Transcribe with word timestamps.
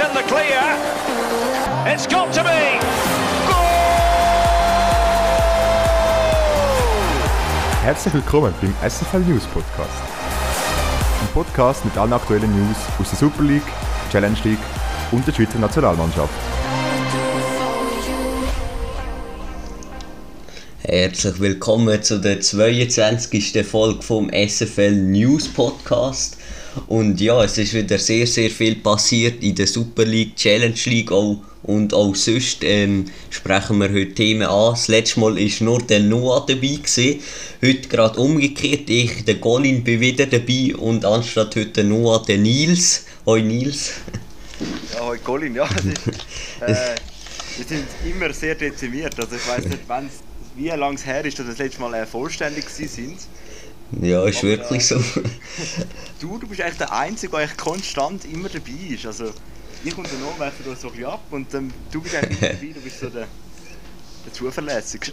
in 0.00 0.14
the 0.14 0.22
clear. 0.22 0.62
It's 1.92 2.06
got 2.06 2.32
to 2.32 2.42
be. 2.42 2.80
Herzlich 7.82 8.14
willkommen 8.14 8.54
beim 8.62 8.74
SFL 8.88 9.18
News 9.18 9.44
Podcast. 9.46 10.02
Ein 11.20 11.28
Podcast 11.34 11.84
mit 11.84 11.96
allen 11.98 12.14
aktuellen 12.14 12.50
News 12.50 12.76
aus 12.98 13.10
der 13.10 13.18
Super 13.18 13.42
League, 13.42 13.62
Challenge 14.10 14.38
League 14.44 14.58
und 15.12 15.26
der 15.26 15.32
Schweizer 15.32 15.58
Nationalmannschaft. 15.58 16.32
Herzlich 20.78 21.40
willkommen 21.40 22.02
zu 22.02 22.18
der 22.18 22.40
22. 22.40 23.66
Folge 23.66 24.02
vom 24.02 24.30
SFL 24.30 24.92
News 24.92 25.46
Podcast. 25.48 26.39
Und 26.86 27.20
ja, 27.20 27.42
es 27.44 27.58
ist 27.58 27.74
wieder 27.74 27.98
sehr, 27.98 28.26
sehr 28.26 28.50
viel 28.50 28.76
passiert 28.76 29.42
in 29.42 29.54
der 29.54 29.66
Super 29.66 30.04
League, 30.04 30.36
Challenge 30.36 30.78
League 30.84 31.10
auch, 31.10 31.38
und 31.62 31.92
auch 31.92 32.14
sonst 32.14 32.64
ähm, 32.64 33.06
sprechen 33.28 33.78
wir 33.78 33.90
heute 33.90 34.14
Themen 34.14 34.48
an. 34.48 34.72
Das 34.72 34.88
letzte 34.88 35.20
Mal 35.20 35.36
war 35.36 35.64
nur 35.64 35.82
der 35.82 36.00
Noah 36.00 36.46
dabei. 36.46 36.76
Gewesen. 36.76 37.20
Heute 37.62 37.88
gerade 37.88 38.18
umgekehrt, 38.18 38.88
ich, 38.88 39.24
der 39.24 39.38
Colin, 39.40 39.84
bin 39.84 40.00
wieder 40.00 40.26
dabei 40.26 40.74
und 40.76 41.04
anstatt 41.04 41.56
heute 41.56 41.66
der 41.66 41.84
Noah, 41.84 42.24
der 42.24 42.38
Nils. 42.38 43.04
Hoi 43.26 43.42
Nils. 43.42 43.92
Ja, 44.94 45.06
hoi 45.06 45.18
Colin, 45.18 45.54
ja. 45.54 45.64
Ist, 45.74 46.60
äh, 46.60 46.94
wir 47.58 47.66
sind 47.66 47.86
immer 48.04 48.32
sehr 48.32 48.54
dezimiert. 48.54 49.14
Also 49.18 49.36
ich 49.36 49.46
weiß 49.46 49.66
nicht, 49.66 49.86
wenn's, 49.86 50.14
wie 50.56 50.68
lange 50.68 50.94
es 50.94 51.04
her 51.04 51.24
ist, 51.24 51.38
dass 51.38 51.46
wir 51.46 51.52
das 51.52 51.58
letzte 51.58 51.80
Mal 51.82 51.94
äh, 51.94 52.06
vollständig 52.06 52.68
sind. 52.70 53.18
Ja, 54.00 54.24
ist 54.24 54.38
Aber, 54.38 54.48
wirklich 54.48 54.86
so. 54.86 55.02
Du, 56.20 56.38
du 56.38 56.46
bist 56.46 56.60
eigentlich 56.60 56.78
der 56.78 56.92
Einzige, 56.92 57.30
der 57.32 57.40
eigentlich 57.40 57.56
konstant 57.56 58.24
immer 58.24 58.48
dabei 58.48 58.94
ist. 58.94 59.06
Also 59.06 59.32
ich 59.84 59.96
und 59.96 60.06
der 60.10 60.18
Noah 60.18 60.38
werfen 60.38 60.64
da 60.64 60.76
so 60.76 60.88
ein 60.88 60.92
bisschen 60.92 61.10
ab 61.10 61.22
und 61.30 61.52
ähm, 61.54 61.70
du 61.90 62.00
bist 62.00 62.14
eigentlich 62.14 62.38
immer 62.40 62.50
dabei, 62.50 62.72
du 62.74 62.80
bist 62.80 63.00
so 63.00 63.08
der, 63.08 63.26
der 64.26 64.32
Zuverlässigste. 64.32 65.12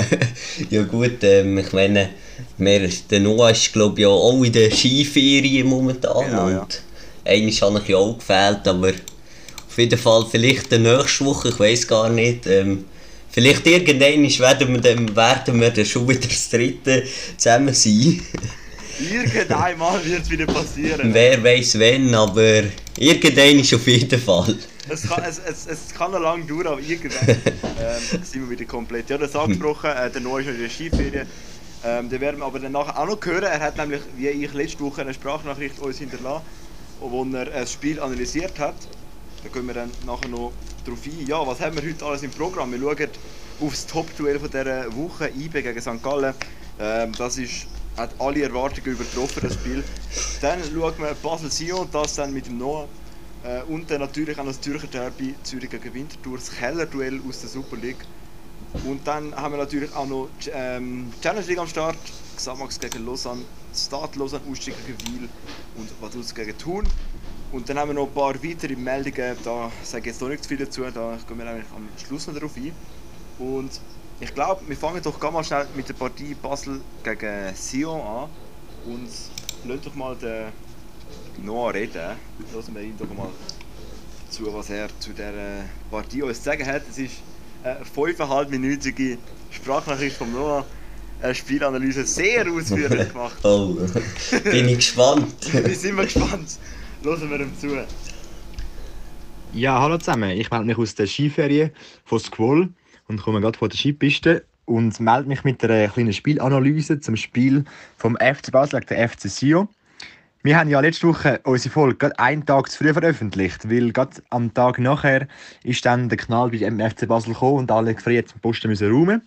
ja 0.70 0.82
gut, 0.84 1.22
ähm, 1.22 1.58
ich 1.58 1.72
meine, 1.72 2.10
wir, 2.56 2.88
der 3.10 3.20
Noah 3.20 3.50
ist 3.50 3.72
glaube 3.72 3.96
ich 3.96 4.02
ja 4.02 4.08
auch 4.08 4.42
in 4.42 4.52
der 4.52 4.70
Skiferien 4.70 5.66
momentan 5.66 6.30
Genau, 6.30 6.48
ja. 6.48 6.60
und 6.60 6.82
eigentlich 7.24 7.60
habe 7.60 7.80
ich 7.80 7.88
ja 7.88 7.96
auch 7.96 8.16
gefehlt, 8.16 8.66
aber 8.66 8.88
auf 8.88 9.78
jeden 9.78 9.98
Fall 9.98 10.26
vielleicht 10.30 10.72
die 10.72 10.78
nächste 10.78 11.24
Woche, 11.24 11.48
ich 11.48 11.58
weiß 11.58 11.86
gar 11.86 12.08
nicht. 12.08 12.46
Ähm, 12.46 12.84
vielleicht 13.38 13.66
irgendwann 13.66 14.00
werden 14.00 14.74
wir, 14.74 14.80
dann, 14.80 15.16
werden 15.16 15.60
wir 15.60 15.70
dann 15.70 15.84
schon 15.84 16.08
wieder 16.08 16.20
das 16.20 16.50
dritte 16.50 17.04
zusammen 17.36 17.72
sein. 17.72 18.20
Irgendeinmal 18.98 20.04
wird 20.04 20.22
es 20.22 20.30
wieder 20.30 20.46
passieren. 20.46 21.14
Wer 21.14 21.42
weiß 21.42 21.78
wenn, 21.78 22.12
aber 22.14 22.64
irgendwann 22.98 23.60
ist 23.60 23.72
auf 23.72 23.86
jeden 23.86 24.20
Fall. 24.20 24.56
Es 24.88 25.02
kann, 25.02 25.22
es, 25.22 25.38
es, 25.38 25.66
es 25.66 25.94
kann 25.94 26.10
noch 26.10 26.20
lange 26.20 26.46
dauern, 26.46 26.66
aber 26.66 26.80
irgendwann 26.80 27.28
ähm, 27.28 28.22
sind 28.24 28.42
wir 28.42 28.50
wieder 28.50 28.64
komplett. 28.64 29.08
Ja, 29.08 29.18
das 29.18 29.36
angesprochen, 29.36 29.90
äh, 29.90 30.10
der 30.10 30.20
Noah 30.20 30.40
ist 30.40 30.46
noch 30.46 30.54
in 30.54 30.60
der 30.60 30.70
Skiferien. 30.70 31.28
Ähm, 31.84 32.08
den 32.08 32.20
werden 32.20 32.40
wir 32.40 32.46
aber 32.46 32.58
dann 32.58 32.72
nachher 32.72 32.98
auch 32.98 33.06
noch 33.06 33.24
hören. 33.24 33.44
Er 33.44 33.60
hat 33.60 33.76
nämlich, 33.76 34.00
wie 34.16 34.28
ich 34.28 34.52
letzte 34.52 34.80
Woche, 34.80 35.02
eine 35.02 35.14
Sprachnachricht 35.14 35.78
uns 35.78 35.98
hinterlassen, 35.98 36.42
wo 36.98 37.24
er 37.24 37.52
ein 37.54 37.66
Spiel 37.68 38.00
analysiert 38.00 38.58
hat. 38.58 38.74
Da 39.42 39.48
können 39.48 39.66
wir 39.68 39.74
dann 39.74 39.90
nachher 40.04 40.28
noch 40.28 40.52
drauf 40.84 40.98
ein. 41.06 41.26
Ja, 41.26 41.46
was 41.46 41.60
haben 41.60 41.76
wir 41.76 41.88
heute 41.88 42.04
alles 42.04 42.22
im 42.22 42.30
Programm? 42.30 42.72
Wir 42.72 42.80
schauen 42.80 43.08
aufs 43.60 43.86
Top-Duell 43.86 44.40
von 44.40 44.50
dieser 44.50 44.96
Woche, 44.96 45.28
IB 45.28 45.62
gegen 45.62 45.80
St. 45.80 46.02
Gallen. 46.02 46.34
Ähm, 46.80 47.12
das 47.16 47.38
ist, 47.38 47.66
hat 47.96 48.10
alle 48.18 48.42
Erwartungen 48.42 48.92
übertroffen, 48.92 49.40
das 49.42 49.54
Spiel. 49.54 49.84
Dann 50.40 50.60
schauen 50.62 50.94
wir 50.98 51.14
Basel-Sion, 51.22 51.88
das 51.92 52.14
dann 52.14 52.32
mit 52.32 52.46
dem 52.46 52.58
Noah. 52.58 52.88
Äh, 53.44 53.62
und 53.62 53.90
dann 53.90 54.00
natürlich 54.00 54.38
auch 54.38 54.44
das 54.44 54.60
Zürcher 54.60 54.88
Derby, 54.88 55.34
Zürich 55.44 55.70
gegen 55.70 55.94
Winterthur, 55.94 56.36
das 56.36 56.50
Keller-Duell 56.50 57.20
aus 57.28 57.40
der 57.40 57.48
Super 57.48 57.76
League. 57.76 58.04
Und 58.84 59.06
dann 59.06 59.34
haben 59.34 59.54
wir 59.54 59.58
natürlich 59.58 59.94
auch 59.94 60.06
noch 60.06 60.28
ähm, 60.52 61.12
Challenge 61.22 61.46
League 61.46 61.58
am 61.58 61.68
Start. 61.68 61.96
Xamax 62.36 62.78
gegen 62.78 63.04
Lausanne, 63.04 63.42
Start 63.74 64.14
Lausanne, 64.14 64.42
Ausstieg 64.48 64.74
gegen 64.86 64.98
Wiel 65.06 65.28
und 65.76 65.90
Vaduz 66.00 66.32
gegen 66.32 66.56
Thun. 66.56 66.84
Und 67.50 67.68
dann 67.68 67.78
haben 67.78 67.88
wir 67.88 67.94
noch 67.94 68.06
ein 68.06 68.12
paar 68.12 68.34
weitere 68.42 68.76
Meldungen, 68.76 69.36
da 69.42 69.72
sage 69.82 70.00
ich 70.00 70.06
jetzt 70.06 70.20
noch 70.20 70.28
nicht 70.28 70.42
zu 70.42 70.50
viel 70.50 70.58
dazu, 70.58 70.82
da 70.82 71.18
gehen 71.26 71.38
wir 71.38 71.46
eigentlich 71.46 71.64
am 71.74 71.88
Schluss 71.96 72.26
noch 72.26 72.34
darauf 72.34 72.54
ein. 72.56 72.72
Und 73.38 73.80
ich 74.20 74.34
glaube, 74.34 74.60
wir 74.66 74.76
fangen 74.76 75.02
doch 75.02 75.18
ganz 75.18 75.32
mal 75.32 75.44
schnell 75.44 75.66
mit 75.74 75.88
der 75.88 75.94
Partie 75.94 76.34
Basel 76.34 76.80
gegen 77.02 77.54
Sion 77.54 78.00
an 78.00 78.28
und 78.84 79.08
lasst 79.64 79.86
doch 79.86 79.94
mal 79.94 80.14
den 80.16 80.52
Noah 81.44 81.72
reden. 81.72 82.16
Lassen 82.54 82.74
wir 82.74 82.82
ihn 82.82 82.98
doch 82.98 83.08
mal 83.16 83.30
zu, 84.28 84.52
was 84.52 84.68
er 84.68 84.88
zu 84.98 85.10
dieser 85.12 85.64
Partie 85.90 86.22
uns 86.22 86.38
zu 86.38 86.44
sagen 86.44 86.66
hat. 86.66 86.82
Es 86.90 86.98
ist 86.98 87.14
eine 87.62 87.78
5,5-minütige 87.84 89.16
Sprachnachricht 89.50 90.16
von 90.16 90.32
Noah. 90.32 90.66
Eine 91.22 91.34
Spielanalyse 91.34 92.04
sehr 92.04 92.46
ausführlich 92.50 93.08
gemacht. 93.12 93.38
Oh, 93.42 93.76
bin 94.44 94.68
ich 94.68 94.76
gespannt. 94.76 95.34
Wir 95.52 95.74
sind 95.74 95.96
mal 95.96 96.04
gespannt. 96.04 96.58
Hören 97.02 97.30
wir 97.30 97.40
ihm 97.40 97.56
zu. 97.56 97.68
Ja, 99.52 99.80
hallo 99.80 99.98
zusammen. 99.98 100.30
Ich 100.30 100.50
melde 100.50 100.66
mich 100.66 100.78
aus 100.78 100.96
der 100.96 101.06
Skiferie 101.06 101.70
von 102.04 102.18
Squall 102.18 102.68
und 103.06 103.22
komme 103.22 103.40
gerade 103.40 103.56
von 103.56 103.68
der 103.68 103.78
Skipiste 103.78 104.44
und 104.64 104.98
melde 104.98 105.28
mich 105.28 105.44
mit 105.44 105.62
einer 105.62 105.88
kleinen 105.88 106.12
Spielanalyse 106.12 106.98
zum 106.98 107.14
Spiel 107.14 107.64
vom 107.96 108.16
FC 108.16 108.50
Basel 108.50 108.80
gegen 108.80 109.00
den 109.00 109.08
FC 109.08 109.30
Sion. 109.30 109.68
Wir 110.42 110.58
haben 110.58 110.68
ja 110.70 110.80
letzte 110.80 111.06
Woche 111.06 111.40
unsere 111.44 111.72
Folge 111.72 111.96
gerade 111.96 112.18
einen 112.18 112.44
Tag 112.44 112.68
zu 112.68 112.78
früh 112.78 112.92
veröffentlicht, 112.92 113.70
weil 113.70 113.92
gerade 113.92 114.20
am 114.30 114.52
Tag 114.52 114.80
nachher 114.80 115.28
ist 115.62 115.86
dann 115.86 116.08
der 116.08 116.18
Knall 116.18 116.50
bei 116.50 116.58
dem 116.58 116.80
FC 116.80 117.06
Basel 117.06 117.32
gekommen 117.32 117.58
und 117.58 117.70
alle 117.70 117.94
gefriert 117.94 118.28
zum 118.28 118.40
Posten 118.40 118.68
müssen 118.68 118.90
räumen. 118.90 119.22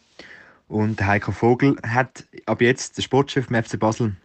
Und 0.67 1.01
Heiko 1.01 1.31
Vogel 1.31 1.77
hat 1.87 2.25
ab 2.45 2.61
jetzt, 2.61 2.97
der 2.97 3.03
Sportchef 3.03 3.45
vom 3.45 3.63
FC 3.63 3.79
Basel, 3.79 4.15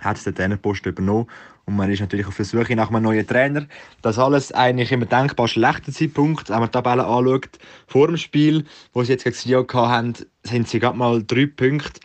hat 0.00 0.24
den 0.24 0.34
Trainerposten 0.34 0.92
übernommen 0.92 1.26
und 1.66 1.74
man 1.74 1.90
ist 1.90 2.00
natürlich 2.00 2.26
auf 2.26 2.36
der 2.36 2.44
Suche 2.44 2.76
nach 2.76 2.90
einem 2.90 3.02
neuen 3.02 3.26
Trainer. 3.26 3.66
Das 4.00 4.20
alles 4.20 4.52
eigentlich 4.52 4.92
im 4.92 5.06
denkbar 5.08 5.48
schlechten 5.48 5.92
Zeitpunkt, 5.92 6.48
wenn 6.48 6.60
man 6.60 6.68
die 6.68 6.72
Tabelle 6.72 7.04
anschaut. 7.04 7.58
Vor 7.88 8.06
dem 8.06 8.16
Spiel, 8.16 8.64
wo 8.92 9.02
sie 9.02 9.12
jetzt 9.12 9.24
gegen 9.24 9.34
Sion 9.34 9.66
hatten, 9.72 10.14
sind 10.44 10.68
sie 10.68 10.78
gerade 10.78 10.96
mal 10.96 11.24
drei 11.24 11.46
Punkte 11.46 12.00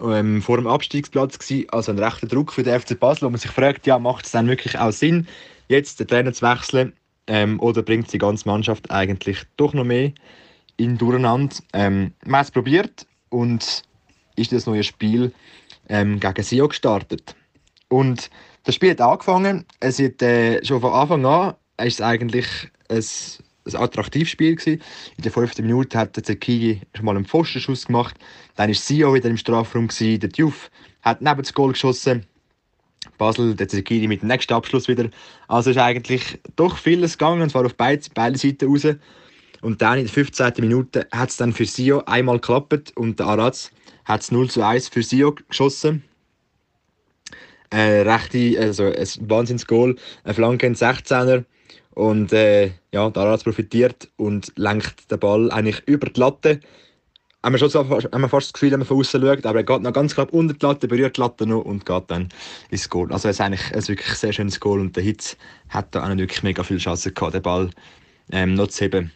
ähm, 0.00 0.40
vor 0.40 0.56
dem 0.56 0.68
Abstiegsplatz 0.68 1.36
gewesen. 1.36 1.68
Also 1.70 1.90
ein 1.90 1.98
rechter 1.98 2.28
Druck 2.28 2.52
für 2.52 2.62
den 2.62 2.78
FC 2.80 2.98
Basel, 2.98 3.26
wo 3.26 3.30
man 3.30 3.40
sich 3.40 3.50
fragt, 3.50 3.88
ja, 3.88 3.98
macht 3.98 4.24
es 4.24 4.30
dann 4.30 4.46
wirklich 4.46 4.78
auch 4.78 4.92
Sinn, 4.92 5.26
jetzt 5.66 5.98
den 5.98 6.06
Trainer 6.06 6.32
zu 6.32 6.46
wechseln 6.46 6.92
ähm, 7.26 7.58
oder 7.58 7.82
bringt 7.82 8.12
die 8.12 8.18
ganze 8.18 8.48
Mannschaft 8.48 8.88
eigentlich 8.92 9.42
doch 9.56 9.74
noch 9.74 9.84
mehr 9.84 10.12
in 10.76 10.96
Durcheinander? 10.96 11.56
Ähm, 11.72 12.12
man 12.24 12.38
hat 12.38 12.46
es 12.46 12.50
probiert 12.52 13.06
und 13.30 13.82
ist 14.36 14.52
das 14.52 14.66
neue 14.66 14.84
Spiel 14.84 15.32
ähm, 15.88 16.20
gegen 16.20 16.42
Sion 16.44 16.68
gestartet. 16.68 17.34
Und 17.88 18.30
das 18.64 18.74
Spiel 18.74 18.90
hat 18.90 19.00
angefangen. 19.00 19.64
Es 19.80 19.98
hat, 19.98 20.22
äh, 20.22 20.64
schon 20.64 20.80
von 20.80 20.92
Anfang 20.92 21.24
an 21.26 21.54
ist 21.78 21.94
es 21.94 22.00
eigentlich 22.00 22.46
ein, 22.88 23.04
ein 23.66 23.76
attraktives 23.76 24.30
Spiel 24.30 24.56
gewesen. 24.56 24.82
In 25.16 25.22
der 25.22 25.32
fünften 25.32 25.66
Minute 25.66 25.98
hat 25.98 26.16
der 26.16 26.22
Zekigi 26.22 26.80
schon 26.94 27.04
mal 27.04 27.16
einen 27.16 27.26
Pfostenschuss 27.26 27.86
gemacht. 27.86 28.16
Dann 28.56 28.70
ist 28.70 28.86
Sio 28.86 29.14
wieder 29.14 29.30
im 29.30 29.36
Strafraum 29.36 29.88
gewesen. 29.88 30.20
Der 30.20 30.28
Diouf 30.28 30.70
hat 31.02 31.22
neben 31.22 31.42
das 31.42 31.52
Goal 31.52 31.72
geschossen. 31.72 32.26
Basel, 33.18 33.54
der 33.54 33.68
Zekigi 33.68 34.06
mit 34.06 34.22
dem 34.22 34.28
nächsten 34.28 34.54
Abschluss 34.54 34.86
wieder. 34.86 35.08
Also 35.48 35.70
ist 35.70 35.78
eigentlich 35.78 36.40
doch 36.54 36.76
vieles 36.76 37.18
gegangen, 37.18 37.42
und 37.42 37.50
zwar 37.50 37.66
auf 37.66 37.74
beide, 37.74 38.02
beide 38.14 38.38
Seiten 38.38 38.68
raus. 38.68 38.86
Und 39.60 39.82
dann 39.82 39.98
in 39.98 40.04
der 40.04 40.12
15. 40.12 40.52
Minute 40.58 41.06
hat 41.12 41.30
es 41.30 41.36
dann 41.36 41.52
für 41.52 41.66
Sio 41.66 42.02
einmal 42.04 42.36
geklappt 42.36 42.92
und 42.96 43.18
der 43.18 43.26
Araz 43.26 43.70
hat 44.04 44.22
es 44.22 44.32
0 44.32 44.50
zu 44.50 44.62
1 44.62 44.88
für 44.88 45.02
Sio 45.02 45.34
geschossen. 45.48 46.02
Äh, 47.72 48.02
rechte, 48.02 48.60
also 48.60 48.84
ein 48.84 49.30
Wahnsinns-Goal, 49.30 49.96
eine 50.24 50.34
Flanke 50.34 50.66
in 50.66 50.74
16er. 50.74 51.44
Und 51.94 52.32
äh, 52.32 52.72
ja, 52.92 53.10
der 53.10 53.22
Araz 53.22 53.44
profitiert 53.44 54.08
und 54.16 54.52
lenkt 54.56 55.10
den 55.10 55.18
Ball 55.18 55.50
eigentlich 55.50 55.82
über 55.86 56.08
die 56.08 56.20
Latte. 56.20 56.60
Haben 57.42 57.54
wir, 57.54 57.58
schon 57.58 57.70
so, 57.70 57.88
haben 57.88 58.20
wir 58.20 58.28
fast 58.28 58.48
das 58.48 58.52
Gefühl, 58.52 58.70
wenn 58.70 58.78
man 58.78 58.86
von 58.86 58.98
außen 58.98 59.20
schaut, 59.20 59.46
aber 59.46 59.58
er 59.58 59.64
geht 59.64 59.82
noch 59.82 59.92
ganz 59.92 60.14
knapp 60.14 60.32
unter 60.32 60.54
die 60.54 60.64
Latte, 60.64 60.86
berührt 60.86 61.16
die 61.16 61.20
Latte 61.20 61.44
noch 61.44 61.62
und 61.62 61.84
geht 61.84 62.04
dann 62.06 62.28
ins 62.70 62.88
Goal. 62.88 63.12
Also 63.12 63.28
es 63.28 63.36
ist 63.36 63.40
eigentlich 63.40 63.74
ein 63.74 63.88
wirklich 63.88 64.14
sehr 64.14 64.32
schönes 64.32 64.60
Goal 64.60 64.78
und 64.78 64.94
der 64.94 65.02
Hitz 65.02 65.36
hat 65.68 65.94
da 65.94 66.04
auch 66.04 66.08
nicht 66.08 66.18
wirklich 66.18 66.42
mega 66.44 66.62
viele 66.62 66.78
Chancen 66.78 67.12
gehabt, 67.12 67.34
den 67.34 67.42
Ball 67.42 67.70
ähm, 68.30 68.54
noch 68.54 68.68
zu 68.68 68.84
heben. 68.84 69.10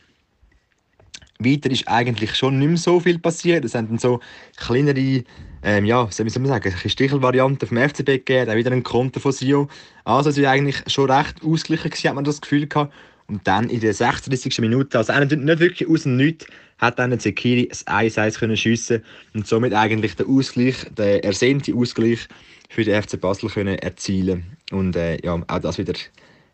Weiter 1.39 1.71
ist 1.71 1.87
eigentlich 1.87 2.35
schon 2.35 2.59
nicht 2.59 2.69
mehr 2.69 2.77
so 2.79 2.99
viel 2.99 3.19
passiert. 3.19 3.65
Es 3.65 3.73
sind 3.73 3.91
dann 3.91 3.99
so 3.99 4.21
kleinere, 4.57 5.23
ähm, 5.67 5.85
ja, 5.85 6.09
soll 6.13 6.27
man 6.27 6.47
sagen, 6.47 6.73
Stichelvarianten 6.87 7.67
vom 7.67 7.77
FCB 7.77 8.05
gegeben, 8.05 8.47
dann 8.47 8.57
wieder 8.57 8.71
ein 8.71 8.85
Konter 8.85 9.19
von 9.19 9.33
Sio. 9.33 9.69
Also 10.05 10.31
es 10.31 10.41
war 10.41 10.53
eigentlich 10.53 10.81
schon 10.87 11.11
recht 11.11 11.43
ausgeglichen, 11.43 11.91
gewesen, 11.91 12.09
hat 12.09 12.15
man 12.15 12.23
das 12.23 12.41
Gefühl 12.41 12.69
gehabt. 12.69 12.95
Und 13.27 13.45
dann 13.49 13.69
in 13.69 13.81
der 13.81 13.93
36. 13.93 14.61
Minute, 14.61 14.97
also 14.97 15.13
nicht 15.13 15.33
nicht 15.33 15.59
wirklich 15.59 15.89
aus 15.89 16.05
dem 16.05 16.17
Nichts, 16.17 16.47
hat 16.79 17.01
dann 17.01 17.19
Zekiri 17.19 17.69
ein 17.87 18.09
1-1 18.09 18.39
können 18.39 18.57
schiessen 18.57 19.03
und 19.35 19.49
somit 19.49 19.75
eigentlich 19.75 20.15
den 20.15 20.29
Ausgleich, 20.29 20.77
den 20.97 21.25
ersehnten 21.25 21.77
Ausgleich 21.77 22.29
für 22.69 22.85
den 22.85 23.03
FC 23.03 23.21
Basel 23.21 23.51
können 23.51 23.77
erzielen 23.77 24.45
Und 24.71 24.95
äh, 24.95 25.19
ja, 25.25 25.43
auch 25.49 25.59
das 25.59 25.79
wieder 25.79 25.95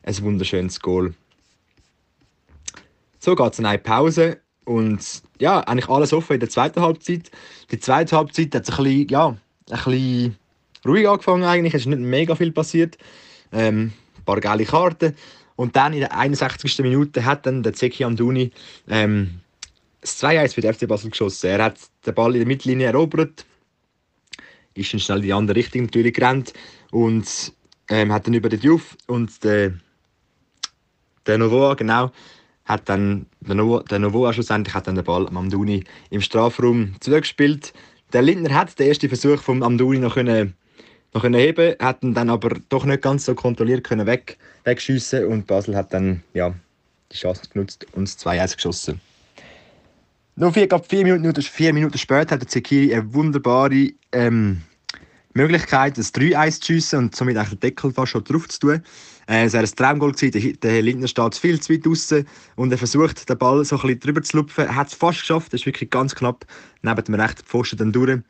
ein 0.05 0.23
wunderschönes 0.23 0.81
Goal 0.81 1.13
So 3.19 3.35
geht 3.35 3.53
es 3.53 3.59
in 3.59 3.67
eine 3.67 3.79
Pause 3.79 4.39
und 4.65 5.23
ja, 5.39 5.61
eigentlich 5.61 5.89
alles 5.89 6.13
offen 6.13 6.35
in 6.35 6.41
der 6.41 6.49
zweiten 6.49 6.81
Halbzeit. 6.81 7.31
Die 7.71 7.81
zweite 7.81 8.17
Halbzeit 8.17 8.55
hat 8.55 8.69
es 8.69 8.79
ein 8.79 8.85
bisschen, 8.85 9.09
ja, 9.09 9.29
ein 9.29 9.37
bisschen 9.71 10.37
ruhig 10.87 11.09
angefangen 11.09 11.45
eigentlich, 11.45 11.75
es 11.75 11.83
ist 11.83 11.87
nicht 11.87 12.01
mega 12.01 12.35
viel 12.35 12.53
passiert. 12.53 12.99
Ähm, 13.53 13.93
ein 14.17 14.25
paar 14.25 14.41
geile 14.41 14.65
Karten. 14.65 15.15
Und 15.57 15.77
dann 15.77 15.93
in 15.93 16.01
der 16.01 16.17
61. 16.17 16.79
Minute 16.79 17.25
hat 17.25 17.47
dann 17.47 17.63
der 17.63 17.73
Zeki 17.75 18.05
Amduni 18.05 18.51
ähm, 18.89 19.41
das 20.01 20.23
2-1 20.23 20.55
für 20.55 20.61
den 20.61 20.75
FC 20.75 20.89
Basel 20.89 21.11
geschossen. 21.11 21.51
Er 21.51 21.65
hat 21.65 21.79
den 22.07 22.15
Ball 22.15 22.33
in 22.33 22.41
der 22.41 22.47
Mittellinie 22.47 22.89
erobert, 22.89 23.45
ist 24.75 24.93
dann 24.93 25.01
schnell 25.01 25.19
in 25.19 25.25
die 25.25 25.33
andere 25.33 25.57
Richtung 25.57 25.83
natürlich 25.83 26.15
gerannt 26.15 26.53
und 26.91 27.53
ähm, 27.89 28.13
hat 28.13 28.27
dann 28.27 28.35
über 28.35 28.49
den 28.49 28.61
Diouf 28.61 28.97
und 29.07 29.45
der, 29.45 29.75
der 31.27 31.39
Novoa, 31.39 31.75
genau, 31.75 32.11
hat 32.65 32.89
dann 32.89 33.27
der 33.41 33.55
Novoa, 33.55 33.83
der 33.85 33.99
Novoa 33.99 34.33
schlussendlich 34.33 34.75
hat 34.75 34.87
dann 34.87 34.95
den 34.95 35.05
Ball 35.05 35.27
am 35.27 35.37
Amduni 35.37 35.85
im 36.11 36.21
Strafraum 36.21 36.95
zurückgespielt. 37.01 37.73
Der 38.13 38.23
Lindner 38.23 38.55
hat 38.55 38.79
den 38.79 38.89
ersten 38.89 39.09
Versuch 39.09 39.41
vom 39.41 39.63
Amduni 39.63 39.99
noch 39.99 40.15
können 40.15 40.55
noch 41.15 41.23
können 41.23 41.41
heben, 41.41 41.77
hat 41.79 42.03
ihn 42.03 42.15
dann 42.15 42.31
aber 42.31 42.57
doch 42.69 42.85
nicht 42.85 43.03
ganz 43.03 43.27
so 43.27 43.35
kontrolliert 43.35 43.85
können 43.85 44.07
weg, 44.07 44.39
wegschiessen 44.65 45.27
und 45.27 45.47
Basel 45.47 45.77
hat 45.77 45.93
dann 45.93 46.23
ja, 46.33 46.55
die 47.11 47.17
Chance 47.17 47.43
genutzt 47.53 47.87
und 47.93 48.09
2-1 48.09 48.57
geschossen. 48.57 49.01
Nur 50.37 50.53
vier, 50.53 50.69
vier, 50.89 51.05
Minuten, 51.05 51.43
vier 51.43 51.75
Minuten 51.75 51.99
später 51.99 52.35
hat 52.35 52.41
der 52.41 52.49
Zekiri 52.49 52.95
eine 52.95 53.13
wunderbare 53.13 53.91
ähm, 54.13 54.63
Möglichkeit, 55.35 55.99
das 55.99 56.15
3-1 56.15 56.61
zu 56.61 56.73
schiessen 56.73 56.99
und 56.99 57.17
somit 57.17 57.37
den 57.37 57.61
Deckel 57.61 57.93
fast 57.93 58.13
schon 58.13 58.25
drauf 58.25 58.49
zu 58.49 58.61
tun. 58.61 58.83
Äh, 59.33 59.45
es 59.45 59.55
war 59.55 59.61
ein 59.61 59.67
Traumgoal, 59.67 60.13
der, 60.13 60.53
der 60.53 60.83
Lindner 60.83 61.09
steht 61.09 61.35
viel 61.37 61.59
zu 61.59 61.73
weit 61.73 61.87
draußen 61.87 62.27
und 62.57 62.71
er 62.71 62.77
versucht, 62.77 63.27
den 63.31 63.39
Ball 63.39 63.65
so 63.65 63.77
ein 63.77 63.81
bisschen 63.81 64.01
drüber 64.01 64.23
zu 64.23 64.37
lupfen. 64.37 64.67
Er 64.67 64.77
hat 64.77 64.89
es 64.89 64.95
fast 64.95 65.21
geschafft, 65.21 65.55
das 65.55 65.63
ist 65.63 65.67
wirklich 65.67 65.89
ganz 65.89 66.15
knapp 66.15 66.45
neben 66.83 67.03
dem 67.03 67.15
rechten 67.15 67.43
Pfosten 67.43 67.79
dann 67.79 67.93
durch. 67.93 68.21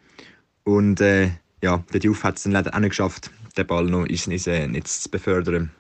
Und 0.62 1.00
äh, 1.00 1.31
ja, 1.60 1.82
der 1.93 1.99
Diouf 1.99 2.22
hat 2.22 2.37
es 2.37 2.44
dann 2.44 2.52
leider 2.52 2.72
auch 2.72 2.78
nicht 2.78 2.90
geschafft, 2.90 3.32
den 3.56 3.66
Ball 3.66 3.87
noch 3.87 4.04
ins, 4.04 4.28
ins 4.28 4.46
äh, 4.46 4.69
Netz 4.69 5.00
zu 5.00 5.10
befördern. 5.10 5.72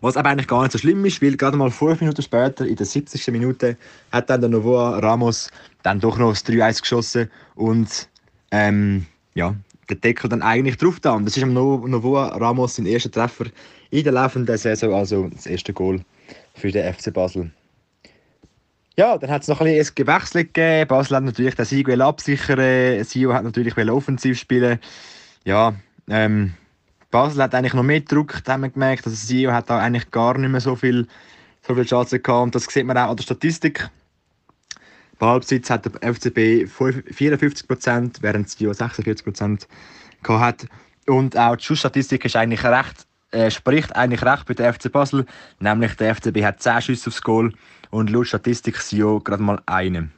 Was 0.00 0.16
aber 0.16 0.30
eigentlich 0.30 0.48
gar 0.48 0.62
nicht 0.62 0.72
so 0.72 0.78
schlimm 0.78 1.04
ist, 1.04 1.22
weil 1.22 1.36
gerade 1.36 1.56
mal 1.56 1.70
fünf 1.70 2.00
Minuten 2.00 2.22
später, 2.22 2.66
in 2.66 2.74
der 2.74 2.86
70. 2.86 3.28
Minute, 3.28 3.76
hat 4.10 4.28
dann 4.28 4.40
der 4.40 4.50
Novoa 4.50 4.98
Ramos 4.98 5.50
dann 5.84 6.00
doch 6.00 6.18
noch 6.18 6.30
das 6.30 6.44
3-1 6.46 6.80
geschossen 6.80 7.30
und 7.54 8.08
ähm, 8.50 9.06
ja, 9.34 9.54
der 9.90 9.98
Deckel 9.98 10.28
dann 10.30 10.42
eigentlich 10.42 10.76
drauf 10.76 11.00
da. 11.00 11.12
Und 11.12 11.24
das 11.24 11.36
ist 11.36 11.42
am 11.42 11.52
Novoa 11.52 12.28
Ramos 12.28 12.76
sein 12.76 12.86
erster 12.86 13.10
Treffer 13.10 13.46
in 13.90 14.04
der 14.04 14.12
laufenden 14.12 14.56
Saison, 14.56 14.94
also 14.94 15.28
das 15.28 15.46
erste 15.46 15.72
Goal 15.72 16.00
für 16.54 16.70
den 16.70 16.92
FC 16.92 17.12
Basel. 17.12 17.50
Ja, 18.96 19.16
dann 19.16 19.30
hat 19.30 19.42
es 19.42 19.48
noch 19.48 19.60
ein 19.60 19.66
bisschen 19.66 19.94
Gewechsel 19.94 20.44
gegeben. 20.44 20.88
Basel 20.88 21.16
hat 21.16 21.24
natürlich 21.24 21.54
den 21.54 21.64
Sieg 21.64 21.88
absichern. 21.88 23.04
Sio 23.04 23.32
hat 23.32 23.44
natürlich 23.44 23.76
offensiv 23.76 24.38
spielen. 24.38 24.78
Ja, 25.44 25.74
ähm, 26.08 26.52
Basel 27.10 27.42
hat 27.42 27.54
eigentlich 27.54 27.74
noch 27.74 27.82
mehr 27.82 28.00
Druck, 28.00 28.42
haben 28.46 28.62
wir 28.62 28.68
gemerkt. 28.68 29.06
Also 29.06 29.16
Sio 29.16 29.52
hat 29.52 29.70
da 29.70 29.78
eigentlich 29.78 30.10
gar 30.10 30.36
nicht 30.36 30.50
mehr 30.50 30.60
so 30.60 30.76
viel, 30.76 31.06
so 31.66 31.74
viel 31.74 31.86
Chancen 31.86 32.22
gehabt. 32.22 32.42
Und 32.42 32.54
das 32.54 32.64
sieht 32.64 32.84
man 32.86 32.96
auch 32.98 33.10
an 33.10 33.16
der 33.16 33.22
Statistik. 33.22 33.88
Ballbesitz 35.20 35.70
hat 35.70 35.84
der 35.84 36.14
FCB 36.14 36.66
54%, 36.66 38.16
während 38.22 38.48
Sio 38.48 38.72
46% 38.72 39.66
hat. 40.26 40.66
Und 41.06 41.36
auch 41.36 41.56
die 41.56 41.62
Schussstatistik 41.62 42.24
ist 42.24 42.34
eigentlich 42.34 42.64
recht, 42.64 43.06
äh, 43.30 43.50
spricht 43.50 43.94
eigentlich 43.94 44.24
recht 44.24 44.46
bei 44.46 44.54
der 44.54 44.72
FC 44.74 44.90
Basel. 44.90 45.26
Nämlich 45.60 45.94
der 45.94 46.16
FCB 46.16 46.42
hat 46.42 46.60
10 46.60 46.82
Schüsse 46.82 47.10
aufs 47.10 47.22
Goal 47.22 47.52
und 47.90 48.10
laut 48.10 48.26
Statistik 48.26 48.78
Sio 48.78 49.20
gerade 49.20 49.42
mal 49.42 49.60
einen. 49.66 50.12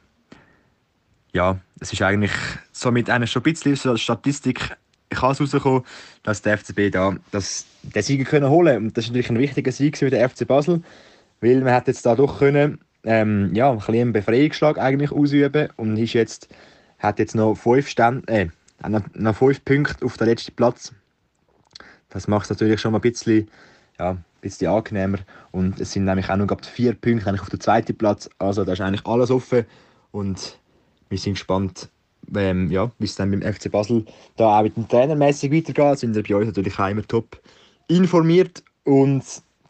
Ja, 1.33 1.59
es 1.79 1.93
ist 1.93 2.01
eigentlich 2.01 2.31
somit 2.71 3.09
eine 3.09 3.27
schon 3.27 3.41
ein 3.41 3.53
bisschen 3.53 3.97
Statistik 3.97 4.75
kann 5.09 5.31
es 5.31 5.41
rauskommen, 5.41 5.83
dass 6.23 6.41
der 6.41 6.57
FCB 6.57 6.91
da 6.91 7.15
das, 7.31 7.65
den 7.83 8.01
Sieg 8.01 8.31
holen 8.31 8.77
Und 8.77 8.97
das 8.97 9.05
ist 9.05 9.11
natürlich 9.11 9.29
ein 9.29 9.37
wichtiger 9.37 9.71
Sieg 9.71 9.97
für 9.97 10.09
den 10.09 10.27
FC 10.27 10.47
Basel, 10.47 10.81
weil 11.41 11.61
man 11.61 11.73
hat 11.73 11.87
jetzt 11.87 12.05
da 12.05 12.15
doch 12.15 12.39
können, 12.39 12.79
ähm, 13.03 13.53
ja, 13.53 13.69
ein 13.71 13.77
bisschen 13.77 13.95
einen 13.95 14.13
Befreiungsschlag 14.13 14.77
eigentlich 14.77 15.11
ausüben 15.11 15.69
und 15.77 15.97
ist 15.97 16.13
jetzt, 16.13 16.47
hat 16.99 17.19
jetzt 17.19 17.35
noch 17.35 17.55
fünf, 17.55 17.87
Stand, 17.87 18.27
äh, 18.29 18.47
noch, 18.87 19.35
fünf 19.35 19.63
Punkte 19.65 20.05
auf 20.05 20.17
den 20.17 20.27
letzten 20.27 20.55
Platz. 20.55 20.93
Das 22.09 22.27
macht 22.27 22.45
es 22.45 22.49
natürlich 22.51 22.79
schon 22.79 22.91
mal 22.91 22.99
ein 22.99 23.01
bisschen, 23.01 23.49
ja, 23.99 24.11
ein 24.11 24.23
bisschen 24.41 24.69
angenehmer. 24.69 25.19
Und 25.51 25.79
es 25.79 25.91
sind 25.91 26.05
nämlich 26.05 26.29
auch 26.29 26.37
noch 26.37 26.47
vier 26.61 26.93
Punkte 26.93 27.27
eigentlich 27.27 27.41
auf 27.41 27.49
dem 27.49 27.59
zweiten 27.59 27.97
Platz. 27.97 28.29
Also 28.37 28.63
da 28.63 28.73
ist 28.73 28.81
eigentlich 28.81 29.05
alles 29.05 29.31
offen. 29.31 29.65
Und 30.11 30.59
wir 31.09 31.17
sind 31.17 31.33
gespannt, 31.33 31.89
ähm, 32.35 32.69
ja, 32.71 32.91
wie 32.99 33.05
es 33.05 33.15
dann 33.15 33.31
beim 33.31 33.41
FC 33.41 33.71
Basel 33.71 34.05
da 34.37 34.59
auch 34.59 34.63
mit 34.63 34.77
dem 34.77 34.87
Trainermäßig 34.87 35.51
weitergeht. 35.51 35.99
Sind 35.99 36.15
wir 36.15 36.23
bei 36.23 36.35
uns 36.35 36.47
natürlich 36.47 36.79
auch 36.79 36.89
immer 36.89 37.07
top 37.07 37.41
informiert. 37.87 38.63
Und 38.83 39.23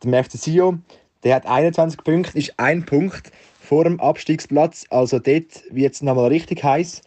der 0.03 0.23
FC 0.23 0.33
Sio, 0.33 0.79
der 1.23 1.35
hat 1.35 1.45
21 1.45 2.03
Punkte, 2.03 2.37
ist 2.37 2.53
ein 2.57 2.85
Punkt 2.85 3.31
vor 3.59 3.83
dem 3.85 3.99
Abstiegsplatz. 3.99 4.85
Also 4.89 5.19
dort 5.19 5.63
wird 5.69 5.93
es 5.93 6.01
nochmal 6.01 6.27
richtig 6.27 6.63
heiß. 6.63 7.01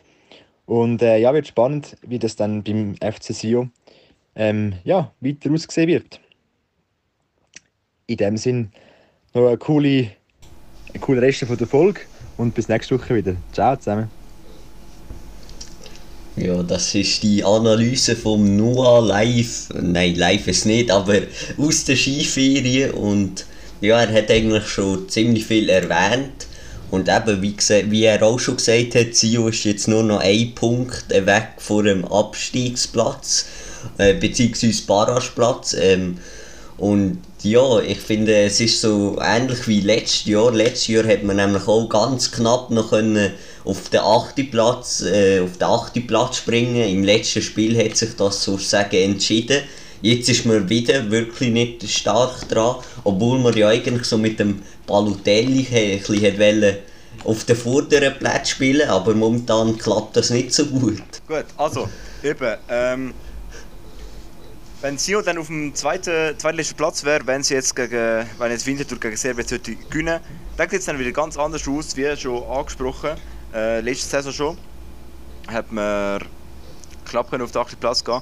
Und 0.64 1.00
äh, 1.02 1.18
ja, 1.18 1.32
wird 1.32 1.46
spannend, 1.46 1.96
wie 2.02 2.18
das 2.18 2.34
dann 2.34 2.64
beim 2.64 2.96
FC 2.96 3.32
Sio 3.32 3.68
ähm, 4.34 4.74
ja, 4.84 5.12
weiter 5.20 5.50
aussehen 5.52 5.88
wird. 5.88 6.20
In 8.06 8.16
dem 8.16 8.36
Sinn 8.36 8.72
noch 9.32 9.46
eine 9.46 9.58
coole, 9.58 10.10
eine 10.90 11.00
coole 11.00 11.22
Reste 11.22 11.46
von 11.46 11.56
der 11.56 11.66
Folge 11.66 12.00
und 12.36 12.54
bis 12.54 12.68
nächste 12.68 12.98
Woche 12.98 13.14
wieder. 13.14 13.36
Ciao 13.52 13.76
zusammen. 13.76 14.10
Ja, 16.36 16.62
das 16.62 16.94
ist 16.94 17.22
die 17.22 17.42
Analyse 17.42 18.14
vom 18.14 18.56
Noah 18.56 19.00
live. 19.06 19.70
Nein, 19.80 20.16
live 20.16 20.46
ist 20.48 20.66
nicht, 20.66 20.90
aber 20.90 21.20
aus 21.56 21.84
der 21.86 21.96
Skiferien. 21.96 22.90
Und 22.90 23.46
ja, 23.81 24.00
er 24.00 24.12
hat 24.12 24.31
eigentlich 24.31 24.67
schon 24.67 25.08
ziemlich 25.08 25.46
viel 25.46 25.69
erwähnt. 25.69 26.46
Und 26.90 27.08
eben, 27.08 27.43
wie, 27.43 27.56
wie 27.90 28.05
er 28.05 28.23
auch 28.23 28.38
schon 28.38 28.56
gesagt 28.56 28.94
hat, 28.94 29.14
Sio 29.14 29.49
ist 29.49 29.64
jetzt 29.64 29.88
nur 29.88 30.02
noch 30.02 30.20
ein 30.20 30.55
Punkt 30.55 31.08
weg 31.11 31.49
vor 31.58 31.82
dem 31.82 32.05
Abstiegsplatz, 32.05 33.46
äh, 33.99 34.14
beziehungsweise 34.14 34.82
Barrageplatz. 34.87 35.75
Ähm, 35.75 36.19
und 36.78 37.18
ja, 37.42 37.80
ich 37.80 37.99
finde, 37.99 38.37
es 38.37 38.61
ist 38.61 38.80
so 38.80 39.18
ähnlich 39.21 39.66
wie 39.66 39.80
letztes 39.80 40.26
Jahr. 40.26 40.52
Letztes 40.52 40.88
Jahr 40.88 41.06
hat 41.06 41.23
man 41.23 41.37
nämlich 41.37 41.66
auch 41.66 41.88
ganz 41.88 42.30
knapp 42.30 42.71
noch 42.71 42.90
können 42.90 43.33
auf 43.64 43.88
den 43.88 44.00
achten 44.00 44.50
Platz, 44.50 45.02
äh, 45.02 45.40
auf 45.40 45.56
den 45.59 45.64
achten 45.64 46.06
Platz 46.06 46.38
springen. 46.38 46.88
Im 46.88 47.02
letzten 47.02 47.42
Spiel 47.42 47.76
hat 47.83 47.97
sich 47.97 48.14
das 48.16 48.45
sozusagen 48.45 48.97
entschieden. 48.97 49.62
Jetzt 50.02 50.28
ist 50.28 50.46
man 50.46 50.68
wieder 50.68 51.10
wirklich 51.10 51.50
nicht 51.50 51.88
stark 51.88 52.48
dran, 52.48 52.76
obwohl 53.04 53.38
man 53.38 53.56
ja 53.56 53.68
eigentlich 53.68 54.04
so 54.06 54.18
mit 54.18 54.38
dem 54.38 54.62
Balotelli 54.86 55.66
ein 55.72 55.98
bisschen 56.00 56.76
auf 57.24 57.44
den 57.44 57.56
vorderen 57.56 58.14
Platz 58.18 58.50
spielen, 58.50 58.88
aber 58.88 59.14
momentan 59.14 59.78
klappt 59.78 60.16
das 60.16 60.30
nicht 60.30 60.52
so 60.52 60.66
gut. 60.66 61.02
Gut, 61.26 61.46
also 61.56 61.88
eben, 62.22 62.56
ähm, 62.68 63.14
wenn 64.82 64.98
Sio 64.98 65.22
dann 65.22 65.38
auf 65.38 65.46
dem 65.46 65.74
zweiten, 65.74 66.38
zweitletzten 66.38 66.76
Platz 66.76 67.02
wäre, 67.04 67.26
wenn 67.26 67.42
sie 67.42 67.54
jetzt 67.54 67.74
gegen, 67.74 68.26
wenn 68.38 68.50
jetzt 68.50 68.66
Winterthur 68.66 69.00
gegen 69.00 69.16
Serbien 69.16 69.46
gewinnen, 69.90 70.20
dann 70.56 70.70
sieht 70.70 70.80
es 70.80 70.86
dann 70.86 70.98
wieder 70.98 71.12
ganz 71.12 71.36
anders 71.36 71.66
aus, 71.66 71.96
wie 71.96 72.16
schon 72.16 72.42
angesprochen 72.44 73.12
äh, 73.54 73.80
letzte 73.80 74.08
Saison 74.08 74.32
schon 74.32 74.58
hat 75.48 75.70
man 75.72 76.20
knapp 77.04 77.32
auf 77.32 77.52
den 77.52 77.62
8. 77.62 77.80
Platz 77.80 78.04
gehen 78.04 78.20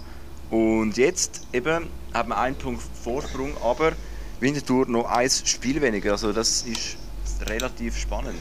und 0.54 0.96
jetzt 0.96 1.40
eben 1.52 1.88
hat 2.12 2.28
man 2.28 2.38
einen 2.38 2.54
Punkt 2.54 2.80
Vorsprung, 3.02 3.56
aber 3.60 3.90
Winterthur 4.38 4.86
noch 4.86 5.06
ein 5.06 5.28
Spiel 5.28 5.82
weniger, 5.82 6.12
also 6.12 6.32
das 6.32 6.62
ist 6.62 6.96
relativ 7.50 7.98
spannend. 7.98 8.38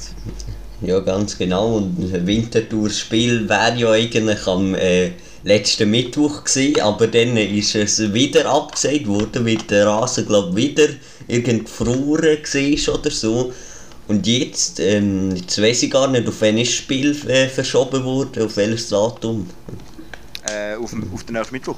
Ja, 0.81 0.99
ganz 0.99 1.35
genau. 1.35 1.77
Und 1.77 2.27
Winterthurs 2.27 2.99
Spiel 2.99 3.49
wäre 3.49 3.75
ja 3.77 3.91
eigentlich 3.91 4.45
am 4.45 4.75
äh, 4.75 5.13
letzten 5.43 5.89
Mittwoch 5.89 6.43
gewesen, 6.43 6.81
aber 6.81 7.07
dann 7.07 7.35
ist 7.35 7.73
es 7.73 8.13
wieder 8.13 8.45
abgesagt 8.45 9.07
worden, 9.07 9.43
weil 9.43 9.57
der 9.57 9.87
Rasen, 9.87 10.27
glaube 10.27 10.55
wieder 10.55 10.89
irgend 11.27 11.65
gefroren 11.65 12.21
war 12.21 12.95
oder 12.95 13.09
so. 13.09 13.53
Und 14.07 14.27
jetzt, 14.27 14.79
ähm, 14.79 15.35
jetzt 15.35 15.59
weiß 15.59 15.81
ich 15.81 15.89
gar 15.89 16.07
nicht, 16.09 16.27
auf 16.27 16.41
welches 16.41 16.73
Spiel 16.73 17.17
äh, 17.27 17.47
verschoben 17.47 18.03
wurde, 18.03 18.45
auf 18.45 18.55
welches 18.57 18.89
Datum? 18.89 19.49
Äh, 20.45 20.75
auf, 20.75 20.93
auf 21.11 21.23
den 21.23 21.33
nächsten 21.33 21.55
Mittwoch. 21.55 21.77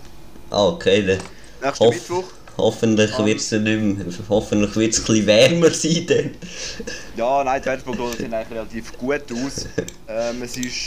Ah, 0.50 0.68
okay. 0.68 1.06
Dann 1.06 1.20
Nächsten 1.62 1.86
Hoff 1.86 1.96
Mittwoch. 1.96 2.24
Hoffentlich 2.58 3.14
ah. 3.14 3.25
wird 3.25 3.40
es 3.40 3.52
nicht 3.52 3.64
mehr, 3.64 4.06
hoffentlich 4.30 4.75
wird 4.78 4.94
es 4.94 5.00
etwas 5.00 5.25
wärmer 5.25 5.70
sein 5.72 6.06
dann. 6.08 6.32
Ja, 7.18 7.44
nein, 7.44 7.62
die 7.62 7.68
Wetterprognosen 7.68 8.18
sehen 8.18 8.34
eigentlich 8.34 8.58
relativ 8.58 8.98
gut 8.98 9.24
aus. 9.32 9.68
ähm, 10.08 10.42
es 10.42 10.56
ist 10.56 10.78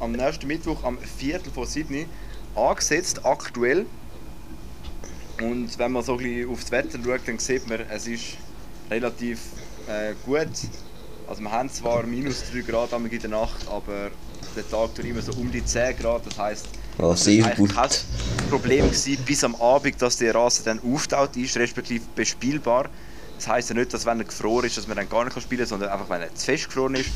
am 0.00 0.12
nächsten 0.12 0.46
Mittwoch 0.48 0.82
am 0.82 0.98
Viertel 0.98 1.52
von 1.52 1.66
Sydney 1.66 2.06
angesetzt, 2.56 3.24
aktuell. 3.24 3.86
Und 5.40 5.78
wenn 5.78 5.92
man 5.92 6.02
so 6.02 6.12
ein 6.12 6.18
bisschen 6.18 6.50
aufs 6.50 6.70
Wetter 6.70 6.98
schaut, 7.04 7.20
dann 7.26 7.38
sieht 7.38 7.68
man, 7.68 7.80
es 7.90 8.06
ist 8.06 8.36
relativ 8.90 9.38
äh, 9.86 10.14
gut. 10.24 10.48
Also 11.28 11.40
wir 11.40 11.50
haben 11.50 11.70
zwar 11.70 12.04
minus 12.04 12.42
3 12.52 12.60
Grad 12.60 12.92
in 12.92 13.08
der 13.08 13.30
Nacht, 13.30 13.66
aber 13.68 14.10
der 14.56 14.68
Tag 14.68 14.94
tut 14.94 15.04
immer 15.04 15.22
so 15.22 15.32
um 15.32 15.50
die 15.50 15.64
10 15.64 15.96
Grad. 15.96 16.26
Das 16.26 16.38
heisst, 16.38 16.68
Oh, 16.98 17.12
es 17.12 17.24
sehr 17.24 17.44
war 17.44 17.54
gut. 17.54 17.74
kein 17.74 17.90
Problem 18.50 18.86
gewesen, 18.86 19.18
bis 19.24 19.42
am 19.44 19.54
Abend, 19.56 20.00
dass 20.00 20.16
der 20.16 20.34
Rasen 20.34 20.64
dann 20.64 20.80
auftaut 20.92 21.36
ist, 21.36 21.56
respektive 21.56 22.04
bespielbar. 22.14 22.88
Das 23.36 23.48
heisst 23.48 23.70
ja 23.70 23.74
nicht, 23.74 23.92
dass 23.92 24.06
wenn 24.06 24.20
er 24.20 24.24
gefroren 24.24 24.64
ist, 24.64 24.76
dass 24.76 24.86
man 24.86 24.96
dann 24.96 25.08
gar 25.08 25.24
nicht 25.24 25.40
spielen 25.42 25.58
kann, 25.60 25.68
sondern 25.68 25.88
einfach, 25.90 26.08
wenn 26.08 26.22
er 26.22 26.34
zu 26.34 26.44
fest 26.44 26.66
gefroren 26.66 26.94
ist. 26.94 27.10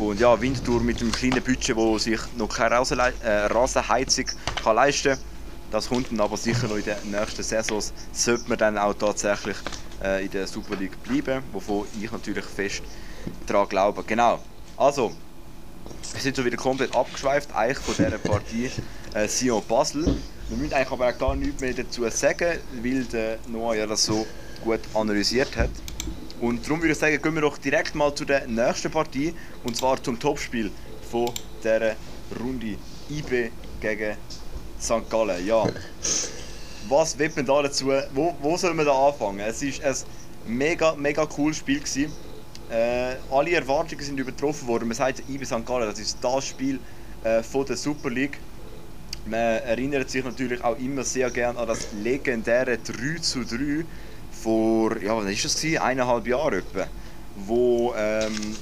Und 0.00 0.18
ja, 0.18 0.40
Winterthur 0.40 0.80
mit 0.80 1.00
einem 1.00 1.12
kleinen 1.12 1.42
Budget, 1.42 1.76
wo 1.76 1.96
sich 1.96 2.18
noch 2.36 2.48
keine 2.48 2.74
Rasenlei- 2.74 3.12
äh, 3.22 3.46
Rasenheizung 3.46 4.26
kann 4.62 4.76
leisten 4.76 5.12
kann, 5.12 5.18
das 5.70 5.88
kommt 5.88 6.10
dann 6.10 6.20
aber 6.20 6.36
sicher 6.36 6.66
noch 6.66 6.76
in 6.76 6.84
den 6.84 6.96
nächsten 7.10 7.42
Saisons, 7.42 7.92
sollte 8.12 8.48
man 8.48 8.58
dann 8.58 8.78
auch 8.78 8.94
tatsächlich 8.94 9.56
äh, 10.02 10.24
in 10.24 10.30
der 10.30 10.46
Super 10.46 10.76
League 10.76 11.00
bleiben, 11.02 11.42
wovon 11.52 11.86
ich 12.00 12.10
natürlich 12.10 12.44
fest 12.44 12.82
daran 13.46 13.68
glaube. 13.68 14.02
Genau, 14.04 14.40
also, 14.76 15.12
wir 16.12 16.20
sind 16.20 16.36
schon 16.36 16.44
wieder 16.44 16.56
komplett 16.56 16.94
abgeschweift 16.94 17.54
eigentlich 17.54 17.78
von 17.78 17.94
dieser 17.96 18.18
Partie 18.18 18.70
äh, 19.14 19.28
Sion 19.28 19.62
Basel. 19.68 20.04
Wir 20.48 20.56
müssen 20.56 20.74
eigentlich 20.74 20.90
aber 20.90 21.08
auch 21.08 21.18
gar 21.18 21.36
nichts 21.36 21.60
mehr 21.60 21.72
dazu 21.72 22.08
sagen, 22.10 22.58
weil 22.82 23.04
der 23.04 23.38
Noah 23.48 23.74
ja 23.74 23.86
das 23.86 24.04
so 24.04 24.26
gut 24.62 24.80
analysiert 24.94 25.56
hat. 25.56 25.70
Und 26.40 26.64
darum 26.64 26.80
würde 26.80 26.92
ich 26.92 26.98
sagen, 26.98 27.20
gehen 27.20 27.34
wir 27.34 27.42
doch 27.42 27.58
direkt 27.58 27.94
mal 27.94 28.14
zu 28.14 28.24
der 28.24 28.46
nächsten 28.46 28.90
Partie 28.90 29.34
und 29.64 29.76
zwar 29.76 30.02
zum 30.02 30.18
Topspiel 30.18 30.70
von 31.10 31.30
dieser 31.62 31.96
Runde 32.38 32.76
IB 33.10 33.50
gegen 33.80 34.16
St. 34.80 35.08
Gallen. 35.08 35.46
Ja, 35.46 35.66
was 36.88 37.18
wird 37.18 37.36
man 37.36 37.46
da 37.46 37.62
dazu? 37.62 37.86
Wo, 38.12 38.34
wo 38.40 38.56
soll 38.56 38.74
man 38.74 38.84
da 38.84 39.08
anfangen? 39.08 39.40
Es 39.40 39.62
ist 39.62 39.82
ein 39.82 39.94
mega, 40.46 40.94
mega 40.94 41.24
cooles 41.26 41.58
Spiel 41.58 41.80
gewesen. 41.80 42.12
Äh, 42.70 43.16
alle 43.30 43.52
Erwartungen 43.52 44.02
sind 44.02 44.18
übertroffen 44.18 44.66
worden. 44.68 44.88
Man 44.88 44.96
sagt, 44.96 45.22
IB 45.28 45.44
St. 45.44 45.66
Gallen, 45.66 45.88
das 45.88 45.98
ist 45.98 46.18
das 46.22 46.46
Spiel 46.46 46.80
äh, 47.22 47.42
von 47.42 47.66
der 47.66 47.76
Super 47.76 48.10
League. 48.10 48.38
Man 49.26 49.40
erinnert 49.40 50.10
sich 50.10 50.24
natürlich 50.24 50.62
auch 50.62 50.78
immer 50.78 51.02
sehr 51.04 51.30
gern 51.30 51.56
an 51.56 51.66
das 51.66 51.88
legendäre 51.92 52.78
3 52.78 53.20
zu 53.20 53.44
3 53.44 53.84
vor, 54.30 55.00
ja, 55.00 55.16
was 55.16 55.26
ist 55.26 55.44
das 55.44 55.56
gewesen? 55.56 55.78
Eineinhalb 55.78 56.26
Jahren 56.26 56.58
etwa. 56.58 56.86
Wo 57.36 57.94
ähm, 57.96 58.56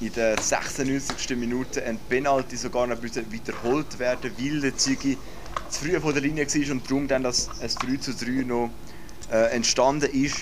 in 0.00 0.12
der 0.14 0.40
96. 0.40 1.36
Minute 1.36 1.84
ein 1.84 1.98
Penalty 2.08 2.56
sogar 2.56 2.86
noch 2.86 3.00
müssen 3.02 3.30
wiederholt 3.30 3.98
werden, 3.98 4.32
weil 4.38 4.60
der 4.60 4.76
Ziggy 4.76 5.18
zu 5.68 5.84
früh 5.84 6.00
von 6.00 6.12
der 6.12 6.22
Linie 6.22 6.46
war 6.46 6.72
und 6.72 6.90
darum 6.90 7.06
dann 7.06 7.22
das 7.22 7.48
ein 7.60 7.68
3 7.68 7.96
zu 7.98 8.14
3 8.14 8.44
noch 8.44 8.70
äh, 9.30 9.54
entstanden 9.54 10.10
ist. 10.10 10.36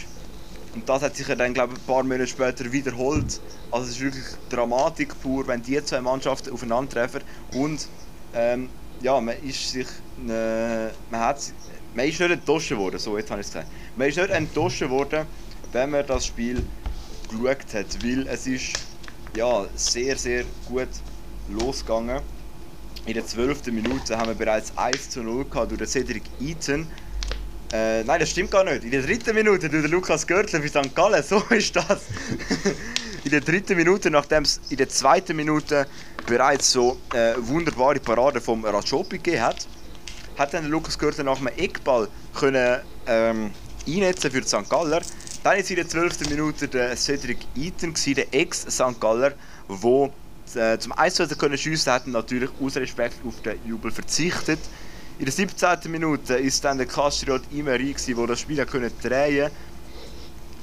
Und 0.75 0.89
das 0.89 1.03
hat 1.03 1.17
sich 1.17 1.27
dann, 1.27 1.55
glaube 1.55 1.75
ich, 1.75 1.81
ein 1.81 1.87
paar 1.87 2.03
Monate 2.03 2.27
später 2.27 2.71
wiederholt. 2.71 3.41
Also 3.71 3.87
es 3.87 3.97
ist 3.97 4.01
wirklich 4.01 4.25
Dramatik 4.51 5.21
pur, 5.21 5.47
wenn 5.47 5.63
die 5.63 5.83
zwei 5.85 6.01
Mannschaften 6.01 6.53
aufeinandertreffen. 6.53 7.23
Und 7.55 7.89
ähm, 8.35 8.69
ja, 9.01 9.21
man 9.21 9.37
ist 9.43 9.73
sich, 9.73 9.87
äh, 10.29 10.89
man 11.11 11.21
hat, 11.21 11.41
man 11.95 12.07
ist 12.07 12.21
nicht 12.21 12.31
enttäuscht 12.31 12.71
worden, 12.73 12.99
so 12.99 13.17
jetzt 13.17 13.31
habe 13.31 13.41
ich 13.41 13.47
es 13.47 13.53
gesagt. 13.53 13.71
Man 13.97 14.09
ist 14.09 14.17
nicht 14.17 14.31
enttäuscht 14.31 14.89
worden, 14.89 15.27
wenn 15.73 15.91
man 15.91 16.07
das 16.07 16.27
Spiel 16.27 16.63
geschaut 17.29 17.75
hat, 17.75 18.05
weil 18.05 18.27
es 18.29 18.47
ist 18.47 18.73
ja, 19.37 19.67
sehr, 19.75 20.17
sehr 20.17 20.45
gut 20.67 20.89
losgegangen. 21.49 22.21
In 23.07 23.15
der 23.15 23.27
12. 23.27 23.67
Minute 23.67 24.19
haben 24.19 24.29
wir 24.29 24.35
bereits 24.35 24.77
1 24.77 25.11
zu 25.11 25.23
0 25.23 25.45
gehabt 25.45 25.71
durch 25.71 25.89
Cedric 25.89 26.25
Eaton. 26.41 26.87
Äh, 27.73 28.03
nein, 28.05 28.21
das 28.21 28.31
stimmt 28.31 28.51
gar 28.51 28.65
nicht. 28.65 28.85
In 28.85 28.91
der 28.91 29.03
dritten 29.03 29.35
Minute 29.35 29.69
den 29.69 29.85
Lukas 29.91 30.27
Görtler 30.27 30.63
für 30.63 30.69
St. 30.69 30.95
Gallen, 30.95 31.23
so 31.29 31.43
ist 31.51 31.77
das. 31.77 32.07
in 33.25 33.31
der 33.31 33.43
dritten 33.43 33.77
Minute, 33.77 34.11
nachdem 34.11 34.45
es 34.45 34.61
in 34.71 34.79
der 34.79 34.89
zweiten 34.89 35.37
Minute 35.37 35.87
bereits 36.27 36.73
so 36.73 36.99
äh, 37.13 37.35
wunderbare 37.39 38.01
Parade 38.01 38.41
vom 38.41 38.65
Rajopi 38.65 39.19
gegeben 39.19 39.43
hat, 39.43 39.67
hat 40.39 40.55
dann 40.55 40.67
Lukas 40.67 40.99
Görtler 40.99 41.25
nach 41.25 41.39
einem 41.39 41.49
Eckball 41.59 42.09
können, 42.35 42.81
ähm, 43.07 43.51
einnetzen 43.87 44.31
für 44.31 44.43
St. 44.43 44.69
Galler. 44.71 45.03
Dann 45.43 45.59
ist 45.59 45.71
in 45.71 45.77
der 45.77 45.89
12. 45.89 46.31
Minute 46.31 46.69
der 46.69 46.97
Cedric 46.97 47.39
Eaton, 47.55 47.95
der 48.15 48.35
Ex-St. 48.35 48.99
Galler, 48.99 49.33
der 49.69 50.73
äh, 50.75 50.79
zum 50.79 50.93
1 50.93 51.15
zu 51.15 51.29
können 51.37 51.59
schiessen 51.59 51.93
hat 51.93 52.07
natürlich 52.07 52.51
aus 52.61 52.77
Respekt 52.77 53.17
auf 53.27 53.43
den 53.43 53.59
Jubel 53.67 53.91
verzichtet. 53.91 54.59
In 55.19 55.25
der 55.25 55.33
17. 55.33 55.91
Minute 55.91 56.35
ist 56.35 56.65
dann 56.65 56.79
der 56.79 56.87
Castriot 56.87 57.43
Imeri, 57.51 57.95
der 57.95 58.27
das 58.27 58.41
Spiel 58.41 58.65
können 58.67 58.93
drehen 59.03 59.51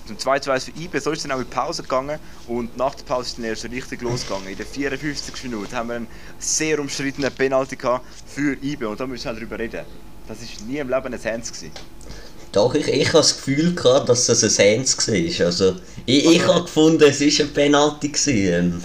zum 0.08 0.20
2 0.20 0.40
zu 0.40 0.52
1 0.52 0.66
für 0.66 0.72
IB, 0.72 1.00
so 1.00 1.12
ist 1.12 1.24
dann 1.26 1.32
auch 1.32 1.40
in 1.40 1.48
Pause 1.48 1.82
gegangen 1.82 2.20
und 2.48 2.78
nach 2.78 2.94
der 2.96 3.04
Pause 3.06 3.30
ist 3.30 3.38
dann 3.38 3.46
erst 3.46 3.66
richtig 3.66 4.02
losgegangen. 4.02 4.48
In 4.48 4.56
der 4.58 4.66
54. 4.66 5.44
Minute 5.44 5.76
haben 5.76 5.90
wir 5.90 5.96
einen 5.96 6.08
sehr 6.38 6.80
umstrittenen 6.80 7.32
Penalty 7.32 7.76
gehabt 7.76 8.06
für 8.28 8.56
IB 8.62 8.86
und 8.86 9.00
da 9.00 9.08
müssen 9.08 9.26
wir 9.26 9.32
halt 9.32 9.42
drüber 9.42 9.58
reden. 9.58 9.84
Das 10.28 10.38
war 10.40 10.68
nie 10.68 10.78
im 10.78 10.90
Leben 10.90 11.14
ein 11.14 11.24
Hands. 11.24 11.52
Gewesen. 11.52 11.72
Doch, 12.52 12.74
ich, 12.76 12.88
ich 12.88 13.08
habe 13.08 13.18
das 13.18 13.36
Gefühl 13.36 13.74
gehabt, 13.74 14.08
dass 14.08 14.28
das 14.28 14.44
ein 14.44 14.78
Hands 14.78 15.08
war. 15.08 15.46
Also, 15.46 15.76
ich, 16.06 16.26
ich 16.26 16.48
habe 16.48 16.62
gefunden, 16.62 17.04
es 17.04 17.20
war 17.20 17.46
ein 17.46 17.54
Penalty. 17.54 18.10
Gewesen. 18.10 18.84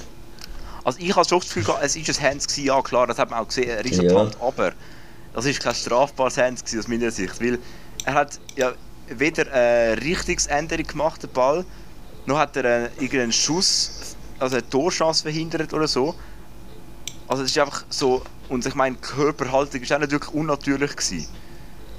Also 0.83 0.99
ich 1.01 1.15
habe 1.15 1.29
schon 1.29 1.39
das 1.39 1.49
Gefühl 1.49 1.65
gehabt, 1.65 1.85
es 1.85 1.97
war 1.97 2.03
ein 2.03 2.31
Hands, 2.31 2.47
gewesen. 2.47 2.67
ja 2.67 2.83
klar, 2.83 3.07
das 3.07 3.19
hat 3.19 3.31
man 3.31 3.41
auch 3.41 3.47
gesehen, 3.49 3.69
er 3.69 3.85
ist 3.85 4.03
Ja. 4.03 4.11
ja. 4.11 4.19
Hand, 4.19 4.37
aber 4.41 4.73
das 5.33 5.45
ist 5.47 5.61
kein 5.61 5.75
strafbares 5.75 6.35
gewesen, 6.35 6.79
aus 6.79 6.89
meiner 6.89 7.11
Sicht, 7.11 7.41
weil 7.41 7.59
er 8.05 8.15
hat 8.15 8.41
ja 8.57 8.73
weder 9.09 9.53
eine 9.53 10.01
Richtungsänderung 10.01 10.87
gemacht, 10.87 11.23
den 11.23 11.31
Ball, 11.31 11.65
noch 12.27 12.39
hat 12.39 12.57
er 12.57 12.65
äh, 12.65 12.89
irgendeinen 12.99 13.33
Schuss, 13.33 14.17
also 14.39 14.57
eine 14.57 14.69
Torchance 14.69 15.23
verhindert 15.23 15.73
oder 15.73 15.89
so. 15.89 16.15
Also 17.27 17.43
es 17.43 17.51
ist 17.51 17.59
einfach 17.59 17.85
so, 17.89 18.23
und 18.49 18.67
ich 18.67 18.75
meine, 18.75 18.97
die 18.97 19.03
Körperhaltung 19.03 19.81
ist 19.81 19.93
auch 19.93 19.99
nicht 19.99 20.29
unnatürlich 20.33 20.97
gewesen. 20.97 21.29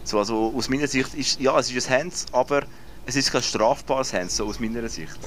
So, 0.03 0.19
also 0.19 0.53
aus 0.55 0.67
meiner 0.69 0.88
Sicht 0.88 1.13
ist, 1.13 1.39
ja, 1.39 1.57
es 1.59 1.71
ist 1.71 1.89
ein 1.89 2.01
Hands, 2.01 2.25
aber 2.31 2.63
es 3.05 3.15
ist 3.15 3.31
kein 3.31 3.43
strafbares 3.43 4.13
Hands, 4.13 4.35
so 4.35 4.45
aus 4.45 4.59
meiner 4.59 4.88
Sicht. 4.89 5.17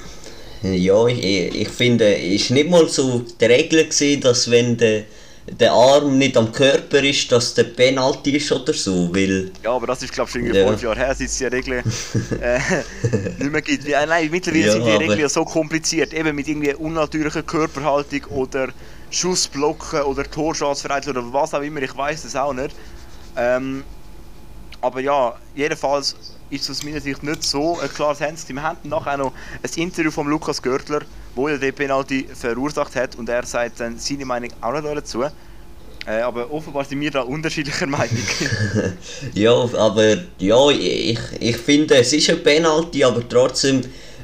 Ja, 0.63 1.07
ich, 1.07 1.55
ich 1.55 1.69
finde, 1.69 2.17
es 2.17 2.49
war 2.51 2.55
nicht 2.57 2.71
mal 2.71 2.89
so 2.89 3.25
die 3.41 3.45
Regel, 3.45 3.85
gewesen, 3.85 4.21
dass 4.23 4.51
wenn 4.51 4.77
der, 4.77 5.05
der 5.47 5.73
Arm 5.73 6.17
nicht 6.19 6.37
am 6.37 6.51
Körper 6.53 7.03
ist, 7.03 7.31
dass 7.31 7.53
der 7.55 7.65
Penalty 7.65 8.37
ist 8.37 8.51
oder 8.51 8.73
so, 8.73 9.15
weil... 9.15 9.51
Ja, 9.63 9.73
aber 9.73 9.87
das 9.89 10.03
ist 10.03 10.13
glaube 10.13 10.29
ich 10.29 10.33
schon 10.33 10.43
irgendwie 10.43 10.59
Ja. 10.61 10.69
fünf 10.69 10.83
Jahre 10.83 10.97
her, 10.97 11.15
seit 11.15 11.27
es 11.29 11.37
die 11.37 11.45
Regeln 11.45 11.85
äh, 12.41 12.59
nicht 13.39 13.53
mehr 13.53 13.61
gibt. 13.63 13.85
Wie- 13.87 13.91
Nein, 13.93 14.31
mittlerweile 14.31 14.67
Ja, 14.67 14.73
sind 14.73 14.85
die 14.87 14.91
aber- 14.91 15.01
Regeln 15.01 15.21
ja 15.21 15.29
so 15.29 15.45
kompliziert, 15.45 16.15
eben 16.15 16.35
mit 16.35 16.49
irgendwie 16.49 16.75
unnatürlicher 16.75 17.43
Körperhaltung 17.43 18.25
oder 18.31 18.69
Schussblocken 19.11 20.03
oder 20.03 20.25
Torschanceverhältnis 20.29 21.15
oder 21.17 21.33
was 21.33 21.53
auch 21.55 21.61
immer, 21.63 21.83
ich 21.83 21.97
weiß 21.97 22.25
es 22.25 22.35
auch 22.35 22.53
nicht. 22.53 22.75
Ähm, 23.37 23.85
aber 24.81 25.01
ja, 25.01 25.35
jedenfalls 25.55 26.17
ist 26.51 26.65
es 26.65 26.71
aus 26.79 26.83
meiner 26.85 27.01
Sicht 27.01 27.23
nicht 27.23 27.43
so 27.43 27.79
ein 27.81 27.89
klares 27.93 28.21
Hands. 28.21 28.43
Wir 28.49 28.63
haben 28.63 28.79
nachher 28.85 29.17
noch 29.17 29.33
ein 29.63 29.71
Interview 29.83 30.11
von 30.11 30.27
Lukas 30.29 30.61
Görtler, 30.63 31.01
wo 31.35 31.49
er 31.49 31.59
den 31.59 31.75
Penalty 31.75 32.27
verursacht 32.33 32.95
hat 32.97 33.17
und 33.17 33.29
er 33.29 33.45
sagt 33.45 33.81
dann 33.81 33.99
seine 33.99 34.25
Meinung 34.25 34.51
auch 34.61 34.73
noch 34.73 34.95
dazu. 34.95 35.23
Äh, 36.07 36.21
aber 36.21 36.53
offenbar 36.53 36.85
sind 36.85 37.01
wir 37.01 37.11
da 37.11 37.23
unterschiedlicher 37.23 37.87
Meinung. 37.99 38.19
Ja, 39.35 39.53
aber 39.79 40.17
ja, 40.39 40.71
ich, 40.71 41.19
ich 41.41 41.57
finde, 41.57 41.97
es 41.97 42.13
ist 42.13 42.29
ein 42.31 42.43
Penalty, 42.43 43.03
aber 43.05 43.27
trotzdem 43.29 43.81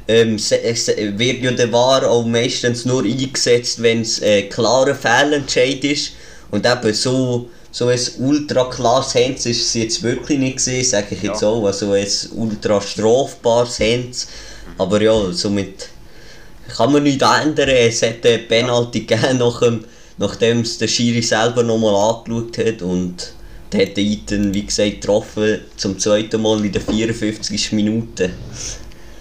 ähm, 0.07 0.35
es 0.35 0.51
wird 0.51 1.41
ja 1.43 1.51
der 1.51 1.71
VAR 1.71 2.09
auch 2.09 2.25
meistens 2.25 2.85
nur 2.85 3.03
eingesetzt, 3.03 3.81
wenn 3.81 4.01
es 4.01 4.21
ein 4.21 4.49
klarer 4.49 4.95
Fehlentscheid 4.95 5.83
ist. 5.83 6.13
Und 6.49 6.65
eben 6.65 6.93
so, 6.93 7.49
so 7.71 7.87
ein 7.87 7.99
ultra 8.19 8.65
klares 8.65 9.15
Hands 9.15 9.45
ist 9.45 9.61
es 9.67 9.73
jetzt 9.73 10.03
wirklich 10.03 10.37
nicht 10.37 10.57
gesehen, 10.57 10.83
sage 10.83 11.07
ich 11.15 11.23
jetzt 11.23 11.41
Ja. 11.41 11.47
auch. 11.47 11.65
Also 11.65 11.93
ein 11.93 12.07
ultra 12.35 12.81
strafbares 12.81 13.79
Hands. 13.79 14.27
Aber 14.77 15.01
ja, 15.01 15.31
somit 15.31 15.89
kann 16.75 16.91
man 16.91 17.03
nichts 17.03 17.23
ändern. 17.23 17.69
Es 17.69 18.01
hat 18.01 18.25
eine 18.25 18.39
Penalty 18.39 19.01
gegeben, 19.01 19.37
nach 19.37 19.59
dem, 19.59 19.85
nachdem 20.17 20.61
es 20.61 20.77
der 20.77 20.87
Schiri 20.87 21.21
selber 21.21 21.63
nochmal 21.63 21.95
angeschaut 21.95 22.57
hat. 22.57 22.81
Und 22.81 23.33
der 23.71 23.87
hat 23.87 23.97
Eiten, 23.97 24.53
wie 24.53 24.65
gesagt, 24.65 25.01
getroffen, 25.01 25.61
zum 25.77 25.97
zweiten 25.99 26.41
Mal 26.41 26.63
in 26.65 26.71
der 26.71 26.81
54. 26.81 27.71
Minute. 27.73 28.31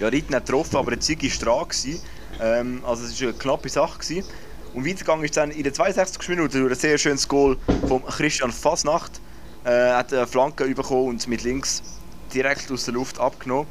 Ja, 0.00 0.09
Ritten 0.09 0.35
hat 0.35 0.47
getroffen, 0.47 0.76
aber 0.76 0.92
der 0.92 1.00
Ziggy 1.00 1.30
war 1.30 1.66
dran. 1.66 1.99
Ähm, 2.40 2.83
also 2.87 3.04
es 3.04 3.21
war 3.21 3.28
eine 3.28 3.38
knappe 3.38 3.69
Sache. 3.69 3.99
Gewesen. 3.99 4.25
Und 4.73 4.87
weitergegangen 4.87 5.25
ist 5.25 5.37
dann 5.37 5.50
in 5.50 5.62
der 5.62 5.75
62. 5.75 6.28
Minute 6.28 6.61
durch 6.61 6.73
ein 6.73 6.78
sehr 6.78 6.97
schönes 6.97 7.26
Goal 7.26 7.57
von 7.88 8.04
Christian 8.04 8.52
Fasnacht. 8.52 9.21
Äh, 9.64 9.71
er 9.71 9.97
hat 9.99 10.12
eine 10.12 10.26
Flanke 10.26 10.66
bekommen 10.75 11.09
und 11.09 11.28
mit 11.28 11.42
links 11.42 11.83
direkt 12.33 12.71
aus 12.71 12.85
der 12.85 12.95
Luft 12.95 13.19
abgenommen. 13.19 13.66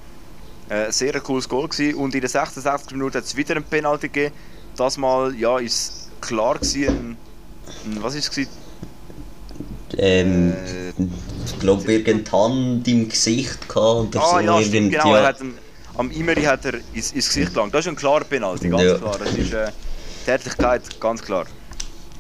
Äh, 0.70 0.86
ein 0.86 0.92
sehr 0.92 1.20
cooles 1.20 1.48
Goal 1.50 1.68
gewesen. 1.68 1.96
Und 1.96 2.14
in 2.16 2.22
der 2.22 2.30
66. 2.30 2.92
Minute 2.92 3.18
hat 3.18 3.26
es 3.26 3.36
wieder 3.36 3.56
einen 3.56 3.66
Penalty 3.66 4.08
gegeben. 4.10 4.36
Das 4.78 4.98
Mal 4.98 5.36
ja, 5.36 5.58
ist 5.60 6.10
klar 6.22 6.56
gewesen, 6.56 6.88
ein, 6.88 7.18
ein, 7.96 8.04
was 8.04 8.16
ist 8.16 8.38
es? 8.38 8.48
Ähm, 9.98 10.54
Äh, 10.54 10.90
ich 11.46 11.60
glaube, 11.60 11.92
irgendeine 11.92 12.44
Hand 12.44 12.88
im 12.88 13.10
Gesicht 13.10 13.68
gehabt 13.68 14.16
oder 14.16 14.22
Ah 14.22 14.30
so. 14.36 14.40
ja, 14.40 14.62
stimmt, 14.62 14.92
genau. 14.92 15.14
ja. 15.16 15.18
Er 15.22 15.28
hat 15.28 15.42
einen, 15.42 15.58
am 15.98 16.12
Imeri 16.12 16.44
hat 16.44 16.64
er 16.66 16.76
ins, 16.94 17.12
ins 17.12 17.28
Gesicht 17.28 17.54
gelangt. 17.54 17.74
Das 17.74 17.86
ist 17.86 17.90
ein 17.90 17.96
klarer 17.96 18.24
Penalty, 18.24 18.70
ganz 18.70 18.84
Ja. 18.84 18.98
klar. 18.98 19.18
Das 19.18 19.34
ist 19.34 19.52
äh, 19.54 19.72
Tätigkeit, 20.26 21.00
ganz 21.00 21.22
klar. 21.22 21.46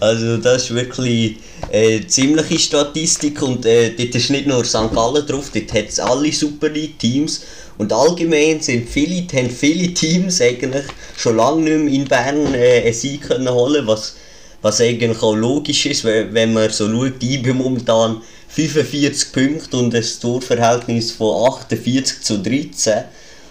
Also 0.00 0.38
das 0.38 0.64
ist 0.64 0.74
wirklich 0.74 1.36
äh, 1.70 2.04
ziemliche 2.06 2.58
Statistik 2.58 3.40
und 3.42 3.66
äh, 3.66 3.90
dort 3.90 4.14
ist 4.14 4.30
nicht 4.30 4.46
nur 4.46 4.64
St. 4.64 4.92
Gallen 4.92 5.26
drauf, 5.26 5.50
dort 5.52 5.72
hat 5.72 5.88
es 5.88 6.00
alle 6.00 6.32
Super 6.32 6.68
League 6.68 6.98
Teams 6.98 7.42
und 7.76 7.92
allgemein 7.92 8.60
sind 8.60 8.88
viele, 8.88 9.26
haben 9.32 9.50
viele 9.50 9.92
Teams 9.92 10.40
eigentlich 10.40 10.84
schon 11.16 11.36
lange 11.36 11.62
nicht 11.62 11.84
mehr 11.84 11.94
in 11.94 12.04
Bern 12.04 12.54
äh, 12.54 12.82
einen 12.82 12.94
Sieg 12.94 13.22
können 13.22 13.48
holen, 13.48 13.86
was, 13.86 14.14
was 14.62 14.80
eigentlich 14.80 15.20
auch 15.22 15.34
logisch 15.34 15.86
ist, 15.86 16.04
wenn, 16.04 16.32
wenn 16.32 16.52
man 16.52 16.70
so 16.70 16.88
schaut, 16.88 17.20
die 17.20 17.34
IB 17.34 17.52
momentan 17.52 18.22
45 18.48 19.32
Punkte 19.32 19.76
und 19.76 19.94
ein 19.94 20.04
Torverhältnis 20.20 21.10
von 21.10 21.52
48 21.52 22.22
zu 22.22 22.38
13. 22.38 23.04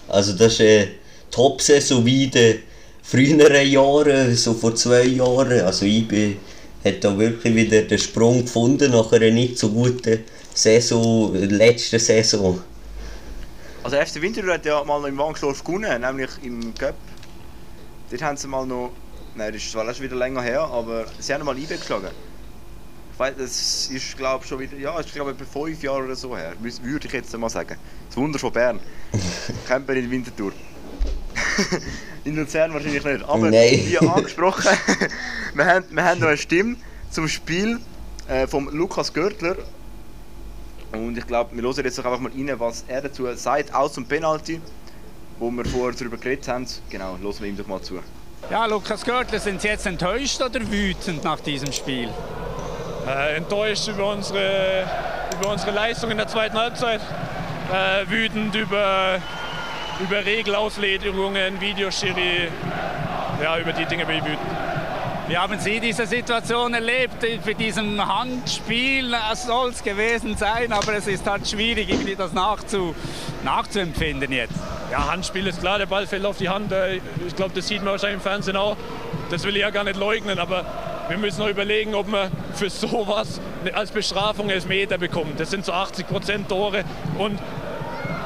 Also 0.08 0.34
das 0.34 0.53
ist 0.53 0.62
eine 0.62 0.88
Top-Saison 1.30 2.06
wie 2.06 2.25
in 2.25 2.32
den 2.32 2.60
früheren 3.01 3.70
Jahren, 3.70 4.36
so 4.36 4.53
vor 4.53 4.74
zwei 4.75 5.03
Jahren. 5.03 5.60
Also 5.62 5.86
IB 5.86 6.38
hat 6.86 7.04
da 7.04 7.17
wirklich 7.17 7.54
wieder 7.54 7.82
den 7.82 8.00
Sprung 8.00 8.45
gefunden 8.45 8.91
nach 8.91 9.12
einer 9.12 9.32
nicht 9.32 9.60
so 9.60 9.69
guten 9.69 10.19
Saison, 10.54 11.36
letzten 11.36 12.00
Saison. 12.00 12.62
Also 13.84 13.98
FC 13.98 14.22
Winterthur 14.22 14.54
hat 14.54 14.65
ja 14.65 14.82
mal 14.86 15.02
noch 15.02 15.08
im 15.08 15.17
Wankdorf 15.17 15.62
gewonnen, 15.62 16.02
nämlich 16.02 16.30
im 16.41 16.74
Cup. 16.74 16.96
Dort 18.10 18.22
haben 18.22 18.38
sie 18.38 18.48
mal 18.48 18.65
noch... 18.65 18.93
Nein, 19.36 19.52
das 19.52 19.62
ist 19.62 19.72
zwar 19.74 19.86
erst 19.86 20.00
wieder 20.00 20.15
länger 20.15 20.41
her, 20.41 20.62
aber 20.62 21.06
sie 21.19 21.34
haben 21.34 21.43
mal 21.43 21.58
IB 21.58 21.67
geschlagen. 21.67 22.08
Ich 23.12 23.19
weiß, 23.19 23.34
das 23.38 23.89
ist 23.91 24.15
glaube 24.15 24.48
schon 24.48 24.60
wieder... 24.60 24.78
Ja, 24.78 24.98
ist 25.00 25.12
glaube 25.12 25.32
etwa 25.32 25.43
fünf 25.43 25.84
Jahre 25.84 26.06
oder 26.06 26.15
so 26.15 26.36
her, 26.38 26.54
würde 26.62 27.08
ich 27.08 27.13
jetzt 27.13 27.38
mal 27.38 27.50
sagen. 27.50 27.76
Das 28.08 28.15
Wunder 28.15 28.39
von 28.39 28.54
Bern. 28.54 28.80
Kennt 29.67 29.86
man 29.86 29.98
in 29.98 30.10
Winterthur. 30.10 30.54
in 32.24 32.36
Luzern 32.38 32.74
wahrscheinlich 32.74 33.04
nicht. 33.04 33.24
Aber 33.26 33.52
Nein. 33.52 33.82
wie 33.86 33.98
angesprochen, 33.98 34.72
wir, 35.56 35.65
haben, 35.65 35.86
wir 35.89 36.04
haben 36.06 36.22
noch 36.22 36.28
eine 36.28 36.38
Stimme 36.38 36.78
zum 37.12 37.28
Spiel 37.28 37.80
äh, 38.30 38.48
vom 38.48 38.69
Lukas 38.69 39.13
Görtler. 39.13 39.58
Und 40.93 41.17
ich 41.17 41.27
glaube, 41.27 41.56
wir 41.56 41.63
hören 41.63 41.84
jetzt 41.84 41.97
doch 41.97 42.06
einfach 42.06 42.19
mal 42.19 42.32
rein, 42.32 42.53
was 42.60 42.86
er 42.88 43.01
dazu 43.01 43.27
sagt, 43.36 43.73
aus 43.73 43.93
dem 43.93 44.06
Penalty, 44.06 44.62
wo 45.39 45.51
wir 45.51 45.65
vorher 45.65 45.97
darüber 45.97 46.17
geredet 46.17 46.47
haben. 46.47 46.65
Genau, 46.89 47.17
hören 47.17 47.36
wir 47.39 47.47
ihm 47.47 47.58
doch 47.58 47.67
mal 47.67 47.82
zu. 47.82 47.99
Ja, 48.49 48.65
Lukas 48.65 49.03
Görtler, 49.03 49.39
sind 49.39 49.62
Sie 49.62 49.67
jetzt 49.67 49.86
enttäuscht 49.86 50.41
oder 50.41 50.60
wütend 50.69 51.23
nach 51.23 51.39
diesem 51.39 51.71
Spiel? 51.71 52.10
äh, 53.08 53.38
enttäuscht 53.38 53.88
über 53.88 54.12
unsere, 54.12 54.86
über 55.39 55.51
unsere 55.51 55.71
Leistung 55.71 56.12
in 56.12 56.17
der 56.17 56.27
zweiten 56.27 56.58
Halbzeit, 56.58 57.01
äh, 57.71 58.10
wütend 58.10 58.56
über, 58.56 59.19
über 59.99 60.25
Regelauslegungen, 60.25 61.60
Videoschiri, 61.60 62.49
ja, 63.41 63.58
über 63.58 63.73
die 63.73 63.86
Dinge 63.86 64.06
bin 64.06 64.17
ich 64.17 64.23
wütend. 64.23 64.62
Wie 65.28 65.38
haben 65.38 65.58
Sie 65.58 65.80
diese 65.80 66.06
Situation 66.06 66.74
erlebt? 66.74 67.26
Für 67.44 67.56
diesem 67.56 68.06
Handspiel 68.06 69.16
Es 69.32 69.46
soll 69.46 69.70
es 69.70 69.82
gewesen 69.82 70.36
sein, 70.36 70.74
aber 70.74 70.96
es 70.96 71.08
ist 71.08 71.26
halt 71.26 71.48
schwierig, 71.48 71.90
irgendwie 71.90 72.16
das 72.16 72.34
nachzu, 72.34 72.94
nachzuempfinden 73.44 74.34
jetzt. 74.34 74.56
Ja, 74.92 75.10
Handspiel 75.10 75.48
ist 75.48 75.62
klar, 75.62 75.78
der 75.78 75.86
Ball 75.86 76.08
fällt 76.08 76.26
auf 76.26 76.38
die 76.38 76.50
Hand. 76.50 76.74
äh, 76.74 77.00
Ich 77.26 77.36
glaube, 77.38 77.54
das 77.56 77.68
sieht 77.70 77.84
man 77.84 77.92
wahrscheinlich 77.92 78.16
im 78.18 78.22
Fernsehen 78.22 78.58
auch. 78.58 78.76
Das 79.32 79.46
will 79.46 79.56
ich 79.56 79.62
ja 79.62 79.70
gar 79.70 79.86
nicht 79.86 79.98
leugnen, 79.98 80.40
aber 80.40 80.66
wir 81.08 81.18
müssen 81.18 81.40
noch 81.40 81.50
überlegen, 81.50 81.96
ob 81.96 82.10
man 82.10 82.30
für 82.54 82.70
sowas 82.70 83.40
als 83.74 83.92
Bestrafung 83.92 84.50
Elfmeter 84.50 84.98
bekommt. 84.98 85.40
Das 85.40 85.50
sind 85.52 85.64
so 85.64 85.72
80 85.72 86.06
Prozent 86.08 86.50
Tore 86.50 86.84
und 87.18 87.40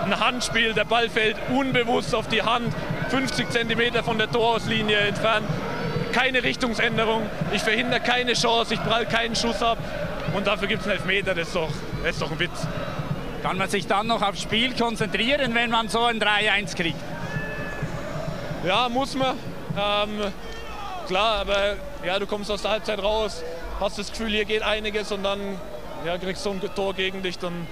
ein 0.04 0.20
Handspiel, 0.20 0.74
der 0.74 0.86
Ball 0.86 1.10
fällt 1.10 1.36
unbewusst 1.54 2.16
auf 2.16 2.28
die 2.28 2.42
Hand, 2.42 2.74
50 3.10 3.52
Zentimeter 3.52 4.04
von 4.04 4.18
der 4.18 4.32
Torauslinie 4.32 4.98
entfernt. 4.98 5.46
Keine 6.18 6.42
Richtungsänderung, 6.42 7.30
ich 7.54 7.62
verhindere 7.62 8.00
keine 8.00 8.34
Chance, 8.34 8.74
ich 8.74 8.82
prall 8.82 9.06
keinen 9.06 9.36
Schuss 9.36 9.62
ab 9.62 9.78
und 10.36 10.48
dafür 10.48 10.68
gibt 10.68 10.82
es 10.82 10.88
einen 10.88 10.98
Elfmeter, 10.98 11.36
das 11.36 11.50
ist, 11.50 11.56
doch, 11.56 11.70
das 12.02 12.14
ist 12.14 12.22
doch 12.24 12.32
ein 12.32 12.40
Witz. 12.40 12.66
Kann 13.44 13.56
man 13.60 13.70
sich 13.70 13.86
dann 13.86 14.08
noch 14.08 14.24
aufs 14.24 14.42
Spiel 14.42 14.74
konzentrieren, 14.74 15.54
wenn 15.54 15.70
man 15.70 15.90
so 15.90 16.06
ein 16.06 16.20
3-1 16.20 16.76
kriegt? 16.76 16.98
Ja, 18.66 18.90
muss 18.90 19.14
man. 19.14 19.38
Ähm, 19.78 20.34
klar, 21.06 21.42
aber 21.42 21.76
ja, 22.04 22.18
du 22.18 22.26
kommst 22.26 22.50
aus 22.50 22.64
der 22.64 22.72
Halbzeit 22.72 22.98
raus, 22.98 23.44
hast 23.80 24.00
das 24.00 24.10
Gefühl, 24.10 24.30
hier 24.30 24.46
geht 24.46 24.64
einiges 24.64 25.12
und 25.12 25.22
dann 25.22 25.40
ja, 26.04 26.18
kriegst 26.18 26.44
du 26.48 26.50
ein 26.50 26.62
Tor 26.74 26.96
gegen 26.96 27.22
dich, 27.22 27.38
dann, 27.38 27.68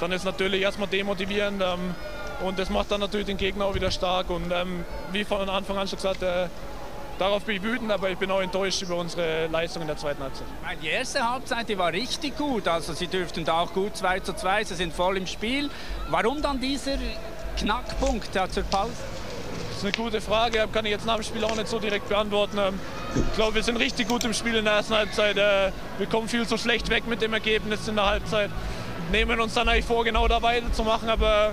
dann 0.00 0.10
ist 0.10 0.24
natürlich 0.24 0.62
erstmal 0.62 0.88
demotivierend. 0.88 1.62
Ähm, 1.62 1.94
und 2.44 2.58
das 2.58 2.70
macht 2.70 2.90
dann 2.90 3.00
natürlich 3.00 3.26
den 3.26 3.36
Gegner 3.36 3.66
auch 3.66 3.76
wieder 3.76 3.92
stark. 3.92 4.30
Und 4.30 4.50
ähm, 4.50 4.84
wie 5.12 5.22
von 5.22 5.48
Anfang 5.48 5.78
an 5.78 5.86
schon 5.86 5.98
gesagt, 5.98 6.24
äh, 6.24 6.48
darauf 7.18 7.44
bin 7.44 7.56
ich 7.56 7.62
wütend, 7.62 7.90
aber 7.92 8.10
ich 8.10 8.18
bin 8.18 8.30
auch 8.30 8.40
enttäuscht 8.40 8.82
über 8.82 8.96
unsere 8.96 9.46
Leistung 9.48 9.82
in 9.82 9.88
der 9.88 9.96
zweiten 9.96 10.22
Halbzeit. 10.22 10.46
Die 10.82 10.88
erste 10.88 11.28
Halbzeit 11.28 11.68
die 11.68 11.78
war 11.78 11.92
richtig 11.92 12.36
gut. 12.36 12.66
Also 12.68 12.92
Sie 12.92 13.06
dürften 13.06 13.44
da 13.44 13.60
auch 13.60 13.72
gut 13.72 13.96
2 13.96 14.20
zu 14.20 14.34
2, 14.34 14.64
Sie 14.64 14.74
sind 14.74 14.92
voll 14.92 15.16
im 15.16 15.26
Spiel. 15.26 15.70
Warum 16.08 16.42
dann 16.42 16.60
dieser 16.60 16.96
Knackpunkt 17.58 18.32
zur 18.32 18.62
Pause? 18.64 18.92
Das 19.68 19.78
ist 19.78 19.84
eine 19.84 20.04
gute 20.04 20.20
Frage, 20.20 20.68
kann 20.72 20.84
ich 20.84 20.92
jetzt 20.92 21.04
nach 21.04 21.16
dem 21.16 21.24
Spiel 21.24 21.44
auch 21.44 21.56
nicht 21.56 21.68
so 21.68 21.78
direkt 21.78 22.08
beantworten. 22.08 22.58
Ähm, 22.58 22.80
Ich 23.14 23.34
glaube, 23.36 23.56
wir 23.56 23.62
sind 23.62 23.76
richtig 23.76 24.08
gut 24.08 24.24
im 24.24 24.32
Spiel 24.34 24.56
in 24.56 24.64
der 24.64 24.74
ersten 24.74 24.94
Halbzeit. 24.94 25.36
Äh, 25.36 25.70
Wir 25.98 26.06
kommen 26.06 26.28
viel 26.28 26.46
zu 26.46 26.56
schlecht 26.58 26.90
weg 26.90 27.06
mit 27.06 27.22
dem 27.22 27.32
Ergebnis 27.32 27.86
in 27.88 27.96
der 27.96 28.06
Halbzeit. 28.06 28.50
Nehmen 29.12 29.40
uns 29.40 29.54
dann 29.54 29.68
eigentlich 29.68 29.84
vor, 29.84 30.04
genau 30.04 30.26
da 30.28 30.40
weiterzumachen, 30.42 31.08
aber 31.08 31.52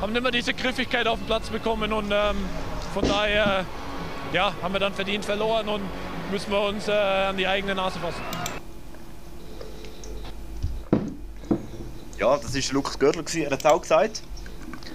haben 0.00 0.12
nicht 0.12 0.22
mehr 0.22 0.32
diese 0.32 0.52
Griffigkeit 0.52 1.06
auf 1.06 1.18
den 1.18 1.26
Platz 1.26 1.48
bekommen 1.48 1.92
und 1.92 2.10
ähm, 2.12 2.36
von 2.92 3.06
daher 3.06 3.64
ja, 4.34 4.52
haben 4.60 4.74
wir 4.74 4.80
dann 4.80 4.92
verdient 4.92 5.24
verloren 5.24 5.68
und 5.68 5.82
müssen 6.32 6.50
wir 6.50 6.60
uns 6.60 6.88
äh, 6.88 6.92
an 6.92 7.36
die 7.36 7.46
eigene 7.46 7.74
Nase 7.76 8.00
fassen. 8.00 8.20
Ja, 12.18 12.36
das 12.36 12.52
war 12.54 12.72
Lukas 12.72 12.98
Görtler. 12.98 13.22
gewesen. 13.22 13.42
Er 13.44 13.50
hat 13.52 13.60
es 13.60 13.66
auch 13.66 13.80
gesagt. 13.80 14.22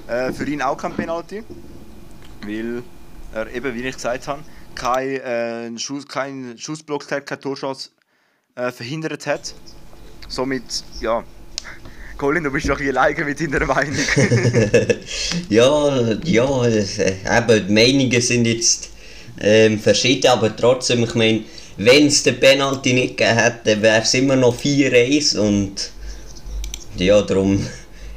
Äh, 0.07 0.33
für 0.33 0.45
ihn 0.45 0.61
auch 0.61 0.75
kein 0.75 0.93
Penalty. 0.93 1.43
Weil 2.41 2.83
er 3.33 3.49
eben, 3.51 3.73
wie 3.75 3.81
ich 3.81 3.95
gesagt 3.95 4.27
habe, 4.27 4.43
keinen 4.75 5.75
äh, 5.75 5.79
Schuss, 5.79 6.05
kein 6.05 6.57
Schuss 6.57 6.83
blockiert 6.83 7.11
hat, 7.11 7.25
keine 7.25 7.39
Torchance 7.39 7.91
äh, 8.55 8.71
verhindert 8.71 9.25
hat. 9.25 9.53
Somit, 10.27 10.83
ja. 10.99 11.23
Colin, 12.17 12.43
du 12.43 12.51
bist 12.51 12.67
doch 12.67 12.79
ein 12.79 12.89
alleine 12.89 13.23
mit 13.23 13.39
deiner 13.39 13.65
Meinung. 13.65 13.95
ja, 15.49 16.11
ja, 16.25 16.65
es, 16.65 16.99
äh, 16.99 17.15
eben, 17.37 17.67
die 17.67 17.73
Meinungen 17.73 18.21
sind 18.21 18.45
jetzt 18.45 18.88
ähm, 19.41 19.79
verschieden, 19.79 20.27
aber 20.27 20.55
trotzdem, 20.55 21.03
ich 21.03 21.15
meine, 21.15 21.41
wenn 21.77 22.07
es 22.07 22.23
den 22.23 22.39
Penalty 22.39 22.93
nicht 22.93 23.17
gegeben 23.17 23.37
hätte, 23.37 23.81
wäre 23.81 24.01
es 24.01 24.13
immer 24.13 24.35
noch 24.35 24.55
4-1 24.57 25.37
und 25.37 25.91
ja, 26.97 27.21
darum 27.21 27.65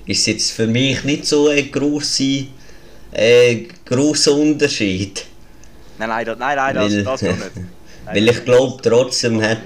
ist 0.07 0.21
es 0.21 0.27
jetzt 0.27 0.51
für 0.53 0.67
mich 0.67 1.05
nicht 1.05 1.27
so 1.27 1.49
ein 1.49 1.71
grosser, 1.71 2.45
äh, 3.13 3.57
grosser 3.85 4.35
Unterschied. 4.35 5.25
Nein, 5.99 6.09
nein, 6.09 6.27
das, 6.27 6.39
nein, 6.39 6.57
nein, 6.57 6.75
das, 6.75 6.93
Weil- 6.93 7.05
das 7.05 7.23
nicht. 7.23 7.37
Nein, 8.05 8.17
Weil 8.17 8.29
ich 8.31 8.45
glaube, 8.45 8.83
trotzdem 8.83 9.41
hat 9.41 9.61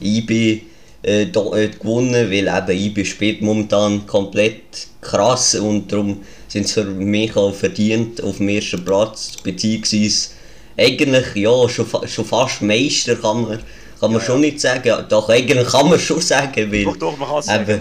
IB 0.00 0.62
äh, 1.02 1.24
äh, 1.24 1.26
gewonnen, 1.26 2.30
weil 2.30 2.48
eben 2.48 2.70
IB 2.86 3.04
spielt 3.04 3.42
momentan 3.42 4.06
komplett 4.06 4.86
krass 5.02 5.54
und 5.56 5.92
darum 5.92 6.22
sind 6.48 6.66
sie 6.68 6.74
für 6.74 6.84
mich 6.84 7.36
auch 7.36 7.54
verdient 7.54 8.22
auf 8.22 8.38
dem 8.38 8.48
ersten 8.48 8.82
Platz, 8.82 9.32
beziehungsweise 9.42 10.28
eigentlich 10.76 11.34
ja, 11.34 11.68
schon, 11.68 11.86
schon 12.06 12.24
fast 12.24 12.62
Meister 12.62 13.16
kann 13.16 13.42
man, 13.42 13.58
kann 14.00 14.12
man 14.12 14.20
Ja, 14.20 14.26
schon 14.26 14.40
nicht 14.40 14.60
sagen, 14.60 15.04
doch 15.08 15.28
eigentlich 15.28 15.68
kann 15.68 15.88
man 15.88 15.98
schon 15.98 16.20
sagen, 16.20 16.72
weil 16.72 16.84
Doch, 16.84 16.96
doch, 16.96 17.16
man 17.16 17.28
kann 17.28 17.38
es 17.38 17.46
sagen. 17.46 17.80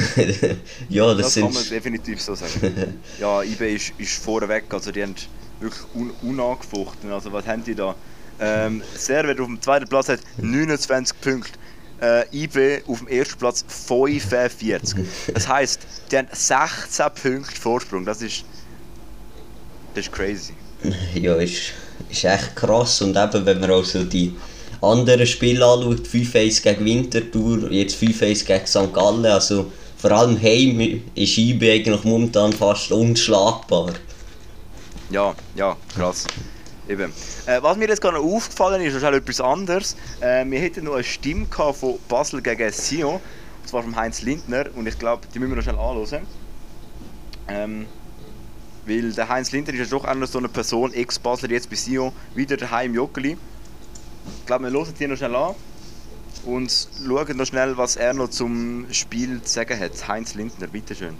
ja, 0.88 1.14
das, 1.14 1.34
Das 1.34 1.42
kann 1.42 1.52
man 1.52 1.68
definitiv 1.68 2.20
so 2.20 2.34
sagen. 2.34 3.00
ja, 3.18 3.42
IB 3.42 3.74
ist, 3.74 3.92
ist 3.98 4.22
vorweg, 4.22 4.64
also 4.70 4.90
die 4.92 5.02
haben 5.02 5.14
wirklich 5.60 5.82
un 5.94 6.10
unangefochten. 6.22 7.12
Also 7.12 7.32
was 7.32 7.46
haben 7.46 7.64
die 7.64 7.74
da? 7.74 7.94
Ähm, 8.40 8.82
Servet 8.94 9.38
auf 9.40 9.46
dem 9.46 9.60
zweiten 9.60 9.86
Platz 9.86 10.08
hat 10.08 10.20
29 10.38 11.20
Punkte. 11.20 11.58
Äh, 12.00 12.24
IB 12.44 12.82
auf 12.86 13.00
dem 13.00 13.08
ersten 13.08 13.38
Platz 13.38 13.64
45. 13.68 15.04
Das 15.34 15.46
heisst, 15.46 15.80
die 16.10 16.16
haben 16.16 16.28
16 16.32 17.06
Punkte 17.22 17.60
Vorsprung. 17.60 18.06
Das 18.06 18.22
ist. 18.22 18.44
Das 19.94 20.06
ist 20.06 20.12
crazy. 20.12 20.54
ja, 21.14 21.34
ist, 21.36 21.72
ist 22.08 22.24
echt 22.24 22.56
krass 22.56 23.02
und 23.02 23.16
eben, 23.16 23.46
wenn 23.46 23.60
man 23.60 23.70
also 23.70 24.04
die 24.04 24.34
anderen 24.80 25.26
Spiele 25.26 25.64
anschaut, 25.64 26.06
5-1 26.06 26.62
gegen 26.62 26.84
Winterthur, 26.84 27.70
jetzt 27.70 28.00
5-1 28.02 28.44
gegen 28.46 28.66
St. 28.66 28.94
Gallen, 28.94 29.26
also 29.26 29.70
vor 29.98 30.12
allem 30.12 30.40
heim 30.40 31.02
ist 31.14 31.36
IB 31.36 31.70
eigentlich 31.70 32.04
momentan 32.04 32.52
fast 32.52 32.90
unschlagbar. 32.90 33.92
Ja, 35.10 35.34
ja, 35.54 35.76
krass. 35.94 36.26
Eben. 36.88 37.12
Äh, 37.46 37.62
was 37.62 37.76
mir 37.76 37.88
jetzt 37.88 38.00
gerade 38.00 38.16
noch 38.16 38.24
aufgefallen 38.24 38.80
ist, 38.80 38.94
ist 38.94 39.02
halt 39.02 39.14
etwas 39.14 39.40
anderes. 39.40 39.96
Äh, 40.20 40.44
wir 40.46 40.58
hätten 40.58 40.84
noch 40.84 40.94
eine 40.94 41.04
Stimme 41.04 41.46
von 41.50 41.98
Basel 42.08 42.40
gegen 42.40 42.72
Sion, 42.72 43.14
und 43.14 43.68
zwar 43.68 43.82
von 43.82 43.94
Heinz 43.94 44.22
Lindner, 44.22 44.64
und 44.74 44.86
ich 44.86 44.98
glaube, 44.98 45.22
die 45.32 45.38
müssen 45.38 45.50
wir 45.50 45.56
noch 45.56 45.62
schnell 45.62 45.78
anhören. 45.78 46.26
Ähm, 47.48 47.86
weil 48.86 49.12
der 49.12 49.28
Heinz 49.28 49.52
Lindner 49.52 49.74
ist 49.74 49.90
ja 49.90 49.98
doch 49.98 50.04
auch 50.04 50.14
noch 50.14 50.26
so 50.26 50.38
eine 50.38 50.48
Person, 50.48 50.92
Ex-Basler 50.92 51.50
jetzt 51.50 51.70
bei 51.70 51.76
Sion, 51.76 52.12
wieder 52.34 52.56
daheim 52.56 52.90
im 52.90 52.94
Joggeli. 52.96 53.36
Ich 54.40 54.46
glaube, 54.46 54.64
wir 54.64 54.70
hören 54.70 54.94
die 54.98 55.06
noch 55.06 55.16
schnell 55.16 55.34
an 55.34 55.54
und 56.44 56.88
schauen 57.06 57.36
noch 57.36 57.46
schnell, 57.46 57.76
was 57.76 57.96
er 57.96 58.14
noch 58.14 58.28
zum 58.28 58.86
Spiel 58.92 59.42
zu 59.42 59.52
sagen 59.52 59.78
hat. 59.78 60.08
Heinz 60.08 60.34
Lindner, 60.34 60.66
bitteschön. 60.66 61.16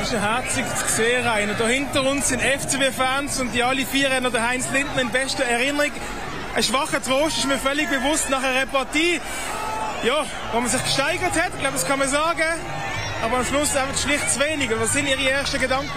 Es 0.00 0.08
ist 0.08 0.14
ein 0.14 0.20
herzig 0.20 0.64
zu 0.76 0.94
sehen. 0.94 1.50
Und 1.50 1.60
da 1.60 1.66
hinter 1.66 2.08
uns 2.08 2.28
sind 2.28 2.42
FCB-Fans 2.42 3.40
und 3.40 3.54
die 3.54 3.62
alle 3.62 3.86
vier 3.86 4.10
haben 4.10 4.30
den 4.30 4.42
Heinz 4.42 4.70
Lindner 4.70 5.00
in 5.00 5.10
bester 5.10 5.44
Erinnerung. 5.44 5.92
Ein 6.54 6.62
schwacher 6.62 7.02
Trost 7.02 7.38
ist 7.38 7.46
mir 7.46 7.58
völlig 7.58 7.88
bewusst 7.88 8.28
nach 8.30 8.42
einer 8.42 8.62
Repartie, 8.62 9.20
ja, 10.04 10.24
wo 10.52 10.60
man 10.60 10.68
sich 10.68 10.82
gesteigert 10.82 11.32
hat, 11.32 11.52
ich 11.54 11.60
glaube, 11.60 11.74
das 11.74 11.86
kann 11.86 11.98
man 11.98 12.08
sagen. 12.08 12.42
Aber 13.22 13.38
am 13.38 13.44
Schluss 13.44 13.74
einfach 13.76 13.98
schlicht 13.98 14.30
zu 14.30 14.40
wenig. 14.40 14.70
Was 14.78 14.92
sind 14.92 15.08
Ihre 15.08 15.30
ersten 15.30 15.60
Gedanken? 15.60 15.88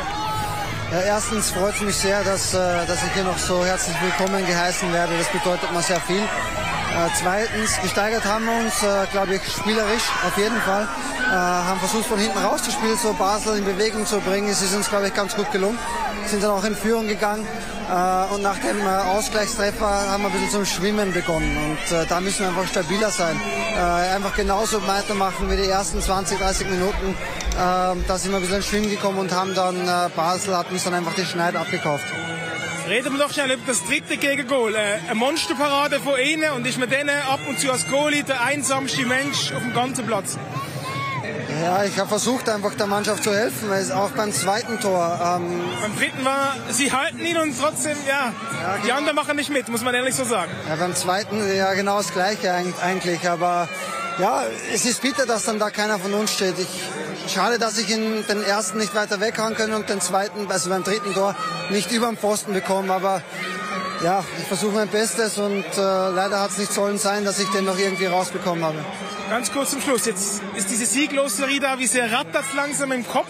Ja, 0.92 1.00
erstens 1.00 1.52
freut 1.52 1.74
es 1.76 1.82
mich 1.82 1.96
sehr, 1.96 2.22
dass, 2.26 2.54
äh, 2.54 2.58
dass 2.86 3.02
ich 3.02 3.14
hier 3.14 3.24
noch 3.24 3.38
so 3.38 3.64
herzlich 3.64 3.96
willkommen 4.02 4.46
geheißen 4.46 4.92
werde. 4.92 5.18
Das 5.18 5.30
bedeutet 5.30 5.72
mir 5.72 5.82
sehr 5.82 6.02
viel. 6.02 6.20
Äh, 6.20 7.08
zweitens, 7.18 7.82
gesteigert 7.82 8.26
haben 8.26 8.44
wir 8.44 8.66
uns, 8.66 8.84
äh, 8.84 9.08
glaube 9.10 9.36
ich, 9.36 9.42
spielerisch 9.42 10.04
auf 10.28 10.38
jeden 10.38 10.60
Fall. 10.60 10.90
Äh, 11.30 11.34
haben 11.34 11.80
versucht 11.80 12.08
von 12.08 12.20
hinten 12.20 12.38
rauszuspielen, 12.38 12.98
so 12.98 13.14
Basel 13.14 13.60
in 13.60 13.64
Bewegung 13.64 14.06
zu 14.06 14.20
bringen. 14.20 14.50
Es 14.50 14.62
ist 14.62 14.76
uns, 14.76 14.90
glaube 14.90 15.08
ich, 15.08 15.14
ganz 15.14 15.34
gut 15.34 15.50
gelungen. 15.54 15.80
Sind 16.26 16.44
dann 16.44 16.52
auch 16.52 16.66
in 16.66 16.76
Führung 16.76 17.08
gegangen. 17.08 17.48
Äh, 17.90 18.34
und 18.34 18.42
nach 18.42 18.58
dem 18.58 18.82
äh, 18.82 18.90
Ausgleichstreffer 18.90 20.12
haben 20.12 20.24
wir 20.24 20.30
ein 20.30 20.34
bisschen 20.34 20.50
zum 20.50 20.66
Schwimmen 20.66 21.14
begonnen. 21.14 21.58
Und 21.58 21.98
äh, 21.98 22.06
da 22.06 22.20
müssen 22.20 22.40
wir 22.40 22.50
einfach 22.50 22.68
stabiler 22.68 23.12
sein. 23.12 23.40
Äh, 23.78 23.80
einfach 24.16 24.36
genauso 24.36 24.86
weitermachen 24.86 25.50
wie 25.50 25.56
die 25.56 25.70
ersten 25.70 26.02
20, 26.02 26.38
30 26.38 26.70
Minuten. 26.70 27.16
Äh, 27.62 27.96
da 28.08 28.18
sind 28.18 28.32
wir 28.32 28.38
ein 28.38 28.42
bisschen 28.42 28.58
ins 28.58 28.66
Schwimmen 28.68 28.90
gekommen 28.90 29.20
und 29.20 29.32
haben 29.32 29.54
dann, 29.54 29.76
äh, 29.88 30.10
Basel 30.16 30.58
hat 30.58 30.72
uns 30.72 30.84
dann 30.84 30.96
einfach 30.96 31.14
die 31.14 31.26
Schneid 31.26 31.56
abgekauft. 31.56 32.06
Reden 32.88 33.14
wir 33.16 33.20
doch 33.24 33.32
schnell 33.32 33.52
über 33.52 33.62
das 33.68 33.86
dritte 33.86 34.18
Gegengol. 34.18 34.74
Äh, 34.74 34.98
eine 35.06 35.14
Monsterparade 35.16 36.00
von 36.00 36.20
ihnen 36.20 36.52
und 36.54 36.66
ist 36.66 36.80
mit 36.80 36.92
denen 36.92 37.10
ab 37.30 37.40
und 37.48 37.60
zu 37.60 37.72
als 37.72 37.88
Goalie 37.88 38.24
der 38.24 38.42
einsamste 38.42 39.06
Mensch 39.06 39.52
auf 39.54 39.62
dem 39.62 39.74
ganzen 39.76 40.08
Platz. 40.08 40.38
Ja, 41.64 41.84
ich 41.84 42.00
habe 42.00 42.10
versucht, 42.10 42.50
einfach 42.50 42.74
der 42.74 42.88
Mannschaft 42.88 43.24
zu 43.24 43.32
helfen, 43.32 43.70
weil 43.70 43.82
es 43.84 43.92
auch 43.92 44.10
beim 44.12 44.32
zweiten 44.32 44.80
Tor. 44.80 45.20
Ähm, 45.22 45.62
Beim 45.82 45.96
dritten 45.98 46.26
war, 46.26 46.56
sie 46.72 46.92
halten 46.92 47.20
ihn 47.24 47.38
und 47.38 47.54
trotzdem, 47.62 47.96
ja, 48.08 48.34
die 48.84 48.92
anderen 48.92 49.16
machen 49.16 49.36
nicht 49.36 49.52
mit, 49.52 49.70
muss 49.70 49.84
man 49.84 49.94
ehrlich 49.94 50.16
so 50.16 50.24
sagen. 50.24 50.52
ja, 50.68 50.76
beim 50.78 50.96
zweiten 50.96 51.56
ja 51.56 51.74
genau 51.74 51.98
das 51.98 52.12
Gleiche 52.12 52.52
eig- 52.52 52.82
eigentlich, 52.84 53.30
aber 53.30 53.70
ja, 54.20 54.44
es 54.74 54.86
ist 54.86 55.02
bitter, 55.02 55.26
dass 55.26 55.46
dann 55.46 55.60
da 55.60 55.70
keiner 55.70 56.00
von 56.00 56.14
uns 56.14 56.34
steht. 56.34 56.56
Ich, 56.60 57.34
schade, 57.34 57.60
dass 57.60 57.78
ich 57.78 57.90
in 57.90 58.26
den 58.28 58.44
ersten 58.44 58.78
nicht 58.78 58.94
weiter 58.96 59.20
weghauen 59.20 59.56
können 59.56 59.74
und 59.74 59.90
den 59.90 60.02
zweiten, 60.02 60.50
also 60.50 60.70
beim 60.70 60.84
dritten 60.84 61.14
Tor, 61.14 61.36
nicht 61.70 61.92
über 61.92 62.08
den 62.08 62.18
Pfosten 62.18 62.54
bekommen, 62.54 62.92
aber 62.92 63.22
ja, 64.04 64.24
ich 64.40 64.48
versuche 64.48 64.74
mein 64.74 64.88
Bestes 64.88 65.38
und 65.38 65.64
äh, 65.78 65.82
leider 65.82 66.40
hat 66.40 66.52
es 66.52 66.58
nicht 66.58 66.74
sollen 66.74 66.98
sein, 66.98 67.24
dass 67.24 67.40
ich 67.40 67.50
den 67.50 67.66
noch 67.66 67.78
irgendwie 67.78 68.08
rausbekommen 68.08 68.64
habe. 68.64 68.78
Ganz 69.30 69.52
kurz 69.52 69.72
zum 69.72 69.82
Schluss, 69.82 70.06
jetzt 70.06 70.42
ist 70.56 70.70
diese 70.70 70.86
Sieglosserie 70.86 71.60
da, 71.60 71.80
wie 71.80 71.88
sehr 71.88 72.12
rattert 72.12 72.46
langsam 72.56 72.92
im 72.92 73.08
Kopf? 73.08 73.30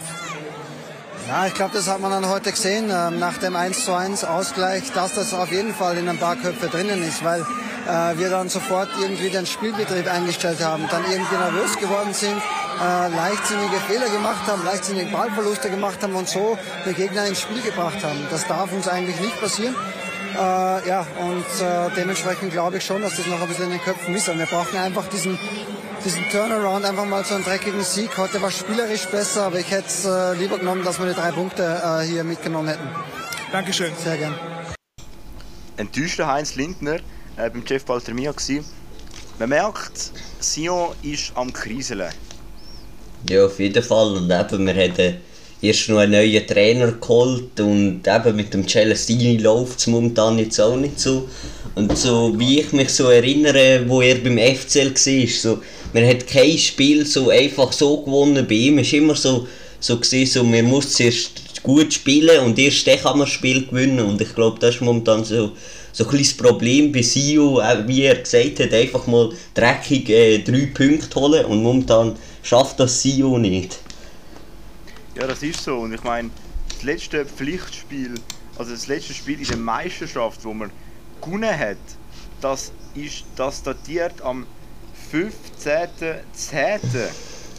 Ja, 1.31 1.47
ich 1.47 1.53
glaube, 1.53 1.71
das 1.73 1.87
hat 1.87 2.01
man 2.01 2.11
dann 2.11 2.27
heute 2.27 2.51
gesehen, 2.51 2.91
ähm, 2.91 3.17
nach 3.17 3.37
dem 3.37 3.55
1 3.55 3.85
zu 3.85 3.93
1 3.93 4.25
Ausgleich, 4.25 4.91
dass 4.91 5.13
das 5.13 5.33
auf 5.33 5.49
jeden 5.49 5.73
Fall 5.73 5.97
in 5.97 6.09
ein 6.09 6.17
paar 6.17 6.35
Köpfe 6.35 6.67
drinnen 6.67 7.01
ist, 7.01 7.23
weil 7.23 7.39
äh, 7.39 8.17
wir 8.17 8.29
dann 8.29 8.49
sofort 8.49 8.89
irgendwie 8.99 9.29
den 9.29 9.45
Spielbetrieb 9.45 10.11
eingestellt 10.11 10.61
haben, 10.61 10.89
dann 10.91 11.09
irgendwie 11.09 11.37
nervös 11.37 11.77
geworden 11.77 12.13
sind, 12.13 12.35
äh, 12.35 13.15
leichtsinnige 13.15 13.77
Fehler 13.87 14.09
gemacht 14.09 14.45
haben, 14.45 14.61
leichtsinnige 14.65 15.09
Ballverluste 15.09 15.69
gemacht 15.69 16.03
haben 16.03 16.15
und 16.15 16.27
so 16.27 16.57
den 16.85 16.95
Gegner 16.95 17.25
ins 17.25 17.39
Spiel 17.39 17.61
gebracht 17.61 18.03
haben. 18.03 18.27
Das 18.29 18.45
darf 18.45 18.69
uns 18.73 18.89
eigentlich 18.89 19.21
nicht 19.21 19.39
passieren. 19.39 19.73
Äh, 20.35 20.37
ja, 20.85 21.07
und 21.21 21.65
äh, 21.65 21.95
dementsprechend 21.95 22.51
glaube 22.51 22.79
ich 22.79 22.85
schon, 22.85 23.01
dass 23.01 23.15
das 23.15 23.25
noch 23.27 23.41
ein 23.41 23.47
bisschen 23.47 23.67
in 23.67 23.71
den 23.71 23.81
Köpfen 23.81 24.13
ist. 24.15 24.27
Und 24.27 24.37
wir 24.37 24.47
brauchen 24.47 24.77
einfach 24.77 25.07
diesen, 25.07 25.39
diesen 26.03 26.27
Turnaround, 26.29 26.85
einfach 26.85 27.05
mal 27.05 27.23
so 27.23 27.35
einen 27.35 27.43
dreckigen 27.43 27.83
Sieg. 27.83 28.17
Heute 28.17 28.41
war 28.41 28.51
spielerisch 28.51 29.05
besser, 29.05 29.43
aber 29.43 29.59
ich 29.59 29.69
hätte 29.69 29.87
es 29.87 30.05
äh, 30.05 30.33
lieber 30.33 30.57
genommen, 30.57 30.83
dass 30.83 30.99
wir 30.99 31.07
die 31.07 31.13
drei 31.13 31.31
Punkte 31.31 31.63
äh, 31.63 32.05
hier 32.05 32.23
mitgenommen 32.23 32.67
hätten. 32.67 32.87
Dankeschön. 33.51 33.91
Sehr 34.03 34.17
gern. 34.17 34.35
enttäuschter 35.77 36.27
Heinz 36.27 36.55
Lindner 36.55 36.95
äh, 37.37 37.49
beim 37.49 37.63
Jeff 37.67 37.85
Baltermia 37.85 38.31
gsi. 38.31 38.63
Man 39.39 39.49
merkt, 39.49 40.11
Sion 40.39 40.89
ist 41.03 41.31
am 41.35 41.51
Kriseln. 41.51 42.09
Ja, 43.29 43.45
auf 43.45 43.59
jeden 43.59 43.83
Fall. 43.83 44.17
Und 44.17 44.31
eben, 44.31 44.65
wir 44.65 44.73
haben 44.73 45.17
erst 45.61 45.89
noch 45.89 45.99
einen 45.99 46.13
neuen 46.13 46.47
Trainer 46.47 46.91
geholt 46.93 47.59
und 47.59 48.07
eben 48.07 48.35
mit 48.35 48.53
dem 48.53 48.67
Celestini 48.67 49.37
läuft 49.37 49.79
es 49.79 49.87
momentan 49.87 50.39
jetzt 50.39 50.59
auch 50.59 50.75
nicht 50.75 50.99
so. 50.99 51.29
Und 51.75 51.97
so 51.97 52.37
wie 52.37 52.59
ich 52.59 52.71
mich 52.73 52.89
so 52.89 53.09
erinnere, 53.09 53.85
wo 53.87 54.01
er 54.01 54.15
beim 54.15 54.37
FCL 54.37 54.93
war, 54.93 55.27
so, 55.27 55.61
man 55.93 56.05
hat 56.05 56.27
kein 56.27 56.57
Spiel 56.57 57.05
so 57.05 57.29
einfach 57.29 57.71
so 57.71 58.01
gewonnen 58.01 58.45
bei 58.47 58.55
ihm. 58.55 58.79
Es 58.79 58.87
ist 58.87 58.93
immer 58.93 59.15
so, 59.15 59.47
so 59.79 59.97
gewesen, 59.97 60.31
so, 60.31 60.43
man 60.43 60.65
muss 60.65 60.93
zuerst 60.93 61.63
gut 61.63 61.93
spielen 61.93 62.39
und 62.41 62.57
erst 62.59 62.87
dann 62.87 62.99
kann 62.99 63.17
man 63.17 63.27
das 63.27 63.33
Spiel 63.33 63.65
gewinnen. 63.65 63.99
Und 63.99 64.19
ich 64.19 64.35
glaube, 64.35 64.59
das 64.59 64.75
ist 64.75 64.81
momentan 64.81 65.23
so, 65.23 65.51
so 65.93 66.03
ein 66.03 66.09
kleines 66.09 66.35
Problem 66.35 66.91
bei 66.91 67.01
Sio, 67.01 67.59
auch 67.59 67.87
wie 67.87 68.03
er 68.03 68.15
gesagt 68.15 68.59
hat, 68.59 68.73
einfach 68.73 69.07
mal 69.07 69.31
dreckig 69.53 70.09
äh, 70.09 70.39
drei 70.39 70.69
Punkte 70.73 71.19
holen 71.19 71.45
und 71.45 71.63
momentan 71.63 72.15
schafft 72.43 72.79
das 72.79 73.01
Sio 73.01 73.37
nicht. 73.37 73.79
Ja, 75.15 75.27
das 75.27 75.43
ist 75.43 75.63
so. 75.63 75.77
Und 75.77 75.93
ich 75.93 76.03
meine, 76.03 76.29
das 76.69 76.83
letzte 76.83 77.25
Pflichtspiel, 77.25 78.15
also 78.57 78.71
das 78.71 78.87
letzte 78.87 79.13
Spiel 79.13 79.39
in 79.39 79.47
der 79.47 79.57
Meisterschaft, 79.57 80.43
wo 80.43 80.53
man 80.53 80.71
gewonnen 81.21 81.57
hat, 81.57 81.77
das 82.41 82.71
ist 82.95 83.25
das 83.35 83.63
datiert 83.63 84.21
am 84.21 84.45
15.10. 85.13 87.09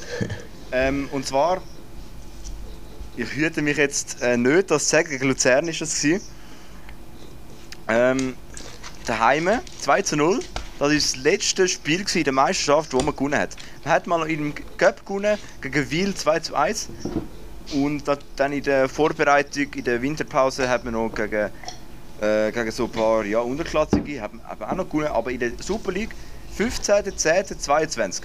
ähm, 0.73 1.09
und 1.13 1.27
zwar, 1.27 1.63
ich 3.17 3.33
hüte 3.35 3.63
mich 3.63 3.77
jetzt 3.77 4.23
äh, 4.23 4.37
nicht, 4.37 4.71
das 4.71 4.85
zu 4.85 4.91
sagen, 4.91 5.11
gegen 5.11 5.29
Luzern 5.29 5.69
ist 5.69 5.81
das 5.81 6.01
gewesen. 6.01 6.23
Ähm, 7.89 8.35
daheim, 9.07 9.51
2 9.81 10.03
zu 10.03 10.17
0. 10.17 10.41
Das 10.79 10.89
war 10.89 10.95
das 10.95 11.17
letzte 11.17 11.69
Spiel 11.69 12.05
in 12.15 12.25
der 12.25 12.33
Meisterschaft, 12.33 12.93
wo 12.93 13.01
man 13.01 13.15
gewonnen 13.15 13.39
hat. 13.39 13.57
Man 13.85 13.95
hat 13.95 14.07
mal 14.07 14.29
in 14.31 14.53
dem 14.53 14.55
Cup 14.79 15.05
gewonnen, 15.07 15.39
gegen 15.61 15.91
Wiel 15.91 16.15
2 16.15 16.41
zu 16.41 16.55
1. 16.57 16.89
Und 17.75 18.09
da- 18.09 18.19
dann 18.37 18.53
in 18.53 18.63
der 18.65 18.89
Vorbereitung, 18.89 19.73
in 19.75 19.85
der 19.85 20.03
Winterpause, 20.03 20.69
hat 20.69 20.85
man 20.85 20.95
noch 20.95 21.11
gegen 21.15 21.51
äh, 22.23 22.53
gegen 22.53 22.71
so 22.71 22.85
ein 22.85 22.91
paar 22.91 23.25
ja, 23.25 23.41
Unterklassige, 23.41 24.21
haben, 24.21 24.41
haben 24.45 24.65
auch 24.65 24.77
noch 24.77 24.89
gewonnen, 24.89 25.09
aber 25.09 25.31
in 25.31 25.41
der 25.41 25.53
Super 25.59 25.93
League 25.93 26.15
15.10.22. 26.57 28.23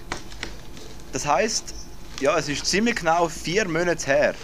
Das 1.12 1.26
heisst, 1.26 1.74
ja, 2.20 2.38
es 2.38 2.48
ist 2.48 2.66
ziemlich 2.66 2.98
genau 2.98 3.28
vier 3.28 3.68
Monate 3.68 4.06
her, 4.06 4.36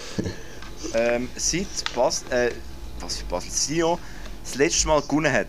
ähm, 0.95 1.29
seit 1.35 1.67
Bas 1.93 2.23
äh, 2.31 2.51
was 2.99 3.17
für 3.17 3.25
Basel 3.25 3.51
Sion 3.51 3.99
das 4.43 4.55
letzte 4.55 4.87
Mal 4.87 5.01
gewonnen 5.01 5.31
hat. 5.31 5.47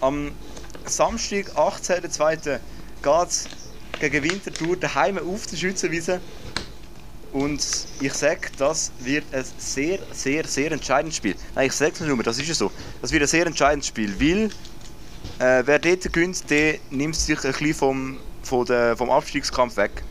Am 0.00 0.32
Samstag, 0.84 1.50
18.02. 1.56 2.58
geht 3.02 3.28
es 3.28 3.48
gegen 3.98 4.22
Winterthur 4.22 4.76
daheim 4.76 5.18
auf 5.18 5.46
der 5.46 5.56
Schützenwiese. 5.56 6.20
Und 7.32 7.60
ich 8.00 8.12
sage, 8.12 8.48
das 8.58 8.90
wird 9.00 9.24
ein 9.32 9.44
sehr, 9.58 10.00
sehr, 10.12 10.44
sehr 10.46 10.72
entscheidendes 10.72 11.16
Spiel. 11.16 11.36
Nein, 11.54 11.68
ich 11.68 11.72
sage 11.72 11.92
es 11.94 12.00
nicht 12.00 12.08
nur, 12.08 12.22
das 12.22 12.38
ist 12.38 12.48
ja 12.48 12.54
so. 12.54 12.70
Das 13.00 13.12
wird 13.12 13.22
ein 13.22 13.28
sehr 13.28 13.46
entscheidendes 13.46 13.86
Spiel, 13.86 14.14
weil 14.18 14.50
äh, 15.38 15.62
wer 15.64 15.78
dort 15.78 16.12
gewinnt, 16.12 16.50
der 16.50 16.76
nimmt 16.90 17.14
sich 17.14 17.38
ein 17.44 17.52
bisschen 17.52 17.74
vom, 17.74 18.18
von 18.42 18.66
der, 18.66 18.96
vom 18.96 19.10
Abstiegskampf 19.10 19.76
weg. 19.76 20.02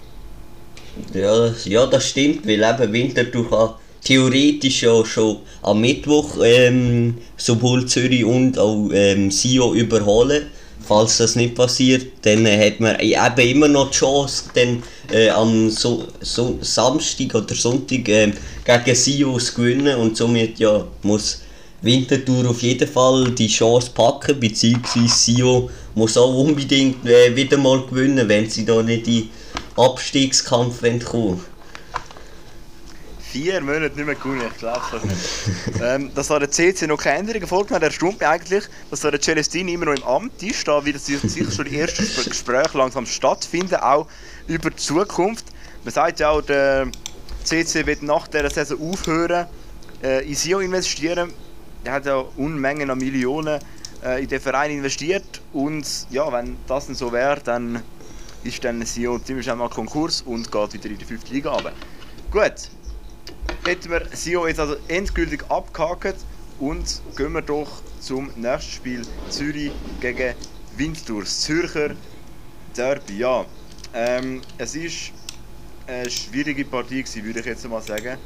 Ja, 1.14 1.54
ja, 1.66 1.86
das 1.88 2.10
stimmt, 2.10 2.48
weil 2.48 2.64
eben 2.64 2.94
Winterthur 2.94 3.50
kann 3.50 3.74
theoretisch 4.04 4.84
ja 4.84 5.06
schon 5.06 5.40
am 5.62 5.82
Mittwoch 5.82 6.38
ähm, 6.44 7.18
sowohl 7.38 7.86
Zürich 7.86 8.24
und 8.24 8.58
auch 8.58 8.90
ähm, 8.94 9.30
Sio 9.30 9.74
überholen. 9.74 10.48
Falls 10.88 11.18
das 11.18 11.36
nicht 11.36 11.56
passiert, 11.56 12.08
dann 12.24 12.46
äh, 12.46 12.68
hat 12.68 12.80
man 12.80 13.00
eben 13.00 13.56
immer 13.56 13.68
noch 13.68 13.92
die 13.92 13.98
Chance, 13.98 14.46
dann, 14.56 14.82
äh, 15.12 15.30
am 15.30 15.70
so 15.70 16.08
so 16.22 16.58
Samstag 16.62 17.36
oder 17.36 17.56
Sonntag 17.56 18.08
äh, 18.08 18.32
gegen 18.66 18.96
Sio 18.96 19.38
zu 19.38 19.54
gewinnen 19.56 19.98
und 19.98 20.18
somit 20.18 20.60
ja, 20.60 20.86
muss 21.04 21.42
Winterthur 21.82 22.50
auf 22.50 22.62
jeden 22.62 22.88
Fall 22.88 23.32
die 23.32 23.48
Chance 23.48 23.92
packen, 23.94 24.40
beziehungsweise 24.40 25.08
Sio 25.08 25.70
muss 25.96 26.18
auch 26.18 26.34
unbedingt 26.34 27.06
äh, 27.08 27.36
wieder 27.36 27.58
mal 27.58 27.86
gewinnen, 27.88 28.28
wenn 28.28 28.50
sie 28.50 28.66
da 28.66 28.82
nicht 28.82 29.08
in 29.08 29.30
Abstiegskampf 29.76 30.82
kommen. 30.82 31.04
Wollen 31.12 31.42
vier 33.32 33.62
Monate 33.62 33.96
nicht 33.96 34.06
mehr 34.06 34.16
gewonnen, 34.16 34.42
ich 34.52 34.58
glaube 34.58 34.82
ähm, 35.84 36.12
dass 36.16 36.28
da 36.28 36.40
der 36.40 36.50
CC 36.50 36.88
noch 36.88 36.98
keine 36.98 37.20
Änderungen 37.20 37.48
vorgenommen 37.48 37.84
hat, 37.84 37.84
erstaunt 37.84 38.20
mich 38.20 38.28
eigentlich, 38.28 38.64
dass 38.90 39.02
da 39.02 39.12
der 39.12 39.22
Celestini 39.22 39.74
immer 39.74 39.86
noch 39.86 39.96
im 39.96 40.04
Amt. 40.04 40.42
Ist, 40.42 40.68
da 40.68 40.82
sich 40.82 40.98
sicher 40.98 41.52
schon 41.52 41.66
die 41.66 41.80
ersten 41.80 42.06
Gespräche 42.30 42.78
langsam 42.78 43.06
stattfinden, 43.06 43.76
auch 43.76 44.08
über 44.50 44.72
die 44.72 44.76
Zukunft. 44.76 45.46
Man 45.84 45.94
sagt 45.94 46.20
ja 46.20 46.32
auch, 46.32 46.42
der 46.42 46.88
CC 47.44 47.86
wird 47.86 48.04
nach 48.04 48.28
dieser 48.28 48.50
Saison 48.50 48.92
aufhören, 48.92 49.48
äh, 50.04 50.28
in 50.28 50.36
SIO 50.36 50.60
investieren. 50.60 51.32
Er 51.84 51.94
hat 51.94 52.06
ja 52.06 52.24
Unmengen 52.36 52.90
an 52.90 52.98
Millionen 52.98 53.62
äh, 54.04 54.22
in 54.22 54.28
den 54.28 54.42
Verein 54.42 54.72
investiert 54.72 55.42
und 55.54 55.86
ja, 56.10 56.32
wenn 56.34 56.58
das 56.68 56.88
dann 56.88 56.96
so 56.96 57.12
wäre, 57.12 57.40
dann 57.42 57.82
ist 58.44 58.64
dann 58.64 58.86
SIO 58.86 59.20
ziemlich 59.20 59.46
schnell 59.46 59.56
mal 59.56 59.70
Konkurs 59.70 60.22
und 60.22 60.52
geht 60.52 60.74
wieder 60.74 60.90
in 60.90 60.98
die 60.98 61.06
5. 61.06 61.30
Liga 61.30 61.52
runter. 61.52 61.72
Gut, 62.32 62.70
hätten 63.66 63.92
wir 63.92 64.08
Sio 64.14 64.48
jetzt 64.48 64.60
also 64.60 64.76
endgültig 64.88 65.44
abgehakt 65.50 66.16
und 66.60 67.02
gehen 67.16 67.34
wir 67.34 67.42
doch 67.42 67.82
zum 68.00 68.30
nächsten 68.36 68.72
Spiel 68.72 69.02
Zürich 69.30 69.72
gegen 70.02 70.36
Winterthur, 70.78 71.22
das 71.22 71.42
Zürcher 71.42 71.92
Derby. 72.76 73.18
Ja, 73.18 73.46
ähm, 73.94 74.42
es 74.58 74.76
ist 74.76 75.12
eine 75.88 76.10
schwierige 76.10 76.66
Partie 76.66 77.04
gewesen, 77.04 77.24
würde 77.26 77.40
ich 77.40 77.46
jetzt 77.46 77.68
mal 77.68 77.82
sagen. 77.82 78.18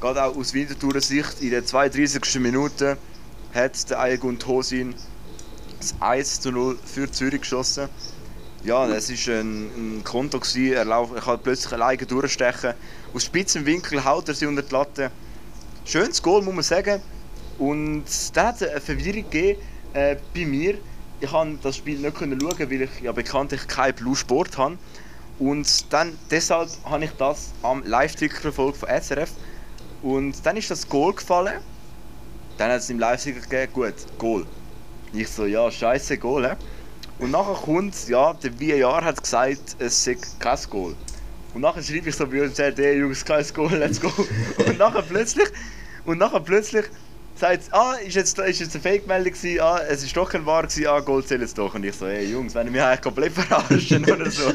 Gerade 0.00 0.24
auch 0.24 0.36
aus 0.36 0.52
Winterthurer 0.52 1.00
Sicht 1.00 1.40
in 1.40 1.50
der 1.50 1.64
32. 1.64 2.40
Minute 2.40 2.96
hat 3.54 3.88
der 3.90 4.00
Ayegun 4.00 4.38
Tosin 4.38 4.94
das 5.78 5.94
1 6.00 6.40
zu 6.40 6.50
0 6.50 6.78
für 6.84 7.10
Zürich 7.10 7.40
geschossen. 7.40 7.88
Ja, 8.64 8.86
es 8.88 9.10
war 9.10 9.34
ein, 9.34 9.98
ein 9.98 10.04
Konto, 10.04 10.38
gewesen. 10.38 10.72
er, 10.72 10.84
lauf, 10.84 11.10
er 11.12 11.20
kann 11.20 11.40
plötzlich 11.42 11.72
alleine 11.72 12.06
durchstechen. 12.06 12.74
Aus 13.12 13.24
spitzem 13.24 13.66
Winkel 13.66 14.04
haut 14.04 14.28
er 14.28 14.34
sie 14.34 14.46
unter 14.46 14.62
die 14.62 14.72
Latte. 14.72 15.10
Schönes 15.84 16.22
Goal, 16.22 16.42
muss 16.42 16.54
man 16.54 16.62
sagen. 16.62 17.02
Und 17.58 18.04
da 18.34 18.48
hat 18.48 18.62
eine 18.62 18.80
Verwirrung 18.80 19.28
gegeben 19.28 19.60
äh, 19.94 20.16
bei 20.34 20.46
mir. 20.46 20.78
Ich 21.20 21.30
konnte 21.30 21.58
das 21.62 21.76
Spiel 21.76 21.98
nicht 21.98 22.18
schauen, 22.18 22.40
weil 22.40 22.82
ich 22.82 23.00
ja 23.00 23.12
bekanntlich 23.12 23.66
kein 23.66 23.94
Blue 23.94 24.16
Sport 24.16 24.56
habe. 24.58 24.78
Und 25.42 25.92
dann, 25.92 26.16
deshalb 26.30 26.68
habe 26.84 27.04
ich 27.04 27.10
das 27.18 27.50
am 27.64 27.82
Live-Ticker 27.84 28.40
verfolgt 28.40 28.78
von 28.78 28.88
SRF. 28.88 29.32
Und 30.00 30.46
dann 30.46 30.56
ist 30.56 30.70
das 30.70 30.88
Goal 30.88 31.14
gefallen. 31.14 31.60
Dann 32.58 32.70
hat 32.70 32.78
es 32.78 32.90
im 32.90 33.00
Live-Ticker 33.00 33.40
gegeben, 33.40 33.72
gut, 33.72 33.94
Goal. 34.18 34.46
Ich 35.12 35.28
so, 35.28 35.46
ja, 35.46 35.68
scheiße 35.68 36.16
Goal. 36.18 36.48
He? 36.48 36.56
Und 37.18 37.32
nachher 37.32 37.54
kommt, 37.54 38.08
ja, 38.08 38.34
der 38.34 38.52
VAR 38.52 39.04
hat 39.04 39.20
gesagt, 39.20 39.74
es 39.80 40.04
sei 40.04 40.16
kein 40.38 40.58
Goal. 40.70 40.94
Und 41.54 41.62
nachher 41.62 41.82
schreibe 41.82 42.10
ich 42.10 42.14
so 42.14 42.24
bei 42.24 42.44
uns 42.44 42.56
hey 42.58 43.00
Jungs, 43.00 43.24
kein 43.24 43.44
Goal, 43.52 43.74
let's 43.78 44.00
go. 44.00 44.12
und 44.64 44.78
nachher 44.78 45.02
plötzlich, 45.02 45.48
und 46.04 46.18
nachher 46.18 46.38
plötzlich 46.38 46.84
sagt 47.34 47.72
ah, 47.72 47.94
ist 47.94 48.14
jetzt, 48.14 48.38
ist 48.38 48.60
jetzt 48.60 48.74
eine 48.74 48.82
Fake-Meldung 48.82 49.32
gewesen, 49.32 49.60
ah, 49.60 49.80
es 49.88 50.02
ist 50.02 50.16
doch 50.16 50.30
kein 50.30 50.44
Wahr 50.46 50.62
gewesen, 50.62 50.86
ah, 50.86 51.00
Goal 51.00 51.24
zählt 51.24 51.40
jetzt 51.40 51.58
doch. 51.58 51.74
Und 51.74 51.84
ich 51.84 51.94
so, 51.94 52.06
hey 52.06 52.30
Jungs, 52.30 52.54
wenn 52.54 52.66
ihr 52.66 52.72
mich 52.72 52.82
eigentlich 52.82 53.00
komplett 53.00 53.32
verarschen 53.32 54.04
oder 54.04 54.30
so. 54.30 54.52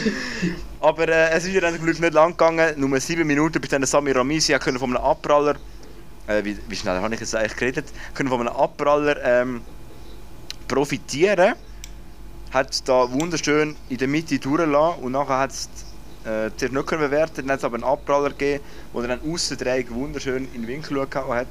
Aber 0.80 1.08
äh, 1.08 1.30
es 1.30 1.44
ist 1.44 1.52
ja 1.52 1.60
dann 1.60 1.74
zum 1.74 1.84
Glück 1.84 2.00
nicht 2.00 2.14
lang 2.14 2.30
gegangen, 2.30 2.74
nur 2.78 3.00
sieben 3.00 3.26
Minuten, 3.26 3.60
bis 3.60 3.70
dann 3.70 3.84
Sami 3.84 4.12
Ramisi 4.12 4.52
können 4.58 4.78
von 4.78 4.96
einem 4.96 5.04
Abpraller, 5.04 5.56
äh, 6.26 6.42
wie, 6.44 6.56
wie 6.68 6.76
schnell 6.76 7.00
habe 7.00 7.14
ich 7.14 7.20
jetzt 7.20 7.34
eigentlich 7.34 7.56
geredet, 7.56 7.86
können 8.14 8.28
von 8.28 8.40
einem 8.40 8.56
Abpraller 8.56 9.16
ähm, 9.22 9.62
profitieren 10.68 11.54
hat 12.50 12.88
da 12.88 13.10
wunderschön 13.12 13.76
in 13.88 13.98
der 13.98 14.08
Mitte 14.08 14.38
durchgelassen 14.38 15.02
und 15.02 15.12
nachher 15.12 15.38
hat 15.38 15.50
es 15.50 15.68
äh, 16.24 16.50
zuerst 16.56 16.74
nicht 16.74 16.86
können 16.86 17.02
bewerten, 17.02 17.46
dann 17.46 17.52
hat 17.52 17.58
es 17.58 17.64
aber 17.64 17.76
einen 17.76 17.84
Abpraller 17.84 18.30
gegeben, 18.30 18.62
wo 18.92 19.00
er 19.00 19.08
dann 19.08 19.20
Aussendreieck 19.32 19.90
wunderschön 19.90 20.48
in 20.52 20.62
den 20.62 20.66
Winkel 20.66 21.06
gehauen 21.06 21.36
hat. 21.36 21.48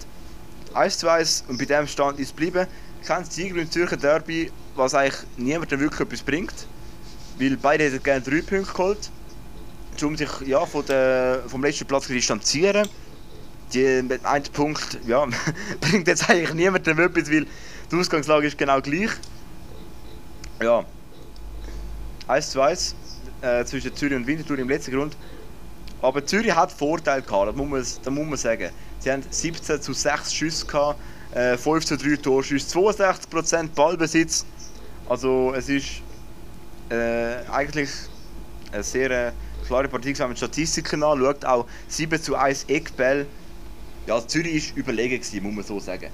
1 0.74 0.98
zu 0.98 1.10
1 1.10 1.46
und 1.48 1.58
bei 1.58 1.66
dem 1.66 1.88
Stand 1.88 2.20
ist 2.20 2.36
geblieben. 2.36 2.68
Kein 3.06 3.26
Sieger 3.26 3.62
im 3.62 3.70
Zürcher 3.72 3.98
Derby, 3.98 4.52
was 4.76 4.94
eigentlich 4.94 5.22
niemandem 5.38 5.80
wirklich 5.80 6.02
etwas 6.02 6.22
bringt, 6.22 6.54
weil 7.40 7.58
beide 7.58 7.86
hätten 7.86 8.04
gerne 8.04 8.22
drei 8.22 8.42
Punkte 8.42 8.72
geholt, 8.72 9.10
um 10.02 10.16
sich 10.16 10.30
ja, 10.46 10.66
von 10.66 10.86
der, 10.86 11.44
vom 11.48 11.64
letzten 11.64 11.86
Platz 11.86 12.08
zu 12.08 12.14
distanzieren. 12.14 12.88
Die, 13.74 14.04
ein 14.24 14.44
Punkt 14.54 15.00
ja, 15.06 15.28
bringt 15.82 16.08
jetzt 16.08 16.30
eigentlich 16.30 16.54
niemandem 16.54 17.00
etwas, 17.00 17.32
weil 17.32 17.46
die 17.92 17.96
Ausgangslage 17.96 18.48
ist 18.48 18.58
genau 18.58 18.82
gleich. 18.82 19.12
Ja. 20.62 20.84
1 22.28 22.52
zu 22.52 22.62
1 22.62 22.96
äh, 23.42 23.64
zwischen 23.66 23.96
Zürich 23.96 24.16
und 24.16 24.28
Winterthur 24.28 24.60
im 24.60 24.70
letzten 24.70 24.92
Grund. 24.92 25.16
Aber 26.02 26.26
Zürich 26.26 26.56
hat 26.56 26.72
Vorteil 26.72 27.22
gehabt, 27.22 27.50
das 27.50 27.56
muss 27.56 27.70
man, 27.70 27.82
das 27.82 28.14
muss 28.14 28.28
man 28.28 28.38
sagen. 28.38 28.70
Sie 29.00 29.12
haben 29.12 29.24
17 29.30 29.82
zu 29.82 29.94
6 29.94 30.34
Schüsse 30.34 30.66
gehabt, 30.66 31.00
äh, 31.34 31.58
5 31.58 31.86
zu 31.86 31.98
3 31.98 32.18
Torschüsse, 32.18 32.78
62% 32.78 33.70
Ballbesitz. 33.76 34.46
Also 35.08 35.54
es 35.56 35.70
ist 35.70 35.88
äh, 36.90 37.46
eigentlich 37.52 37.90
eine 38.72 38.84
sehr 38.84 39.12
äh, 39.12 39.32
klare 39.66 39.88
Partie, 39.88 40.18
wenn 40.18 40.28
man 40.28 40.32
die 40.32 40.38
Statistiken 40.38 41.04
anschaut. 41.04 41.46
Auch 41.46 41.66
7 41.88 42.22
zu 42.22 42.36
1 42.36 42.66
Eckball. 42.68 43.26
Ja, 44.08 44.26
Zürich 44.28 44.72
war 44.72 44.80
überlegen, 44.80 45.20
gewesen, 45.20 45.44
muss 45.44 45.56
man 45.56 45.66
so 45.66 45.80
sagen. 45.80 46.08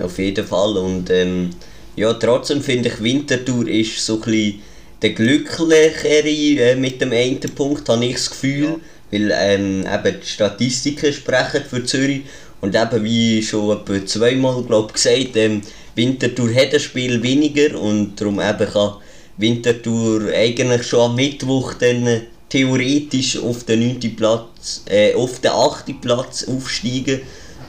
Auf 0.00 0.18
jeden 0.18 0.46
Fall 0.46 0.76
und 0.78 1.10
ähm, 1.10 1.50
ja, 1.96 2.14
trotzdem 2.14 2.62
finde 2.62 2.88
ich, 2.88 3.02
Winterthur 3.02 3.68
ist 3.68 4.04
so 4.04 4.14
ein 4.14 4.20
bisschen 4.20 4.62
der 5.02 5.10
glücklichere 5.10 6.28
äh, 6.28 6.76
mit 6.76 7.00
dem 7.00 7.12
einen 7.12 7.40
Punkt, 7.40 7.88
habe 7.88 8.04
ich 8.04 8.14
das 8.14 8.30
Gefühl. 8.30 8.64
Ja. 8.64 8.76
Weil 9.12 9.32
ähm, 9.34 9.86
eben 9.86 10.20
die 10.20 10.26
Statistiken 10.26 11.12
sprechen 11.12 11.62
für 11.68 11.84
Zürich. 11.84 12.22
Und 12.60 12.74
eben, 12.74 13.04
wie 13.04 13.42
schon 13.42 13.78
etwa 13.78 14.04
zweimal 14.06 14.62
glaub, 14.62 14.92
gesagt, 14.92 15.36
ähm, 15.36 15.62
Winterthur 15.94 16.54
hat 16.54 16.72
ein 16.72 16.80
Spiel 16.80 17.22
weniger 17.22 17.78
und 17.78 18.20
darum 18.20 18.40
eben 18.40 18.72
kann 18.72 18.94
Winterthur 19.36 20.32
eigentlich 20.34 20.86
schon 20.86 21.10
am 21.10 21.16
Mittwoch 21.16 21.74
dann 21.74 22.06
äh, 22.06 22.20
theoretisch 22.48 23.38
auf 23.38 23.64
den 23.64 23.80
9. 23.80 24.16
Platz, 24.16 24.82
äh, 24.88 25.14
auf 25.14 25.40
den 25.40 25.50
8. 25.50 26.00
Platz 26.00 26.44
aufsteigen. 26.44 27.20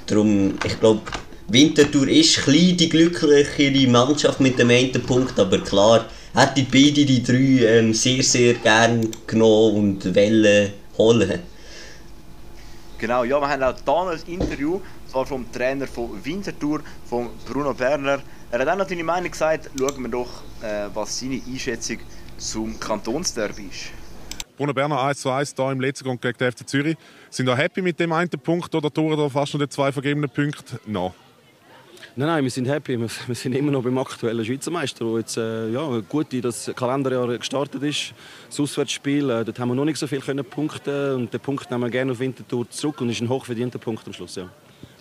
Darum, 0.06 0.56
ich 0.66 0.80
glaube, 0.80 1.02
Winterthur 1.48 2.08
ist 2.08 2.38
klein 2.38 2.78
die 2.78 2.90
glücklichere 2.90 3.88
Mannschaft 3.88 4.40
mit 4.40 4.60
dem 4.60 4.70
einen 4.70 4.92
Punkt, 4.92 5.40
aber 5.40 5.60
klar 5.60 6.06
hätte 6.34 6.66
beide 6.72 7.06
die 7.06 7.24
drei 7.24 7.66
ähm, 7.78 7.94
sehr, 7.94 8.24
sehr 8.24 8.56
gern 8.56 9.10
genommen 9.28 9.76
und 9.76 10.16
wollen 10.16 10.72
holen. 10.98 11.42
Genau, 12.98 13.24
ja, 13.24 13.40
wir 13.42 13.50
haben 13.50 13.64
auch 13.64 13.76
da 13.84 14.10
ein 14.12 14.20
Interview, 14.28 14.80
zwar 15.08 15.26
vom 15.26 15.52
Trainer 15.52 15.88
von 15.88 16.24
Winterthur, 16.24 16.82
von 17.06 17.30
Bruno 17.46 17.74
Berner. 17.74 18.22
Er 18.50 18.60
hat 18.60 18.68
auch 18.68 18.78
noch 18.78 18.88
seine 18.88 19.04
Meinung 19.04 19.30
gesagt, 19.30 19.70
schauen 19.78 20.02
wir 20.04 20.10
doch, 20.10 20.30
äh, 20.62 20.88
was 20.94 21.20
seine 21.20 21.42
Einschätzung 21.46 21.98
zum 22.38 22.80
Kantonsderby 22.80 23.68
ist. 23.72 23.92
Bruno 24.56 24.74
Berner 24.74 25.02
1 25.02 25.20
zu 25.20 25.32
1 25.32 25.54
hier 25.56 25.72
im 25.72 25.82
letzten 25.82 26.06
Grund 26.06 26.22
gegen 26.22 26.38
den 26.38 26.52
FC 26.52 26.68
Zürich. 26.68 26.96
Sind 27.30 27.50
ihr 27.50 27.58
happy 27.58 27.82
mit 27.82 28.00
dem 28.00 28.12
einen 28.12 28.30
Punkt 28.30 28.74
oder 28.76 28.90
dauern 28.90 29.18
da 29.18 29.28
fast 29.28 29.54
noch 29.54 29.62
die 29.62 29.70
zwei 29.70 29.92
vergebenen 29.92 30.30
Punkte 30.30 30.80
noch? 30.86 31.14
Nein, 32.16 32.28
nein, 32.28 32.44
wir 32.44 32.52
sind 32.52 32.68
happy. 32.68 33.00
Wir, 33.00 33.08
wir 33.26 33.36
sind 33.36 33.56
immer 33.56 33.72
noch 33.72 33.82
beim 33.82 33.98
aktuellen 33.98 34.46
Schweizer 34.46 34.70
Meister, 34.70 35.04
der 35.04 35.18
jetzt 35.18 35.36
äh, 35.36 35.70
ja, 35.72 36.00
gut 36.08 36.32
in 36.32 36.44
das 36.44 36.72
Kalenderjahr 36.76 37.40
gestartet 37.40 37.82
ist. 37.82 38.14
Das 38.50 38.60
Auswärtsspiel, 38.60 39.32
äh, 39.32 39.44
dort 39.44 39.58
haben 39.58 39.70
wir 39.70 39.76
noch 39.76 39.86
nicht 39.86 39.98
so 39.98 40.06
viel 40.06 40.20
können 40.20 40.46
punkten 40.46 41.16
und 41.16 41.34
den 41.34 41.40
Punkt 41.40 41.72
nehmen 41.72 41.82
wir 41.82 41.90
gerne 41.90 42.12
auf 42.12 42.20
Winterthur 42.20 42.70
zurück 42.70 43.02
und 43.02 43.10
ist 43.10 43.20
ein 43.20 43.30
hochverdienter 43.30 43.80
Punkt 43.80 44.06
am 44.06 44.14
Schluss. 44.14 44.36
Ja. 44.36 44.48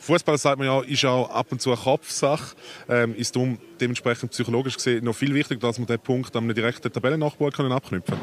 Fußball 0.00 0.38
sagt 0.38 0.58
man 0.58 0.66
ja, 0.66 0.80
ist 0.80 1.04
auch 1.04 1.28
ab 1.28 1.48
und 1.50 1.60
zu 1.60 1.70
eine 1.70 1.80
Kopfsache. 1.80 2.56
Ähm, 2.88 3.14
ist 3.14 3.36
darum 3.36 3.58
dementsprechend 3.78 4.30
psychologisch 4.30 4.76
gesehen 4.76 5.04
noch 5.04 5.14
viel 5.14 5.34
wichtiger, 5.34 5.60
dass 5.60 5.78
man 5.78 5.86
den 5.86 5.98
Punkt 5.98 6.34
an 6.34 6.44
einem 6.44 6.54
direkten 6.54 6.90
Tabellennachbar 6.90 7.48
abknüpfen 7.48 8.14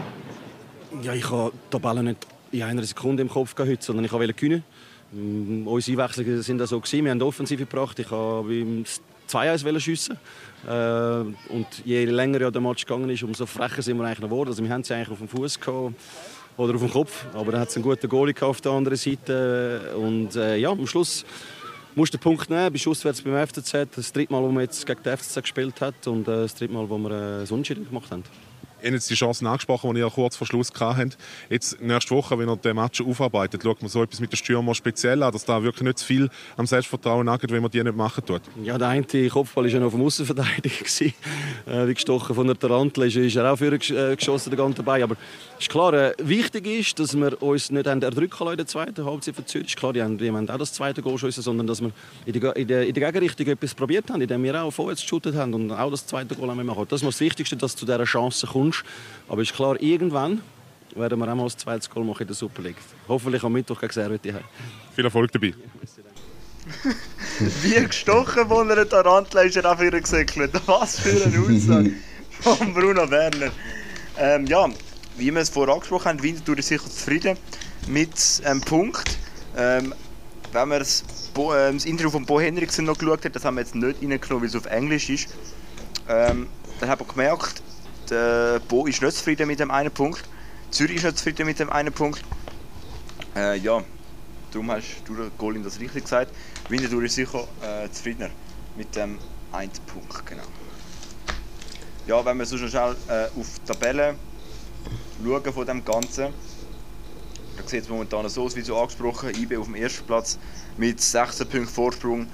kann. 0.92 1.04
Ja, 1.04 1.14
ich 1.14 1.30
habe 1.30 1.52
die 1.52 1.78
Tabelle 1.78 2.02
nicht 2.02 2.26
in 2.52 2.64
einer 2.64 2.84
Sekunde 2.84 3.22
im 3.22 3.30
Kopf 3.30 3.54
gehabt, 3.54 3.84
sondern 3.84 4.06
ich 4.06 4.12
wollte 4.12 4.34
gewinnen. 4.34 4.64
Mm, 5.12 5.68
unsere 5.68 6.02
Einwechslungen 6.02 6.42
sind 6.42 6.68
so 6.68 6.80
gewesen. 6.80 7.06
Wir 7.06 7.12
haben 7.12 7.22
Offensive 7.22 7.66
gebracht. 7.66 7.98
Ich 8.00 8.12
im 8.12 8.86
2-1 9.30 9.80
schiessen. 9.80 10.18
Äh, 10.68 10.72
und 11.54 11.68
je 11.86 12.06
länger 12.06 12.42
ja 12.42 12.52
der 12.52 12.62
Match 12.62 12.86
gegangen 12.86 13.10
ist, 13.10 13.24
umso 13.24 13.46
frecher 13.46 13.82
sind 13.82 13.98
wir 13.98 14.06
eigentlich 14.06 14.22
geworden. 14.22 14.50
Also 14.50 14.64
wir 14.64 14.70
haben 14.70 14.84
sie 14.84 14.94
eigentlich 14.94 15.12
auf 15.12 15.20
dem 15.20 15.28
Fuß 15.28 15.60
oder 16.58 16.76
auf 16.76 16.82
dem 16.82 16.90
Kopf, 16.90 17.26
aber 17.34 17.54
dann 17.54 17.62
hat 17.62 17.70
es 17.70 17.76
einen 17.78 17.84
guten 17.84 18.10
Goalie 18.10 18.36
auf 18.42 18.60
der 18.60 18.74
anderen 18.74 18.98
Seite 18.98 19.94
und 19.96 20.36
äh, 20.36 20.58
ja, 20.58 20.72
am 20.72 20.86
Schluss 20.86 21.24
musst 21.96 22.14
du 22.14 22.18
den 22.18 22.22
Punkt 22.24 22.50
nehmen, 22.50 22.74
bist 22.74 22.86
auswärts 22.86 23.22
beim 23.22 23.48
FCZ, 23.48 23.88
das 23.96 24.12
dritte 24.12 24.34
Mal, 24.34 24.44
wo 24.44 24.50
man 24.50 24.64
jetzt 24.64 24.86
gegen 24.86 25.02
den 25.02 25.18
FCZ 25.18 25.42
gespielt 25.42 25.80
hat 25.80 26.06
und 26.08 26.28
äh, 26.28 26.42
das 26.42 26.56
dritte 26.56 26.74
Mal, 26.74 26.90
wo 26.90 26.98
wir 26.98 27.12
äh, 27.12 27.40
das 27.42 27.52
Unentschieden 27.52 27.88
gemacht 27.88 28.12
haben. 28.12 28.24
Ihr 28.84 28.92
jetzt 28.92 29.10
die 29.10 29.16
Chancen 29.16 29.48
angesprochen, 29.48 29.94
die 29.94 30.02
ihr 30.02 30.10
kurz 30.10 30.36
vor 30.36 30.48
Schluss 30.48 30.72
hatten. 30.80 31.14
Jetzt 31.50 31.82
nächste 31.82 32.16
Woche, 32.16 32.38
wenn 32.38 32.50
ihr 32.50 32.56
den 32.56 32.76
Match 32.76 33.02
aufarbeitet, 33.02 33.64
schaut 33.64 33.82
man 33.82 33.90
so 33.90 34.04
etwas 34.04 34.20
mit 34.20 34.32
den 34.32 34.38
Stürmern 34.38 34.76
speziell 34.76 35.22
an, 35.24 35.32
dass 35.32 35.46
da 35.46 35.62
wirklich 35.64 35.84
nicht 35.84 36.00
zu 36.00 36.06
viel 36.06 36.30
am 36.58 36.66
Selbstvertrauen 36.66 37.28
angeht, 37.28 37.52
wenn 37.52 37.62
man 37.62 37.72
die 37.72 37.84
nicht 37.84 37.96
machen 37.96 38.26
tut. 38.26 38.42
Ja, 38.64 38.78
der 38.78 38.90
eine 38.90 39.06
Kopfball 39.30 39.66
war 39.66 39.72
ja 39.72 39.80
noch 39.80 39.88
auf 39.88 39.94
dem 39.94 40.02
Außenverteidiger. 40.02 40.86
äh, 41.66 41.88
wie 41.88 41.94
gestochen 41.94 42.36
von 42.36 42.48
der 42.48 42.58
Tarantel 42.58 43.06
ist, 43.06 43.16
ist 43.16 43.36
er 43.36 43.52
auch 43.52 43.58
für 43.58 43.72
äh, 43.72 44.16
geschossen, 44.16 44.50
der 44.50 44.58
ganze 44.58 44.80
dabei. 44.90 45.04
Aber 45.04 45.16
ist 45.60 45.70
klar, 45.70 45.94
äh, 45.94 46.14
wichtig 46.22 46.66
ist, 46.68 47.00
dass 47.00 47.16
wir 47.16 47.42
uns 47.42 47.72
nicht 47.72 47.86
erdrücken 47.86 48.48
in 48.48 48.58
der 48.58 48.68
zweiten 48.68 49.06
Halbzeit 49.06 49.36
von 49.36 49.46
Zürich. 49.46 49.76
Klar, 49.76 49.94
die 49.94 50.02
haben, 50.02 50.18
die 50.18 50.30
haben 50.30 50.50
auch 50.50 50.58
das 50.58 50.74
zweite 50.74 51.02
Goal 51.02 51.14
geschossen, 51.14 51.42
sondern 51.42 51.68
dass 51.68 51.82
wir 51.82 51.92
in 52.26 52.40
der, 52.40 52.56
in 52.56 52.68
der, 52.68 52.88
in 52.88 52.94
der 52.94 53.12
Gegenrichtung 53.12 53.48
etwas 53.48 53.74
probiert 53.74 54.10
haben, 54.10 54.22
indem 54.22 54.44
wir 54.44 54.64
auch 54.64 54.72
vorwärts 54.72 55.02
geshootet 55.02 55.36
haben 55.36 55.54
und 55.54 55.72
auch 55.72 55.92
das 55.92 56.06
zweite 56.06 56.36
Goal 56.36 56.50
haben 56.50 56.66
machen. 56.66 56.86
Das 56.90 57.02
ist 57.02 57.08
das 57.08 57.20
Wichtigste, 57.20 57.58
dass 57.58 57.76
zu 57.76 57.86
dieser 57.86 58.04
Chance 58.04 58.48
kommst. 58.72 58.84
Aber 59.28 59.42
ist 59.42 59.54
klar, 59.54 59.80
irgendwann 59.82 60.42
werden 60.96 61.20
wir 61.20 61.32
auch 61.32 61.36
mal 61.36 61.44
das 61.44 61.58
zweite 61.58 61.90
Goal 61.90 62.06
machen 62.06 62.22
in 62.22 62.28
der 62.28 62.36
Super 62.36 62.62
League. 62.62 62.78
Hoffentlich 63.08 63.44
am 63.44 63.54
Mittwoch 63.54 63.80
gegen 63.80 63.94
Serveti. 63.94 64.34
Viel 64.96 65.06
Erfolg 65.06 65.32
dabei. 65.32 65.54
Wie 67.62 67.86
gestochen 67.86 68.48
von 68.48 68.70
einer 68.70 68.88
Tarantula 68.88 69.44
ist 69.44 69.56
er 69.56 69.72
auch 69.72 69.80
wieder 69.80 70.00
gesegelt. 70.00 70.52
Was 70.66 71.00
für 71.00 71.26
eine 71.26 71.40
Aussage 71.40 71.94
von 72.42 72.74
Bruno 72.74 73.10
Werner. 73.10 73.52
Ähm, 74.18 74.46
ja, 74.46 74.68
wie 75.18 75.32
wir 75.32 75.42
es 75.42 75.50
vorher 75.50 75.74
angesprochen 75.74 76.10
haben, 76.10 76.24
Winterthur 76.24 76.58
ist 76.58 76.68
sicher 76.68 76.90
zufrieden 76.90 77.38
mit 77.88 78.42
einem 78.44 78.62
Punkt. 78.62 79.18
Ähm, 79.58 79.94
wenn 80.52 80.68
man 80.68 80.80
das, 80.80 81.04
Bo, 81.34 81.54
äh, 81.54 81.72
das 81.72 81.86
Interview 81.86 82.10
von 82.10 82.26
Bo 82.26 82.40
Henriksen 82.40 82.86
noch 82.86 82.98
geschaut 82.98 83.24
hat, 83.26 83.36
das 83.36 83.46
haben 83.46 83.56
wir 83.56 83.62
jetzt 83.62 83.76
nicht 83.76 84.02
reingenommen, 84.02 84.42
weil 84.42 84.46
es 84.46 84.56
auf 84.56 84.66
Englisch 84.66 85.10
ist, 85.10 85.30
ähm, 86.08 86.48
dann 86.80 86.90
hat 86.90 87.00
man 87.00 87.08
gemerkt, 87.08 87.62
der 88.10 88.60
Bo 88.68 88.86
ist 88.88 89.02
nicht 89.02 89.16
zufrieden 89.16 89.48
mit 89.48 89.60
dem 89.60 89.72
einen 89.72 89.92
Punkt. 89.92 90.24
Zürich 90.72 90.98
ist 90.98 91.04
nicht 91.04 91.18
zufrieden 91.18 91.46
mit 91.46 91.60
dem 91.60 91.70
einen 91.70 91.94
Punkt. 91.94 92.24
Äh, 93.36 93.58
ja, 93.58 93.84
darum 94.52 94.72
hast 94.72 95.04
du, 95.06 95.30
Golin, 95.38 95.64
das 95.64 95.80
richtig 95.80 96.04
gesagt. 96.04 96.32
Winterthur 96.70 97.04
ist 97.04 97.16
sicher 97.16 97.48
äh, 97.62 97.90
zufriedener 97.90 98.30
mit 98.76 98.96
dem 98.96 99.20
einen 99.52 99.72
Punkt, 99.88 100.26
genau. 100.26 100.44
Ja, 102.08 102.24
wenn 102.26 102.38
wir 102.38 102.46
so 102.46 102.58
schnell 102.58 102.96
äh, 103.08 103.26
auf 103.40 103.60
die 103.60 103.72
Tabelle 103.72 104.16
schauen 105.24 105.54
von 105.54 105.66
dem 105.68 105.86
Ganzen, 105.86 106.34
da 107.58 107.68
sieht 107.68 107.84
es 107.84 107.90
momentan 107.90 108.28
so 108.30 108.44
aus, 108.44 108.56
wie 108.56 108.62
so 108.62 108.80
angesprochen, 108.80 109.30
IB 109.36 109.58
auf 109.58 109.66
dem 109.66 109.76
ersten 109.76 110.06
Platz 110.06 110.40
mit 110.78 111.02
16 111.02 111.48
Punkten 111.48 111.68
Vorsprung. 111.68 112.28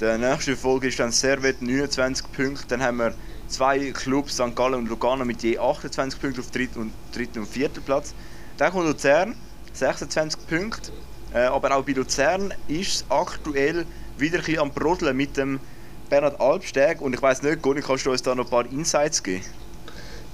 Der 0.00 0.16
nächste 0.16 0.56
Folge 0.56 0.88
ist 0.88 0.98
dann 0.98 1.12
Servet 1.12 1.60
29 1.60 2.32
Punkte, 2.32 2.64
dann 2.68 2.82
haben 2.82 2.96
wir 2.96 3.14
zwei 3.50 3.90
Clubs, 3.92 4.34
St. 4.34 4.54
Gallen 4.54 4.74
und 4.74 4.88
Lugano 4.88 5.24
mit 5.24 5.42
je 5.42 5.58
28 5.58 6.20
Punkten 6.20 6.40
auf 6.40 6.50
dritten 6.50 6.80
und, 6.80 6.92
dritten 7.12 7.40
und 7.40 7.48
vierten 7.48 7.82
Platz. 7.82 8.14
Dann 8.56 8.72
kommt 8.72 8.86
Luzern, 8.86 9.34
26 9.72 10.46
Punkte. 10.46 10.92
Äh, 11.34 11.40
aber 11.42 11.76
auch 11.76 11.84
bei 11.84 11.92
Luzern 11.92 12.52
ist 12.68 12.94
es 12.94 13.04
aktuell 13.08 13.86
wieder 14.18 14.38
ein 14.38 14.44
bisschen 14.44 14.58
am 14.58 14.70
Brodeln 14.70 15.16
mit 15.16 15.36
dem 15.36 15.60
Bernhard 16.08 16.40
Albsteg. 16.40 17.00
Und 17.00 17.14
ich 17.14 17.22
weiß 17.22 17.42
nicht, 17.42 17.62
Goni, 17.62 17.80
kannst 17.80 18.06
du 18.06 18.10
uns 18.10 18.22
da 18.22 18.34
noch 18.34 18.44
ein 18.44 18.50
paar 18.50 18.66
Insights 18.70 19.22
geben? 19.22 19.44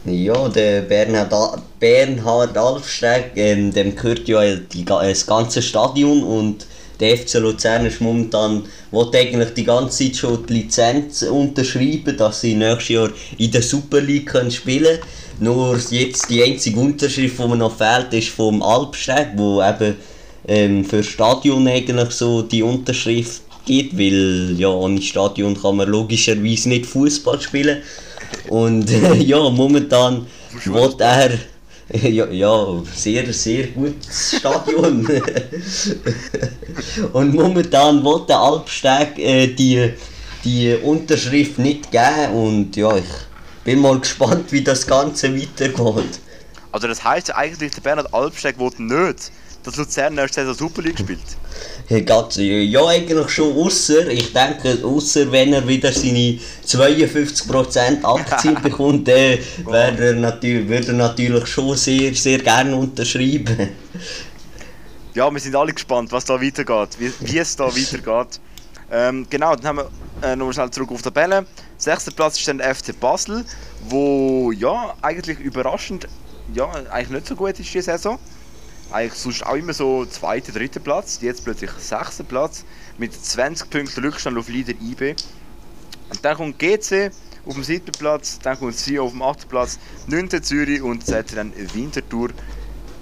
Ja, 0.05 0.49
der 0.49 0.83
Bernhard, 0.83 1.33
Bernhard 1.81 2.57
Albsteg, 2.57 3.33
ähm, 3.35 3.73
dem 3.73 3.97
gehört 3.97 4.29
ja 4.29 4.57
die, 4.57 4.85
das 4.85 5.27
ganze 5.27 5.61
Stadion 5.63 6.23
und 6.23 6.67
der 7.01 7.17
FC 7.17 7.35
Luzern 7.35 7.87
ist 7.87 8.01
momentan, 8.01 8.65
will 8.91 9.11
eigentlich 9.15 9.55
die 9.55 9.65
ganze 9.65 10.05
Zeit 10.05 10.17
schon 10.17 10.47
die 10.47 10.55
Lizenz 10.55 11.23
unterschreiben, 11.23 12.17
dass 12.17 12.41
sie 12.41 12.55
nächstes 12.55 12.89
Jahr 12.89 13.11
in 13.39 13.51
der 13.51 13.63
Super 13.63 14.01
League 14.01 14.27
können 14.27 14.51
spielen 14.51 14.99
können. 14.99 15.11
Nur 15.39 15.79
jetzt 15.91 16.31
die 16.31 16.43
einzige 16.43 16.81
Unterschrift, 16.81 17.39
die 17.39 17.47
mir 17.47 17.57
noch 17.57 17.77
fehlt, 17.77 18.13
ist 18.13 18.29
vom 18.29 18.63
Albsteg, 18.63 19.29
wo 19.37 19.63
eben 19.63 19.97
ähm, 20.49 20.85
für 20.85 21.03
Stadion 21.03 21.69
eigentlich 21.69 22.11
so 22.13 22.43
die 22.43 22.63
Unterschrift 22.63 23.43
gibt, 23.67 23.99
weil 23.99 24.55
ja, 24.57 24.69
ohne 24.69 25.03
Stadion 25.03 25.61
kann 25.61 25.77
man 25.77 25.89
logischerweise 25.89 26.71
nicht 26.71 26.87
Fußball 26.87 27.41
spielen. 27.41 27.83
Und 28.49 28.89
ja, 29.21 29.51
momentan 29.51 30.27
wird 30.65 31.01
er 31.01 31.31
ja, 31.93 32.27
ja, 32.27 32.83
sehr, 32.95 33.33
sehr 33.33 33.69
gutes 33.69 34.39
Stadion. 34.39 35.07
und 37.13 37.35
momentan 37.35 38.05
will 38.05 38.27
der 38.29 38.39
Alpsteg 38.39 39.19
äh, 39.19 39.47
die, 39.49 39.93
die 40.45 40.75
Unterschrift 40.83 41.59
nicht 41.59 41.93
geben 41.93 42.33
und 42.33 42.77
ja, 42.77 42.97
ich 42.97 43.05
bin 43.63 43.81
mal 43.81 44.01
gespannt, 44.01 44.51
wie 44.51 44.65
das 44.65 44.85
Ganze 44.87 45.33
weitergeht. 45.33 46.19
Also 46.73 46.89
das 46.89 47.05
heißt 47.05 47.35
eigentlich, 47.35 47.73
der 47.73 47.81
Bernhard 47.83 48.13
Alpsteg 48.13 48.59
will 48.59 48.71
nicht, 48.79 49.31
dass 49.67 49.77
Luzern 49.77 50.15
nächste 50.15 50.45
Saison 50.45 50.69
Super 50.69 50.83
League 50.83 50.99
spielt? 50.99 51.19
Ja, 51.89 52.87
eigentlich 52.87 53.31
schon, 53.31 53.57
außer, 53.57 54.09
ich 54.09 54.33
denke, 54.33 54.79
außer 54.85 55.31
wenn 55.33 55.53
er 55.53 55.67
wieder 55.67 55.93
seine 55.93 56.39
52% 56.67 58.05
Aktien 58.05 58.55
bekommt, 58.63 59.09
dann 59.09 59.39
würde 59.65 60.07
er, 60.07 60.13
natürlich, 60.15 60.69
würde 60.69 60.89
er 60.89 60.95
natürlich 60.95 61.47
schon 61.47 61.77
sehr, 61.77 62.15
sehr 62.15 62.39
gerne 62.39 62.77
unterschreiben. 62.77 63.71
Ja, 65.15 65.31
wir 65.31 65.41
sind 65.41 65.57
alle 65.57 65.73
gespannt, 65.73 66.13
was 66.13 66.25
da 66.25 66.41
weitergeht, 66.41 66.99
wie, 66.99 67.13
wie 67.21 67.39
es 67.39 67.57
da 67.57 67.67
weitergeht. 67.67 68.41
Ähm, 68.91 69.27
genau, 69.29 69.57
dann 69.57 69.67
haben 69.67 69.79
wir 69.79 69.91
äh, 70.23 70.37
nochmal 70.37 70.55
schnell 70.55 70.71
zurück 70.71 70.93
auf 70.93 70.99
die 70.99 71.05
Tabelle. 71.05 71.45
Sechster 71.77 72.13
Platz 72.13 72.39
ist 72.39 72.47
dann 72.47 72.59
der 72.59 72.73
FC 72.73 72.99
Basel, 72.99 73.45
wo 73.89 74.53
ja 74.53 74.95
eigentlich 75.03 75.41
überraschend 75.41 76.07
ja, 76.55 76.71
eigentlich 76.91 77.11
nicht 77.11 77.27
so 77.27 77.35
gut 77.35 77.59
ist 77.59 77.75
diese 77.75 77.83
Saison 77.83 78.19
eigentlich 78.91 79.15
sonst 79.15 79.45
auch 79.45 79.55
immer 79.55 79.73
so 79.73 80.05
zweiter, 80.07 80.53
dritter 80.53 80.81
Platz. 80.81 81.19
Jetzt 81.21 81.45
plötzlich 81.45 81.71
sechster 81.73 82.25
Platz 82.25 82.65
mit 82.99 83.13
20 83.13 83.71
Punkten 83.71 84.01
Rückstand 84.05 84.39
auf 84.39 84.49
Leader 84.49 84.75
IB. 84.81 85.17
Und 86.11 86.25
dann 86.25 86.37
kommt 86.37 86.59
GC 86.59 87.11
auf 87.47 87.55
dem 87.55 87.65
siebten 87.65 87.93
Platz, 87.93 88.39
dann 88.43 88.59
kommt 88.59 88.77
sie 88.77 88.99
auf 88.99 89.13
dem 89.13 89.23
achten 89.23 89.49
Platz, 89.49 89.79
9. 90.07 90.43
Zürich 90.43 90.83
und 90.83 91.09
dann 91.09 91.53
Winterthur. 91.75 92.31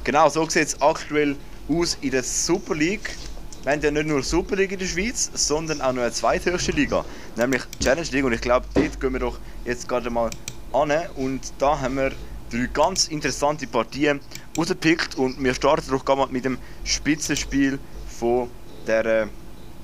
Genau, 0.04 0.28
so 0.28 0.48
sieht 0.48 0.68
es 0.68 0.82
aktuell 0.82 1.36
aus 1.68 1.96
in 2.00 2.10
der 2.10 2.22
Super 2.22 2.74
League. 2.74 3.14
Wir 3.62 3.72
haben 3.72 3.80
ja 3.80 3.90
nicht 3.90 4.06
nur 4.06 4.22
Super 4.22 4.56
League 4.56 4.72
in 4.72 4.78
der 4.78 4.86
Schweiz, 4.86 5.30
sondern 5.32 5.80
auch 5.80 5.92
noch 5.92 6.02
eine 6.02 6.12
zweithöchste 6.12 6.72
Liga, 6.72 7.04
nämlich 7.36 7.62
Challenge 7.80 8.06
League. 8.10 8.24
Und 8.24 8.34
ich 8.34 8.42
glaube, 8.42 8.66
dort 8.74 9.00
gehen 9.00 9.12
wir 9.14 9.20
doch 9.20 9.38
jetzt 9.64 9.88
gerade 9.88 10.10
mal 10.10 10.28
an. 10.72 10.92
Und 11.16 11.40
da 11.58 11.80
haben 11.80 11.96
wir 11.96 12.12
drei 12.54 12.68
ganz 12.72 13.08
interessante 13.08 13.66
Partien 13.66 14.20
rausgepickt 14.56 15.16
und 15.16 15.42
wir 15.42 15.54
starten 15.54 15.90
doch 15.90 16.16
mal 16.16 16.28
mit 16.30 16.44
dem 16.44 16.58
Spitzenspiel 16.84 17.78
von 18.18 18.48
der 18.86 19.28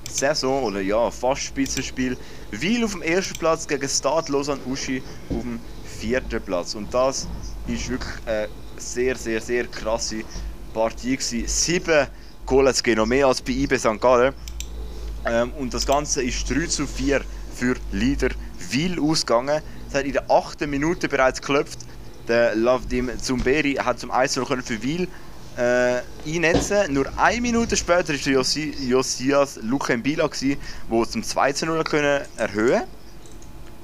Saison 0.09 0.63
oder 0.63 0.81
ja, 0.81 1.11
fast 1.11 1.41
Spitzenspiel. 1.41 2.17
Weil 2.51 2.83
auf 2.83 2.93
dem 2.93 3.01
ersten 3.01 3.37
Platz 3.37 3.67
gegen 3.67 3.87
Stade 3.87 4.31
Lausanne 4.31 4.61
Uschi 4.65 5.03
auf 5.29 5.41
dem 5.41 5.59
vierten 5.99 6.41
Platz 6.41 6.75
und 6.75 6.93
das 6.93 7.27
ist 7.67 7.89
wirklich 7.89 8.13
eine 8.25 8.47
sehr, 8.77 9.15
sehr, 9.15 9.41
sehr 9.41 9.67
krasse 9.67 10.23
Partie 10.73 11.17
gewesen. 11.17 11.47
Sieben 11.47 12.07
Goals 12.45 12.81
gehen 12.81 12.97
noch 12.97 13.05
mehr 13.05 13.27
als 13.27 13.41
bei 13.41 13.51
IB 13.51 13.77
St. 13.77 13.99
Gallen. 13.99 14.33
Ähm, 15.25 15.51
und 15.51 15.73
das 15.73 15.85
Ganze 15.85 16.23
ist 16.23 16.49
3 16.49 16.65
zu 16.65 16.87
4 16.87 17.21
für 17.53 17.75
Leader 17.91 18.29
Wil 18.71 18.99
ausgegangen. 18.99 19.61
Es 19.87 19.93
hat 19.93 20.05
in 20.05 20.13
der 20.13 20.31
8. 20.31 20.61
Minute 20.67 21.07
bereits 21.07 21.41
geklopft 21.41 21.79
Der 22.27 22.55
Lavdim 22.55 23.09
Zumberi 23.19 23.73
hat 23.73 23.99
zum 23.99 24.11
1 24.11 24.35
noch 24.35 24.47
für 24.63 24.83
Wil 24.83 25.07
äh, 25.57 26.01
einnetzen. 26.25 26.93
Nur 26.93 27.07
eine 27.17 27.41
Minute 27.41 27.75
später 27.75 28.13
war 28.13 28.15
Josi 28.15 28.73
Josias 28.87 29.59
Lukembila, 29.61 30.29
der 30.29 31.09
zum 31.09 31.23
2 31.23 31.53
zu 31.53 31.65
0 31.65 31.83
können 31.83 32.21
erhöhen 32.37 32.83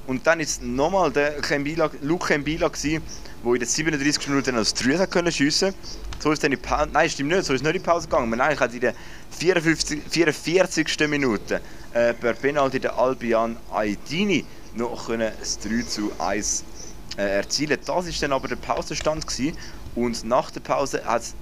Und 0.06 0.26
dann 0.26 0.40
ist 0.40 0.62
nochmal 0.62 1.10
der 1.10 1.40
Kembila, 1.40 1.88
der 1.88 3.54
in 3.54 3.60
den 3.60 3.68
37 3.68 4.28
Minuten 4.28 4.56
als 4.56 4.74
3 4.74 5.06
können 5.06 5.32
schiessen 5.32 5.74
So 6.20 6.32
ist 6.32 6.42
dann 6.42 6.50
die 6.50 6.56
Pause. 6.56 6.88
Nein, 6.92 7.10
stimmt 7.10 7.30
nicht, 7.30 7.44
so 7.44 7.54
ist 7.54 7.62
nicht 7.62 7.74
in 7.74 7.82
die 7.82 7.86
Pause 7.86 8.06
gegangen. 8.06 8.30
Man 8.30 8.40
eigentlich 8.40 8.60
hat 8.60 8.74
in 8.74 8.80
der 8.80 8.94
54, 9.38 10.02
44. 10.08 11.08
Minute 11.08 11.60
äh, 11.92 12.14
per 12.14 12.34
Penalty 12.34 12.80
der 12.80 12.98
Albion 12.98 13.56
Aidini 13.72 14.44
noch 14.74 15.06
können 15.06 15.32
das 15.38 15.58
3 15.58 15.82
zu 15.82 16.12
1 16.18 16.64
äh, 17.18 17.36
erzielen. 17.36 17.78
Das 17.84 17.88
war 17.88 18.04
dann 18.20 18.32
aber 18.32 18.48
der 18.48 18.56
Pausenstand 18.56 19.26
gewesen. 19.26 19.56
und 19.94 20.24
nach 20.24 20.50
der 20.50 20.60
Pause 20.60 21.04
hat 21.04 21.22
es 21.22 21.34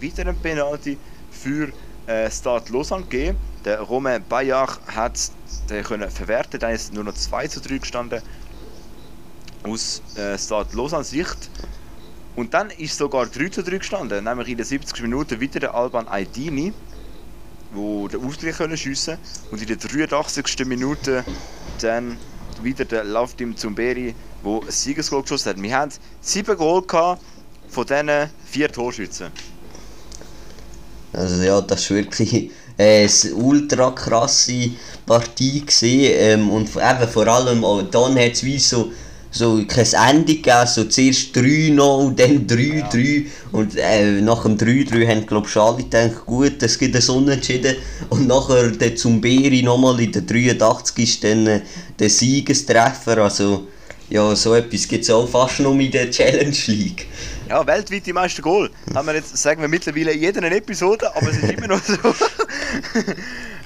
wieder 0.00 0.22
einen 0.22 0.36
Penalty 0.36 0.98
für 1.30 1.70
äh, 2.06 2.30
Stade 2.30 2.72
Lausanne 2.72 3.04
gegeben. 3.04 3.38
Der 3.64 3.80
Romain 3.80 4.24
Bayard 4.28 4.80
hat 4.86 5.30
den 5.68 5.84
können 5.84 6.10
verwerten, 6.10 6.58
dann 6.58 6.72
ist 6.72 6.94
nur 6.94 7.04
noch 7.04 7.14
2 7.14 7.48
zu 7.48 7.60
3 7.60 7.78
gestanden 7.78 8.22
aus 9.64 10.02
äh, 10.16 10.38
Stade 10.38 10.74
Lausanne 10.74 11.04
Sicht. 11.04 11.50
Und 12.34 12.54
dann 12.54 12.70
ist 12.70 12.96
sogar 12.96 13.26
3 13.26 13.48
zu 13.48 13.62
3 13.62 13.78
gestanden, 13.78 14.24
nämlich 14.24 14.48
in 14.48 14.56
den 14.56 14.64
70 14.64 15.02
Minuten 15.02 15.40
wieder 15.40 15.60
der 15.60 15.74
Alban 15.74 16.08
Aidini, 16.08 16.72
wo 17.72 18.08
den 18.08 18.24
Ausgleich 18.24 18.56
können 18.56 18.76
schiessen 18.76 19.18
und 19.50 19.60
in 19.60 19.66
der 19.66 19.76
83. 19.76 20.64
Minute 20.64 21.24
dann 21.82 22.16
wieder 22.62 22.84
der 22.84 23.04
Laufteam 23.04 23.56
Zumberi, 23.56 24.14
wo 24.42 24.60
ein 24.60 24.70
Siegesgoal 24.70 25.22
geschossen 25.22 25.50
hat. 25.50 25.62
Wir 25.62 25.76
haben 25.76 25.92
7 26.20 26.56
Goal 26.56 26.82
gehabt 26.82 27.22
von 27.68 27.86
diesen 27.86 28.10
4 28.46 28.72
Torschützen. 28.72 29.26
Also 31.12 31.42
ja, 31.42 31.60
das 31.60 31.90
war 31.90 31.96
wirklich 31.96 32.50
äh, 32.76 33.08
eine 33.08 33.34
ultra 33.34 33.90
krasse 33.90 34.70
Partie 35.06 35.60
gewesen, 35.60 36.12
ähm, 36.14 36.50
und 36.50 36.68
eben 36.76 37.08
vor 37.10 37.26
allem 37.26 37.64
auch 37.64 37.82
dann 37.82 38.18
hat 38.18 38.32
es 38.32 38.44
wie 38.44 38.58
so 38.58 38.92
so 39.30 39.62
kein 39.66 39.86
Ende 40.16 40.36
gegeben, 40.36 40.66
so 40.66 40.84
zuerst 40.84 41.36
3-0, 41.36 42.14
dann 42.14 42.46
3-3 42.46 42.98
ja. 42.98 43.30
und 43.52 43.76
äh, 43.76 44.22
nach 44.22 44.42
dem 44.42 44.56
3-3 44.56 45.06
haben 45.06 45.26
glaube 45.26 45.46
ich 45.48 45.56
alle 45.56 45.76
gedacht, 45.76 46.24
gut, 46.24 46.62
es 46.62 46.78
gibt 46.78 46.96
ein 46.96 47.14
Unentschieden 47.14 47.76
und 48.08 48.26
nachher 48.26 48.70
der 48.70 48.96
Zumberi 48.96 49.62
nochmal 49.62 50.00
in 50.00 50.12
der 50.12 50.22
83 50.22 50.98
ist 50.98 51.24
dann 51.24 51.46
äh, 51.46 51.60
der 51.98 52.08
Siegestreffer, 52.08 53.18
also 53.18 53.66
ja, 54.10 54.34
so 54.34 54.54
etwas 54.54 54.88
gibt 54.88 55.04
es 55.04 55.10
auch 55.10 55.28
fast 55.28 55.60
nur 55.60 55.78
in 55.78 55.90
der 55.90 56.10
Challenge 56.10 56.56
League. 56.66 57.06
Ja, 57.48 57.66
weltweit 57.66 58.06
die 58.06 58.12
meisten 58.12 58.42
Goal. 58.42 58.70
Haben 58.94 59.06
wir 59.06 59.14
jetzt, 59.14 59.36
sagen 59.36 59.60
wir 59.60 59.68
mittlerweile 59.68 60.12
in 60.12 60.20
jeder 60.20 60.42
Episode, 60.50 61.14
aber 61.14 61.30
es 61.30 61.38
ist 61.38 61.52
immer 61.52 61.68
noch 61.68 61.82
so. 61.82 61.96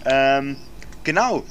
ähm, 0.07 0.57
genau. 1.05 1.45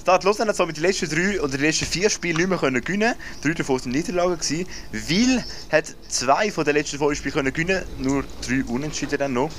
Stade 0.00 0.26
Lausanne 0.26 0.48
hat 0.48 0.56
so 0.56 0.64
mit 0.64 0.76
den 0.76 0.84
letzten 0.84 1.08
drei 1.10 1.40
oder 1.40 1.52
den 1.52 1.60
letzten 1.60 1.84
vier 1.84 2.08
Spielen 2.08 2.36
nicht 2.36 2.48
mehr 2.48 2.58
können 2.58 2.80
gewinnen. 2.82 3.14
Drei 3.42 3.52
davon 3.52 3.78
waren 3.78 3.92
Niederlagen 3.92 4.38
gewesen. 4.38 4.66
Weil 4.90 5.44
hat 5.70 5.94
zwei 6.08 6.50
von 6.50 6.64
den 6.64 6.76
letzten 6.76 6.98
fünf 6.98 7.18
Spielen 7.18 7.34
können 7.34 7.52
gewinnen, 7.52 7.82
nur 7.98 8.24
drei 8.46 8.64
Unentschieden 8.64 9.18
dann 9.18 9.34
noch. 9.34 9.50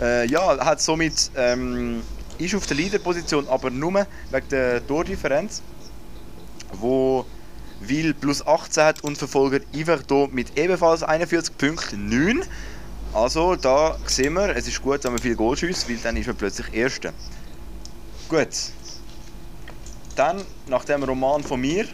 Äh, 0.00 0.26
ja, 0.28 0.64
hat 0.64 0.80
somit 0.80 1.30
ähm, 1.36 2.02
ist 2.38 2.54
auf 2.54 2.66
der 2.66 2.76
Leaderposition, 2.76 3.46
aber 3.48 3.70
nur 3.70 4.06
wegen 4.30 4.48
der 4.50 4.86
Tordifferenz, 4.86 5.62
wo 6.72 7.26
Wil 7.80 8.14
plus 8.14 8.46
18 8.46 8.82
hat 8.82 9.04
und 9.04 9.18
Verfolger 9.18 9.60
Iverdo 9.72 10.28
mit 10.32 10.58
ebenfalls 10.58 11.02
41 11.02 11.56
Punkten 11.58 12.08
9. 12.08 12.42
Also 13.12 13.56
da 13.56 13.96
sehen 14.06 14.34
wir, 14.34 14.56
es 14.56 14.66
ist 14.66 14.82
gut, 14.82 15.04
wenn 15.04 15.12
man 15.12 15.20
viel 15.20 15.36
Goal 15.36 15.56
schießt, 15.56 15.88
weil 15.88 15.96
dann 15.96 16.16
ist 16.16 16.26
man 16.26 16.36
plötzlich 16.36 16.72
Erster. 16.72 17.12
Gut. 18.28 18.48
Dann, 20.16 20.42
nach 20.68 20.84
dem 20.84 21.02
Roman 21.02 21.42
von 21.42 21.60
mir, 21.60 21.86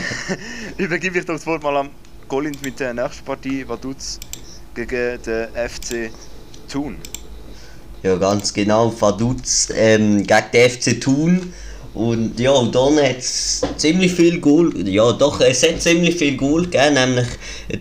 übergebe 0.76 1.18
ich 1.18 1.24
das 1.24 1.46
Wort 1.46 1.62
mal 1.62 1.76
an 1.76 1.90
Colin 2.28 2.56
mit 2.62 2.80
der 2.80 2.94
nächsten 2.94 3.24
Partie, 3.24 3.66
Vaduz 3.68 4.18
gegen 4.74 5.22
den 5.22 5.48
FC 5.54 6.10
Thun. 6.70 6.98
Ja, 8.02 8.16
ganz 8.16 8.52
genau, 8.52 8.92
Vaduz 9.00 9.68
ähm, 9.74 10.26
gegen 10.26 10.50
den 10.52 10.70
FC 10.70 11.00
Thun 11.00 11.54
und 11.94 12.40
ja, 12.40 12.50
und 12.50 12.74
dann 12.74 12.96
hat 12.96 13.18
es 13.18 13.62
ziemlich 13.76 14.12
viel 14.12 14.40
Goal, 14.40 14.72
ja 14.88 15.12
doch, 15.12 15.40
es 15.40 15.62
hat 15.62 15.80
ziemlich 15.80 16.16
viel 16.16 16.36
Goal 16.36 16.64
gegeben, 16.64 16.94
nämlich 16.94 17.28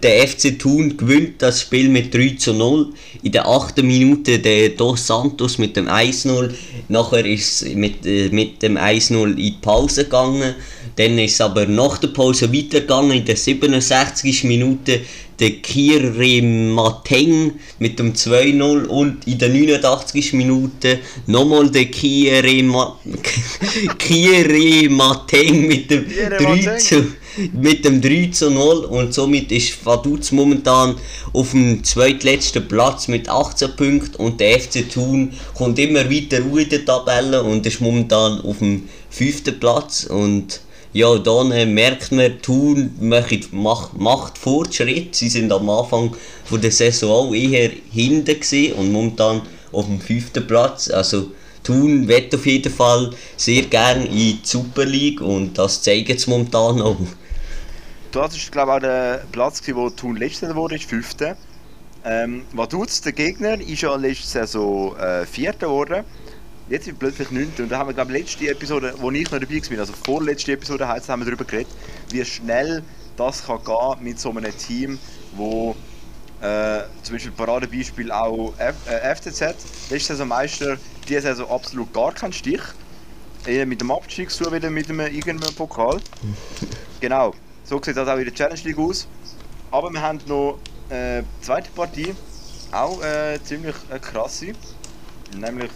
der 0.03 0.28
FC 0.28 0.59
Thun 0.59 0.95
gewinnt 0.97 1.41
das 1.41 1.61
Spiel 1.61 1.89
mit 1.89 2.14
3 2.14 2.36
zu 2.38 2.53
0. 2.53 2.93
In 3.24 3.32
der 3.32 3.47
8. 3.47 3.82
Minute 3.82 4.38
der 4.38 4.70
Dos 4.70 5.07
Santos 5.07 5.57
mit 5.57 5.76
dem 5.76 5.88
1-0, 5.88 6.51
nachher 6.89 7.26
ist 7.26 7.64
es 7.64 7.74
mit, 7.74 8.05
äh, 8.05 8.30
mit 8.30 8.61
dem 8.61 8.78
1-0 8.78 9.32
in 9.32 9.36
die 9.36 9.51
Pause 9.59 10.03
gegangen. 10.03 10.53
Dann 10.96 11.18
ist 11.18 11.41
aber 11.41 11.66
nach 11.66 11.98
der 11.98 12.10
Pause 12.10 12.54
weitergegangen, 12.54 13.18
in 13.18 13.26
der 13.26 13.36
67. 13.36 14.44
Minute 14.44 15.02
der 15.39 15.52
Kire 15.62 16.41
Mateng 16.41 17.54
mit 17.80 17.98
dem 18.00 18.14
2-0 18.14 18.86
und 18.86 19.28
in 19.28 19.38
der 19.38 19.50
89. 19.50 20.34
Minute 20.34 21.00
nochmal 21.28 21.70
der 21.70 21.86
Kire, 21.86 22.64
Ma 22.64 22.98
Kire 23.98 24.89
Mateng 24.89 25.68
mit 25.68 25.89
dem 25.89 26.06
3 26.08 26.78
zu, 26.78 27.06
mit 27.52 27.84
dem 27.84 28.02
3 28.02 28.30
zu 28.32 28.52
0 28.52 28.86
und 28.86 29.14
somit 29.14 29.52
ist 29.52 29.84
Vaduz 29.86 30.32
momentan 30.32 30.96
auf 31.34 31.52
dem 31.52 31.84
zweitletzten 31.84 32.68
Platz 32.68 33.08
mit 33.08 33.28
18 33.28 33.76
Punkten 33.76 34.16
und 34.18 34.39
der 34.39 34.60
FC 34.60 34.89
Thun 34.89 35.34
kommt 35.56 35.80
immer 35.80 36.10
weiter 36.10 36.38
in 36.38 36.70
der 36.70 36.86
Tabelle 36.86 37.41
und 37.41 37.66
ist 37.66 37.82
momentan 37.82 38.39
auf 38.41 38.60
dem 38.60 38.88
fünften 39.10 39.60
Platz 39.60 40.04
und 40.04 40.62
ja, 40.94 41.18
dann 41.18 41.52
äh, 41.52 41.66
merkt 41.66 42.12
man, 42.12 42.39
Thun 42.41 42.96
macht, 43.00 43.52
macht, 43.52 44.00
macht. 44.00 44.39
Sie 45.12 45.30
sind 45.30 45.52
am 45.52 45.70
Anfang 45.70 46.16
von 46.46 46.62
der 46.62 46.72
Saison 46.72 47.30
auch 47.30 47.34
eher 47.34 47.72
hinten 47.91 48.74
und 48.78 48.91
momentan 48.91 49.41
auf 49.72 49.86
dem 49.86 50.00
fünften 50.00 50.46
Platz. 50.46 50.89
Also 50.89 51.32
Thun 51.64 52.08
wird 52.08 52.34
auf 52.36 52.46
jeden 52.46 52.72
Fall 52.72 53.10
sehr 53.38 53.64
gerne 53.64 54.06
in 54.06 54.12
die 54.12 54.39
Super 54.44 54.86
League 54.86 55.20
und 55.20 55.58
das 55.58 55.82
zeigt 55.82 56.10
es 56.10 56.28
momentan 56.28 56.80
auch. 56.82 56.98
Das 58.12 58.36
ist 58.36 58.52
glaube 58.52 58.74
ich 58.74 58.76
auch 58.78 58.82
der 58.82 59.24
Platz, 59.32 59.62
wo 59.74 59.89
Thun 59.89 60.18
letzter 60.18 60.56
wurde, 60.56 60.76
ist 60.76 60.86
fünfte. 60.86 61.36
Ähm, 62.06 62.44
was 62.52 62.68
tut 62.68 63.06
der 63.06 63.14
Gegner? 63.14 63.60
Ist 63.60 63.82
ja 63.82 63.96
letzte 63.96 64.28
Saison 64.28 64.96
äh, 64.98 65.26
vierter 65.26 65.68
geworden. 65.68 66.04
Jetzt 66.70 66.86
sind 66.86 67.01
wir 67.01 67.09
plötzlich 67.09 67.30
9. 67.30 67.53
Und 67.59 67.70
da 67.70 67.80
haben 67.80 67.89
wir, 67.89 67.93
glaube 67.93 68.16
ich, 68.18 68.24
letzte 68.24 68.49
Episode, 68.49 68.93
wo 68.97 69.11
ich 69.11 69.30
noch 69.30 69.39
dabei 69.39 69.61
war, 69.61 69.80
also 69.80 69.93
vorletzte 70.05 70.53
Episode 70.53 70.88
heißt, 70.88 71.09
haben 71.09 71.22
wir 71.22 71.26
darüber 71.26 71.43
geredet, 71.43 71.68
wie 72.09 72.24
schnell 72.24 72.84
das 73.18 73.45
kann 73.45 73.64
gehen 73.64 74.03
mit 74.03 74.20
so 74.20 74.30
einem 74.30 74.57
Team, 74.57 74.97
wo 75.36 75.76
äh, 76.41 76.84
zum 77.03 77.16
Beispiel 77.16 77.32
Paradebeispiel 77.32 78.11
auch 78.11 78.53
F 78.57 78.76
äh, 78.88 79.16
FCZ, 79.16 79.41
letzte 79.89 80.14
Saison 80.14 80.28
Meister, 80.30 80.78
diese 81.07 81.22
Saison 81.22 81.49
absolut 81.49 81.93
gar 81.93 82.14
keinen 82.14 82.34
Stich. 82.34 82.61
Eher 83.45 83.66
mit 83.66 83.82
dem 83.82 83.91
Abstieg 83.91 84.32
zu 84.32 84.49
wieder 84.51 84.70
mit 84.70 84.89
einem 84.89 85.01
irgendeinem 85.01 85.53
Pokal. 85.55 85.99
genau, 87.01 87.34
so 87.66 87.82
sieht 87.84 87.97
das 87.97 88.07
auch 88.07 88.18
in 88.18 88.24
der 88.24 88.34
Challenge 88.34 88.61
League 88.64 88.80
aus. 88.80 89.07
Aber 89.70 89.91
wir 89.91 90.01
haben 90.01 90.20
noch 90.28 90.59
eine 90.89 91.20
äh, 91.20 91.24
zweite 91.41 91.70
Partie, 91.72 92.16
auch 92.72 93.03
äh, 93.03 93.38
ziemlich 93.43 93.76
äh, 93.89 93.99
krasse, 93.99 94.53
nämlich 95.36 95.72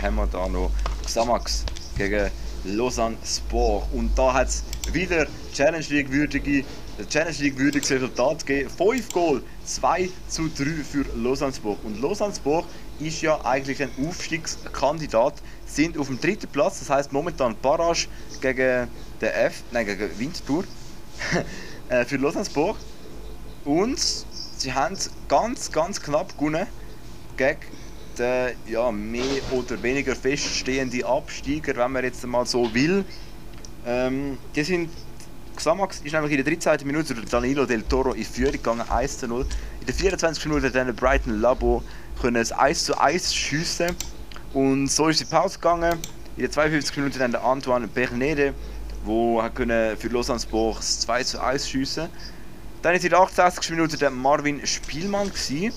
haben 0.00 0.16
wir 0.16 0.26
da 0.26 0.48
noch 0.48 0.70
Xamax 1.04 1.64
gegen 1.96 2.30
Lausanne 2.64 3.16
Sport. 3.24 3.86
Und 3.92 4.16
da 4.18 4.32
hat 4.32 4.48
es 4.48 4.64
wieder 4.92 5.26
Challenge 5.52 5.84
League 5.88 6.10
würdige 6.10 6.64
Challenge 7.08 7.36
League 7.38 7.58
würdiges 7.58 7.90
Resultat 7.90 8.46
gegeben. 8.46 8.70
5 8.70 9.12
Goal, 9.12 9.42
2 9.64 10.08
zu 10.28 10.48
3 10.48 10.64
für 10.84 11.04
Lausanne 11.16 11.52
Sport. 11.52 11.78
Und 11.84 12.00
Lausanne 12.00 12.34
Sport 12.34 12.66
ist 13.00 13.20
ja 13.20 13.44
eigentlich 13.44 13.82
ein 13.82 13.90
Aufstiegskandidat, 14.06 15.34
sind 15.66 15.98
auf 15.98 16.06
dem 16.06 16.20
dritten 16.20 16.46
Platz, 16.48 16.78
das 16.78 16.90
heißt 16.90 17.12
momentan 17.12 17.56
Barrage 17.60 18.06
gegen 18.40 18.88
den 19.20 19.28
F, 19.28 19.64
nein, 19.72 19.86
gegen 19.86 20.18
Winterthur 20.18 20.64
äh, 21.88 22.04
für 22.04 22.16
Lausanne 22.16 22.44
Sport. 22.44 22.76
Und 23.64 23.98
sie 23.98 24.72
haben 24.72 24.96
ganz, 25.28 25.72
ganz 25.72 26.00
knapp 26.00 26.38
gewonnen 26.38 26.66
gegen 27.36 27.58
äh, 28.20 28.54
ja, 28.66 28.90
mehr 28.90 29.42
oder 29.52 29.82
weniger 29.82 30.14
feststehende 30.14 31.04
Absteiger, 31.06 31.76
wenn 31.76 31.92
man 31.92 32.04
jetzt 32.04 32.26
mal 32.26 32.46
so 32.46 32.72
will. 32.74 33.04
Ähm, 33.86 34.38
die 34.54 34.62
sind 34.62 34.90
Xamax 35.56 36.00
ist 36.00 36.12
nämlich 36.12 36.32
in 36.32 36.44
der 36.44 36.56
13. 36.56 36.86
Minute 36.86 37.14
durch 37.14 37.28
Danilo 37.28 37.64
Del 37.64 37.82
Toro 37.82 38.12
in 38.12 38.24
Führung 38.24 38.52
gegangen, 38.52 38.84
1 38.88 39.18
zu 39.18 39.28
0. 39.28 39.46
In 39.80 39.86
der 39.86 39.94
24. 39.94 40.46
Minute 40.46 40.70
dann 40.70 40.94
Brighton 40.96 41.40
Labo 41.40 41.82
können 42.20 42.36
es 42.36 42.50
1 42.50 42.84
zu 42.84 42.98
1 42.98 43.34
schiessen. 43.34 43.94
Und 44.52 44.88
so 44.88 45.08
ist 45.08 45.20
die 45.20 45.24
Pause 45.24 45.58
gegangen. 45.58 45.98
In 46.36 46.42
der 46.42 46.50
52. 46.50 46.96
Minute 46.96 47.18
dann 47.20 47.30
der 47.30 47.44
Antoine 47.44 47.86
Bernede, 47.86 48.54
der 49.06 49.96
für 49.96 50.08
Lausanne 50.08 50.40
Sport 50.40 50.82
2 50.82 51.22
zu 51.22 51.40
1 51.40 51.68
schiessen. 51.68 52.08
Dann 52.82 52.94
war 52.94 53.00
in 53.00 53.08
der 53.08 53.20
68. 53.20 53.70
Minute 53.70 53.96
der 53.96 54.10
Marvin 54.10 54.66
Spielmann, 54.66 55.30
der 55.48 55.72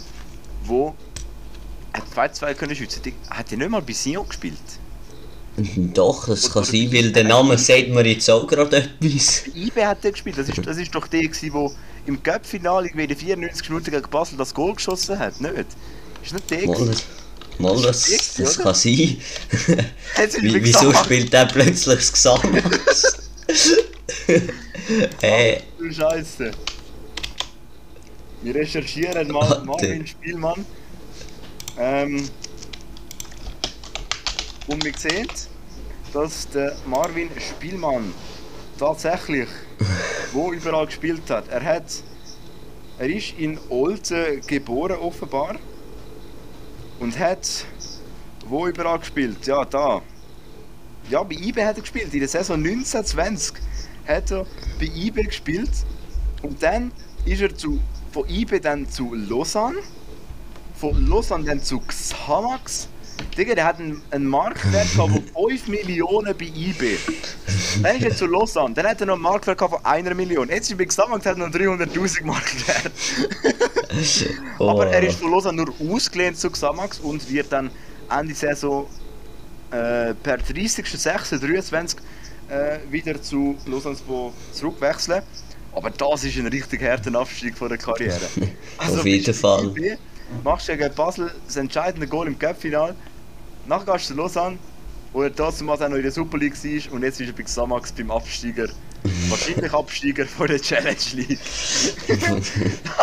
2-2 2.16 2.54
können 2.54 2.76
schützen. 2.76 3.02
Hat 3.30 3.52
er 3.52 3.58
nicht 3.58 3.70
mal 3.70 3.82
bei 3.82 3.94
Sion 3.94 4.28
gespielt? 4.28 4.58
Doch, 5.76 6.28
das 6.28 6.52
kann 6.52 6.64
sein, 6.64 6.92
weil 6.94 7.12
der 7.12 7.24
Name 7.24 7.58
sagt 7.58 7.90
mir 7.90 8.06
jetzt 8.06 8.30
auch 8.30 8.46
gerade 8.46 8.78
etwas. 8.78 9.48
IB 9.56 9.84
hat 9.84 10.06
er 10.06 10.12
gespielt. 10.12 10.38
Das 10.38 10.48
ist, 10.48 10.66
das 10.66 10.78
ist 10.78 10.94
doch 10.94 11.08
der, 11.08 11.24
der 11.24 11.72
im 12.06 12.22
Cup-Finale 12.22 12.90
in 12.90 13.08
den 13.08 13.18
94 13.18 13.70
Minuten 13.70 13.92
gegen 13.92 14.10
Basel 14.10 14.38
das 14.38 14.54
Goal 14.54 14.76
geschossen 14.76 15.18
hat, 15.18 15.42
nicht? 15.42 15.66
Ist 16.24 16.34
nicht 16.34 16.52
der? 16.52 16.68
Mal, 16.68 16.96
mal 17.58 17.82
das, 17.82 18.36
das 18.38 18.56
oder? 18.56 18.64
kann 18.66 18.76
sein. 18.76 18.94
Wie, 20.42 20.64
wieso 20.64 20.94
spielt 20.94 21.34
der 21.34 21.46
plötzlich 21.46 21.96
das 21.96 22.14
Gesamthaus? 22.14 23.18
äh, 25.22 25.60
Du 25.80 25.92
Scheiße. 25.92 26.52
Wir 28.44 28.56
recherchieren 28.56 29.32
mal 29.32 29.50
Warte. 29.50 29.66
Marvin 29.66 30.06
Spielmann. 30.08 30.66
Ähm, 31.80 32.30
und 34.68 34.84
wir 34.84 34.94
sehen, 34.98 35.28
dass 36.14 36.50
der 36.50 36.76
Marvin 36.86 37.30
Spielmann 37.40 38.14
tatsächlich 38.78 39.50
wo 40.34 40.52
überall 40.52 40.86
gespielt 40.86 41.30
hat. 41.30 41.48
Er 41.50 41.64
hat 41.64 42.04
er 43.00 43.10
ist 43.10 43.38
in 43.38 43.60
Olten 43.70 44.42
geboren 44.48 44.98
offenbar 44.98 45.56
und 47.00 47.18
hat 47.20 47.66
wo 48.48 48.68
überall 48.68 48.98
gespielt. 49.00 49.46
Ja, 49.46 49.64
da. 49.66 50.02
Ja, 51.10 51.22
bei 51.22 51.36
IB 51.36 51.64
hat 51.64 51.78
er 51.78 51.82
gespielt. 51.82 52.12
In 52.14 52.20
der 52.20 52.28
Saison 52.28 52.58
1920 52.58 53.54
hat 54.08 54.32
er 54.32 54.46
bei 54.80 54.86
IB 54.86 55.24
gespielt 55.24 55.70
und 56.42 56.62
dann 56.64 56.92
ist 57.26 57.42
er 57.42 57.56
zu, 57.56 57.80
von 58.12 58.28
IB 58.28 58.60
dann 58.60 58.90
zu 58.90 59.14
Lausanne, 59.14 59.78
von 60.80 61.08
Lausanne 61.08 61.46
dann 61.46 61.62
zu 61.62 61.80
Xamax. 61.80 62.88
Digga, 63.36 63.56
der 63.56 63.66
hat 63.66 63.80
einen, 63.80 64.02
einen 64.12 64.28
Marktwert 64.28 64.88
von 64.88 65.12
5 65.36 65.68
Millionen 65.68 66.36
bei 66.38 66.46
IB. 66.46 66.98
Dann 67.82 67.96
ist 67.98 68.04
er 68.04 68.16
zu 68.16 68.28
Lausanne, 68.28 68.76
dann 68.76 68.88
hat 68.88 69.02
er 69.02 69.08
noch 69.08 69.16
einen 69.16 69.24
Marktwert 69.24 69.60
von 69.60 69.84
einer 69.84 70.14
Million. 70.14 70.50
Jetzt 70.50 70.66
ist 70.66 70.72
er 70.72 70.78
bei 70.78 70.86
Xamax 70.86 71.26
hat 71.26 71.38
noch 71.38 71.48
300'000 71.48 72.26
Marktwert. 72.26 72.92
Aber 74.60 74.88
er 74.88 75.04
ist 75.04 75.20
von 75.20 75.32
Lausanne 75.32 75.64
nur 75.64 75.74
ausgelehnt 75.92 76.38
zu 76.38 76.50
Xamax 76.50 77.00
und 77.00 77.28
wird 77.30 77.52
dann 77.52 77.72
Ende 78.10 78.36
Saison 78.36 78.88
äh, 79.72 80.14
per 80.14 80.38
30.06.23 80.38 81.98
äh, 82.50 82.80
wieder 82.92 83.22
zu 83.22 83.58
Lausanne 83.66 83.98
zurückwechseln. 84.54 85.24
Aber 85.74 85.90
das 85.90 86.24
ist 86.24 86.38
ein 86.38 86.48
richtig 86.48 86.82
harter 86.82 87.14
Abstieg 87.20 87.58
von 87.58 87.70
der 87.70 87.78
Karriere. 87.78 88.20
Auf 88.78 89.06
jeden 89.06 89.34
Fall. 89.34 89.66
IB, 89.66 89.98
Machst 90.44 90.68
gegen 90.68 90.94
Basel 90.94 91.32
das 91.46 91.56
entscheidende 91.56 92.08
Goal 92.08 92.28
im 92.28 92.38
Cup-Final. 92.38 92.96
Nachher 93.68 93.94
gehst 93.94 94.10
du 94.10 94.14
zu 94.14 94.20
Lausanne, 94.20 94.58
wo 95.14 95.24
er 95.24 95.36
trotzdem 95.36 95.70
auch 95.70 95.80
noch 95.80 95.96
in 95.96 96.02
der 96.02 96.12
Super 96.12 96.38
League 96.38 96.56
war 96.56 96.94
und 96.94 97.04
jetzt 97.04 97.20
ist 97.20 97.28
er 97.28 97.34
bei 97.34 97.44
Xamax 97.44 97.92
beim 97.92 98.12
Absteiger. 98.12 98.68
Wahrscheinlich 99.30 99.74
Absteiger 99.74 100.26
von 100.26 100.48
der 100.48 100.62
Challenge 100.62 100.98
League. 101.14 101.40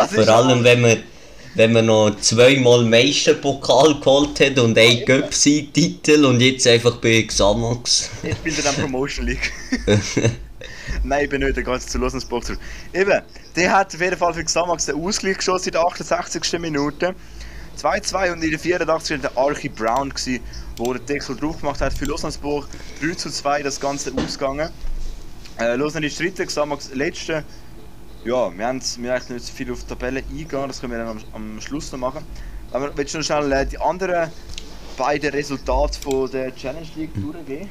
Vor 0.09 0.27
allem, 0.27 0.63
wenn 0.63 0.81
man, 0.81 0.97
wenn 1.55 1.73
man 1.73 1.85
noch 1.85 2.15
zweimal 2.19 2.83
Meisterpokal 2.83 3.99
geholt 3.99 4.39
hat 4.39 4.59
und 4.59 4.77
einen 4.77 5.05
Göpsi-Titel 5.05 6.25
und 6.25 6.41
jetzt 6.41 6.67
einfach 6.67 6.97
bei 6.97 7.23
Xamax. 7.23 8.09
Jetzt 8.23 8.37
spielt 8.37 8.57
er 8.57 8.63
dann 8.65 8.75
Promotion 8.75 9.25
League. 9.25 9.51
Nein, 11.03 11.23
ich 11.25 11.29
bin 11.29 11.41
nicht, 11.41 11.55
der 11.55 11.63
geht 11.63 11.81
zu 11.81 11.99
zurück. 11.99 12.59
Eben, 12.93 13.21
der 13.55 13.71
hat 13.71 13.93
auf 13.93 14.01
jeden 14.01 14.17
Fall 14.17 14.33
für 14.33 14.43
Xamax 14.43 14.85
den 14.85 14.95
Ausgleich 14.95 15.37
geschossen 15.37 15.69
in 15.69 15.73
der 15.73 15.85
68. 15.85 16.59
Minute. 16.59 17.15
2-2 17.77 18.33
und 18.33 18.43
in 18.43 18.51
der 18.51 18.59
84. 18.59 19.21
war 19.21 19.29
der 19.29 19.37
Archie 19.37 19.69
Brown, 19.69 20.09
gewesen, 20.09 20.39
wo 20.77 20.93
der 20.93 21.01
Deckel 21.01 21.35
drauf 21.35 21.59
gemacht 21.59 21.81
hat 21.81 21.93
für 21.93 22.05
Lausanne-Sport. 22.05 22.67
3 23.01 23.15
zu 23.15 23.29
2 23.29 23.63
das 23.63 23.79
Ganze 23.79 24.13
ausgegangen. 24.13 24.69
Äh, 25.59 25.75
Lausanne 25.75 26.07
ist 26.07 26.19
dritte, 26.19 26.45
Xamax 26.45 26.91
letzte. 26.93 27.43
Ja, 28.23 28.51
wir 28.57 28.65
haben 28.65 28.81
wir 28.97 29.13
eigentlich 29.13 29.29
nicht 29.29 29.45
so 29.45 29.53
viel 29.53 29.71
auf 29.71 29.81
die 29.81 29.87
Tabelle 29.87 30.23
eingehen, 30.31 30.67
das 30.67 30.81
können 30.81 30.93
wir 30.93 30.99
dann 30.99 31.09
am, 31.09 31.23
am 31.33 31.61
Schluss 31.61 31.91
noch 31.91 31.99
machen. 31.99 32.25
Aber 32.71 32.91
willst 32.97 33.13
du 33.13 33.19
noch 33.19 33.25
schnell 33.25 33.51
äh, 33.51 33.65
die 33.65 33.77
anderen 33.77 34.31
beiden 34.97 35.29
Resultate 35.29 35.99
von 35.99 36.29
der 36.31 36.55
Challenge 36.55 36.87
League 36.95 37.13
durchgehen? 37.13 37.69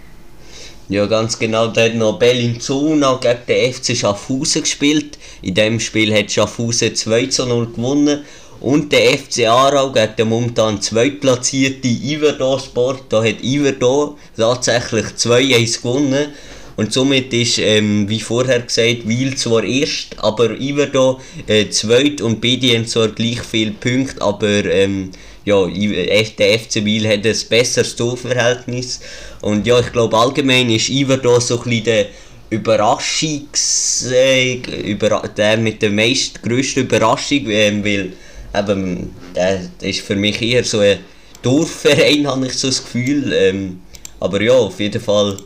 Ja, 0.89 1.07
ganz 1.07 1.39
genau. 1.39 1.69
Da 1.69 1.85
hat 1.85 1.95
noch 1.95 2.19
Bellinzona 2.19 3.19
gegen 3.21 3.39
den 3.49 3.73
FC 3.73 3.97
Schaffhausen 3.97 4.63
gespielt. 4.63 5.19
In 5.41 5.55
dem 5.55 5.81
Spiel 5.81 6.15
hat 6.15 6.31
Schaffhausen 6.31 6.95
2 6.95 7.27
zu 7.27 7.47
0 7.47 7.73
gewonnen. 7.73 8.25
Und 8.61 8.93
der 8.93 9.19
FC 9.19 9.47
Aarau 9.47 9.93
gegen 9.93 10.17
den 10.17 10.29
momentan 10.29 10.83
zweitplatzierten 10.83 11.91
Iverdor 12.03 12.61
Sport. 12.61 13.05
Da 13.09 13.25
hat 13.25 13.43
Iverdor 13.43 14.17
tatsächlich 14.37 15.07
2-1 15.07 15.79
gewonnen. 15.79 16.29
Und 16.77 16.93
somit 16.93 17.33
ist, 17.33 17.59
ähm, 17.59 18.09
wie 18.09 18.21
vorher 18.21 18.61
gesagt, 18.61 19.09
Wiel 19.09 19.37
zwar 19.37 19.65
erst, 19.65 20.17
aber 20.19 20.51
Iverdor 20.51 21.21
äh, 21.47 21.69
zweit 21.71 22.21
und 22.21 22.45
haben 22.45 22.87
zwar 22.87 23.09
gleich 23.09 23.41
viele 23.43 23.71
Punkte, 23.71 24.21
aber 24.21 24.65
ähm, 24.65 25.13
ja, 25.45 25.67
I- 25.67 26.35
der 26.39 26.55
FC 26.55 26.85
Wiel 26.85 27.07
hat 27.09 27.27
ein 27.27 27.37
besseres 27.49 27.97
Torverhältnis. 27.97 29.01
Und 29.41 29.67
ja, 29.67 29.79
ich 29.81 29.93
glaube 29.93 30.17
allgemein 30.17 30.71
ist 30.71 30.89
Iverdor 30.89 31.41
so 31.41 31.59
ein 31.59 31.65
bisschen 31.65 31.85
der 31.85 32.07
Überraschungs... 32.51 34.07
Äh, 34.11 34.55
über, 34.91 35.23
der 35.37 35.57
mit 35.57 35.83
der 35.83 35.91
meist 35.91 36.43
grössten 36.43 36.81
Überraschung, 36.81 37.49
ähm, 37.51 37.85
weil 37.85 38.13
eben, 38.57 39.11
der 39.35 39.61
ist 39.83 40.01
für 40.01 40.17
mich 40.17 40.41
eher 40.41 40.65
so 40.65 40.79
ein 40.81 40.99
Dorfverein, 41.43 42.27
habe 42.31 42.47
ich 42.47 42.55
so 42.55 42.69
das 42.69 42.83
Gefühl. 42.83 43.33
Ähm, 43.33 43.81
aber 44.21 44.41
ja, 44.41 44.53
auf 44.55 44.81
jeden 44.81 45.01
Fall 45.03 45.37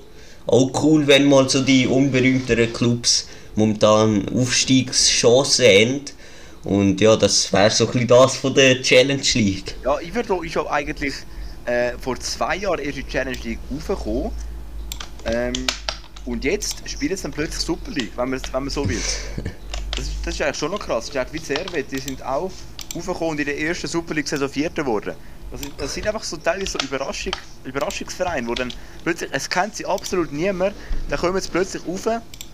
auch 0.47 0.83
cool, 0.83 1.07
wenn 1.07 1.27
mal 1.27 1.49
so 1.49 1.61
die 1.63 1.87
unberühmteren 1.87 2.73
Clubs 2.73 3.29
momentan 3.55 4.29
Aufstiegschancen 4.29 5.65
haben. 5.67 6.01
Und 6.69 7.01
ja, 7.01 7.17
das 7.17 7.51
wäre 7.53 7.71
so 7.71 7.87
ein 7.87 7.93
bisschen 7.93 8.09
das 8.09 8.37
von 8.37 8.55
der 8.55 8.83
Challenge 8.83 9.23
League. 9.35 9.75
Ja, 9.85 9.99
Iverdor 10.01 10.45
ist 10.45 10.55
ja 10.55 10.67
eigentlich 10.67 11.15
äh, 11.65 11.93
vor 11.99 12.19
zwei 12.21 12.57
Jahren 12.57 12.79
erst 12.81 12.99
in 12.99 13.05
die 13.07 13.11
Challenge 13.11 13.39
League 13.43 13.59
raufgekommen. 13.73 14.33
Ähm, 15.25 15.53
und 16.27 16.45
jetzt 16.45 16.87
spielt 16.89 17.13
es 17.13 17.23
dann 17.23 17.31
plötzlich 17.33 17.61
Super 17.65 17.91
League, 17.91 18.13
wenn 18.17 18.29
man, 18.31 18.41
wenn 18.53 18.63
man 18.65 18.71
so 18.71 18.89
will. 18.89 19.01
Das 19.97 20.07
ist, 20.07 20.15
das 20.25 20.35
ist 20.37 20.43
eigentlich 20.43 20.57
schon 20.59 20.71
noch 20.71 20.79
krass. 20.79 21.07
Das 21.07 21.15
ist 21.15 21.17
eigentlich 21.17 21.43
wie 21.43 21.47
Servet, 21.47 21.91
die 21.91 21.99
sind 21.99 22.23
auch 22.23 22.53
raufgekommen 22.95 23.31
und 23.33 23.41
in 23.41 23.47
der 23.47 23.59
ersten 23.59 23.89
Super 23.89 24.15
League 24.15 24.29
Saison 24.29 24.49
Vierter 24.49 24.85
geworden. 24.85 25.15
Das, 25.51 25.61
sind- 25.61 25.73
das 25.77 25.93
sind 25.95 26.07
einfach 26.07 26.23
so 26.23 26.37
teilweise 26.37 26.73
so 26.73 26.79
Überraschung, 26.87 27.33
Überraschungsvereine, 27.65 28.47
wo 28.47 28.55
dann 28.55 28.73
plötzlich, 29.03 29.29
es 29.33 29.51
kennt 29.51 29.75
sie 29.75 29.87
absolut 29.87 30.33
niemand, 30.33 30.77
dann 31.09 31.19
kommen 31.19 31.41
sie 31.41 31.49
plötzlich 31.49 31.83
rauf 31.85 32.07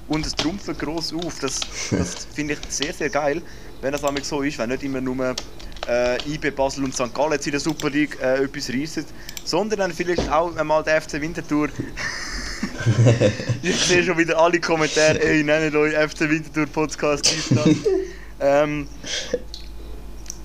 und 0.09 0.25
es 0.25 0.35
trumpfen 0.35 0.75
gross 0.79 1.13
auf. 1.13 1.39
Das, 1.41 1.61
das 1.91 2.27
finde 2.35 2.55
ich 2.55 2.61
sehr, 2.71 2.95
sehr 2.95 3.11
geil, 3.11 3.43
wenn 3.81 3.93
das 3.93 4.03
so 4.29 4.43
ist, 4.43 4.59
wenn 4.59 4.71
nicht 4.71 4.83
immer 4.83 5.01
nur 5.01 5.35
äh, 5.89 6.33
IB 6.33 6.51
Basel 6.51 6.85
und 6.85 6.95
St. 6.95 7.15
Gallen 7.15 7.33
jetzt 7.33 7.47
in 7.47 7.53
der 7.53 7.61
Super 7.61 7.91
League 7.91 8.19
äh, 8.21 8.45
etwas 8.45 8.71
reissen, 8.71 9.05
sondern 9.45 9.79
dann 9.79 9.93
vielleicht 9.93 10.31
auch 10.31 10.57
einmal 10.57 10.83
der 10.83 11.01
FC 11.01 11.21
Winterthur. 11.21 11.69
ich 13.63 13.77
sehe 13.77 14.03
schon 14.03 14.19
wieder 14.19 14.39
alle 14.39 14.61
Kommentare, 14.61 15.21
ey, 15.23 15.43
nennt 15.43 15.75
euch 15.75 15.95
FC 15.95 16.21
Winterthur 16.21 16.67
Podcast. 16.67 17.33
ähm, 18.41 18.89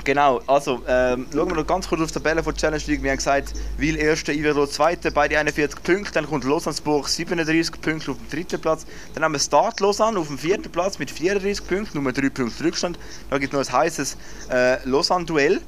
Genau, 0.10 0.42
also 0.48 0.82
ähm, 0.88 1.28
schauen 1.32 1.50
wir 1.50 1.56
noch 1.56 1.68
ganz 1.68 1.88
kurz 1.88 2.02
auf 2.02 2.08
die 2.08 2.16
Tabelle 2.16 2.42
von 2.42 2.56
Challenge 2.56 2.82
League. 2.88 3.04
Wir 3.04 3.12
haben 3.12 3.18
gesagt, 3.18 3.54
Wil 3.78 3.96
erste, 3.96 4.34
Ivero 4.34 4.66
zweite, 4.66 5.12
beide 5.12 5.38
41 5.38 5.84
Punkte. 5.84 6.14
Dann 6.14 6.26
kommt 6.26 6.46
Lausanne-Sport 6.46 7.08
37 7.08 7.80
Punkte 7.80 8.10
auf 8.10 8.18
dem 8.18 8.28
dritten 8.28 8.60
Platz. 8.60 8.88
Dann 9.14 9.24
haben 9.24 9.34
wir 9.34 9.40
Start 9.40 9.80
Lausanne 9.80 10.18
auf 10.18 10.26
dem 10.26 10.40
vierten 10.40 10.72
Platz 10.72 10.98
mit 10.98 11.12
34 11.12 11.68
Punkten, 11.68 12.02
nur 12.02 12.12
3 12.12 12.28
Punkte 12.32 12.64
Rückstand. 12.64 12.98
Dann 13.30 13.40
gibt 13.40 13.54
es 13.54 13.60
noch 13.60 13.72
ein 13.72 13.82
heißes 13.82 14.18
äh, 14.52 14.84
Lausanne-Duell. 14.90 15.62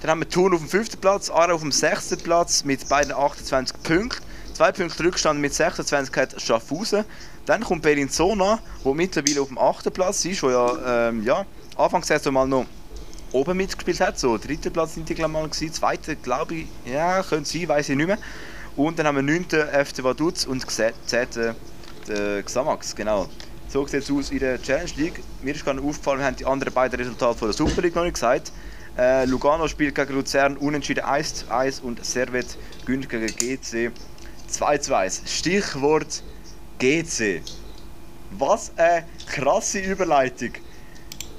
Dann 0.00 0.10
haben 0.12 0.20
wir 0.20 0.28
Thun 0.30 0.54
auf 0.54 0.60
dem 0.60 0.70
fünften 0.70 0.98
Platz, 0.98 1.28
Aarau 1.28 1.56
auf 1.56 1.60
dem 1.60 1.70
sechsten 1.70 2.16
Platz 2.16 2.64
mit 2.64 2.88
beiden 2.88 3.12
28 3.12 3.82
Punkten. 3.82 4.24
Zwei 4.54 4.72
Punkte 4.72 5.04
Rückstand 5.04 5.40
mit 5.40 5.52
26 5.52 6.16
hat 6.16 6.40
Schaffhausen. 6.40 7.04
Dann 7.44 7.62
kommt 7.62 7.82
Bellinzona, 7.82 8.60
wo 8.82 8.94
mittlerweile 8.94 9.42
auf 9.42 9.48
dem 9.48 9.58
achten 9.58 9.92
Platz 9.92 10.24
ist, 10.24 10.42
wo 10.42 10.48
ja, 10.48 11.08
ähm, 11.10 11.22
ja 11.22 11.44
Anfangssaison 11.76 12.32
mal 12.32 12.48
noch 12.48 12.64
oben 13.32 13.56
mitgespielt 13.56 14.00
hat. 14.00 14.18
So, 14.18 14.38
dritter 14.38 14.70
Platz 14.70 14.94
sind 14.94 15.08
die 15.08 15.14
glaube 15.14 15.32
mal 15.32 15.48
gewesen, 15.48 15.72
zweiter 15.72 16.14
glaube 16.14 16.54
ich, 16.54 16.66
ja, 16.84 17.22
könnte 17.22 17.48
sein, 17.48 17.68
weiß 17.68 17.88
ich 17.90 17.96
nicht 17.96 18.06
mehr. 18.06 18.18
Und 18.76 18.98
dann 18.98 19.06
haben 19.06 19.16
wir 19.16 19.22
9. 19.22 19.44
FC 19.44 20.04
Vaduz 20.04 20.44
und 20.44 20.64
10. 20.70 20.92
der 22.08 22.42
Xamax, 22.42 22.94
genau. 22.94 23.28
So 23.68 23.86
sieht 23.86 24.02
es 24.02 24.10
aus 24.10 24.30
in 24.30 24.38
der 24.38 24.62
Challenge 24.62 24.90
League. 24.96 25.22
Mir 25.42 25.54
ist 25.54 25.64
gerade 25.64 25.80
aufgefallen, 25.80 26.20
wir 26.20 26.26
haben 26.26 26.36
die 26.36 26.46
anderen 26.46 26.72
beiden 26.72 26.98
Resultate 26.98 27.38
von 27.38 27.48
der 27.48 27.54
Super 27.54 27.82
League 27.82 27.94
noch 27.94 28.04
nicht 28.04 28.14
gesagt. 28.14 28.50
Äh, 28.96 29.26
Lugano 29.26 29.68
spielt 29.68 29.94
gegen 29.94 30.14
Luzern 30.14 30.56
unentschieden 30.56 31.04
1 31.04 31.34
zu 31.34 31.50
1 31.54 31.80
und 31.80 32.04
Servet 32.04 32.56
gönnt 32.86 33.08
gegen 33.08 33.26
GC 33.26 33.92
2 34.48 34.78
zu 34.78 34.96
1. 34.96 35.22
Stichwort 35.26 36.22
GC. 36.78 37.42
Was 38.30 38.72
eine 38.76 39.04
krasse 39.26 39.80
Überleitung. 39.80 40.52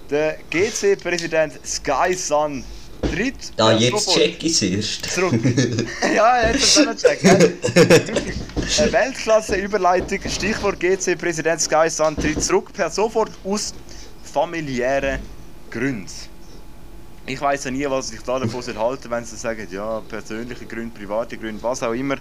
Der 0.09 0.37
GC-Präsident 0.49 1.59
Sky 1.63 2.15
Sun 2.15 2.63
tritt 3.11 3.35
Da, 3.55 3.73
jetzt 3.77 4.09
check 4.11 4.43
ich 4.43 4.53
es 4.53 4.61
erst. 4.63 5.11
zurück. 5.11 5.39
ja, 6.15 6.49
jetzt 6.49 6.77
haben 6.77 6.87
wir 6.87 6.97
check. 6.97 7.21
gell? 7.21 7.53
Eine 8.79 8.91
Weltklasse-Überleitung. 8.91 10.19
Stichwort 10.27 10.79
GC-Präsident 10.79 11.61
Sky 11.61 11.89
Sun 11.89 12.15
tritt 12.15 12.43
zurück 12.43 12.73
per 12.73 12.89
sofort 12.89 13.31
aus 13.43 13.75
familiären 14.23 15.19
Gründen. 15.69 16.09
Ich 17.27 17.39
weiß 17.39 17.65
ja 17.65 17.71
nie, 17.71 17.85
was 17.87 18.11
ich 18.11 18.21
da 18.21 18.39
davon 18.39 18.63
halten 18.79 19.11
wenn 19.11 19.23
sie 19.23 19.35
sagen, 19.35 19.67
ja, 19.69 20.01
persönliche 20.09 20.65
Gründe, 20.65 20.97
private 20.99 21.37
Gründe, 21.37 21.61
was 21.61 21.83
auch 21.83 21.93
immer. 21.93 22.15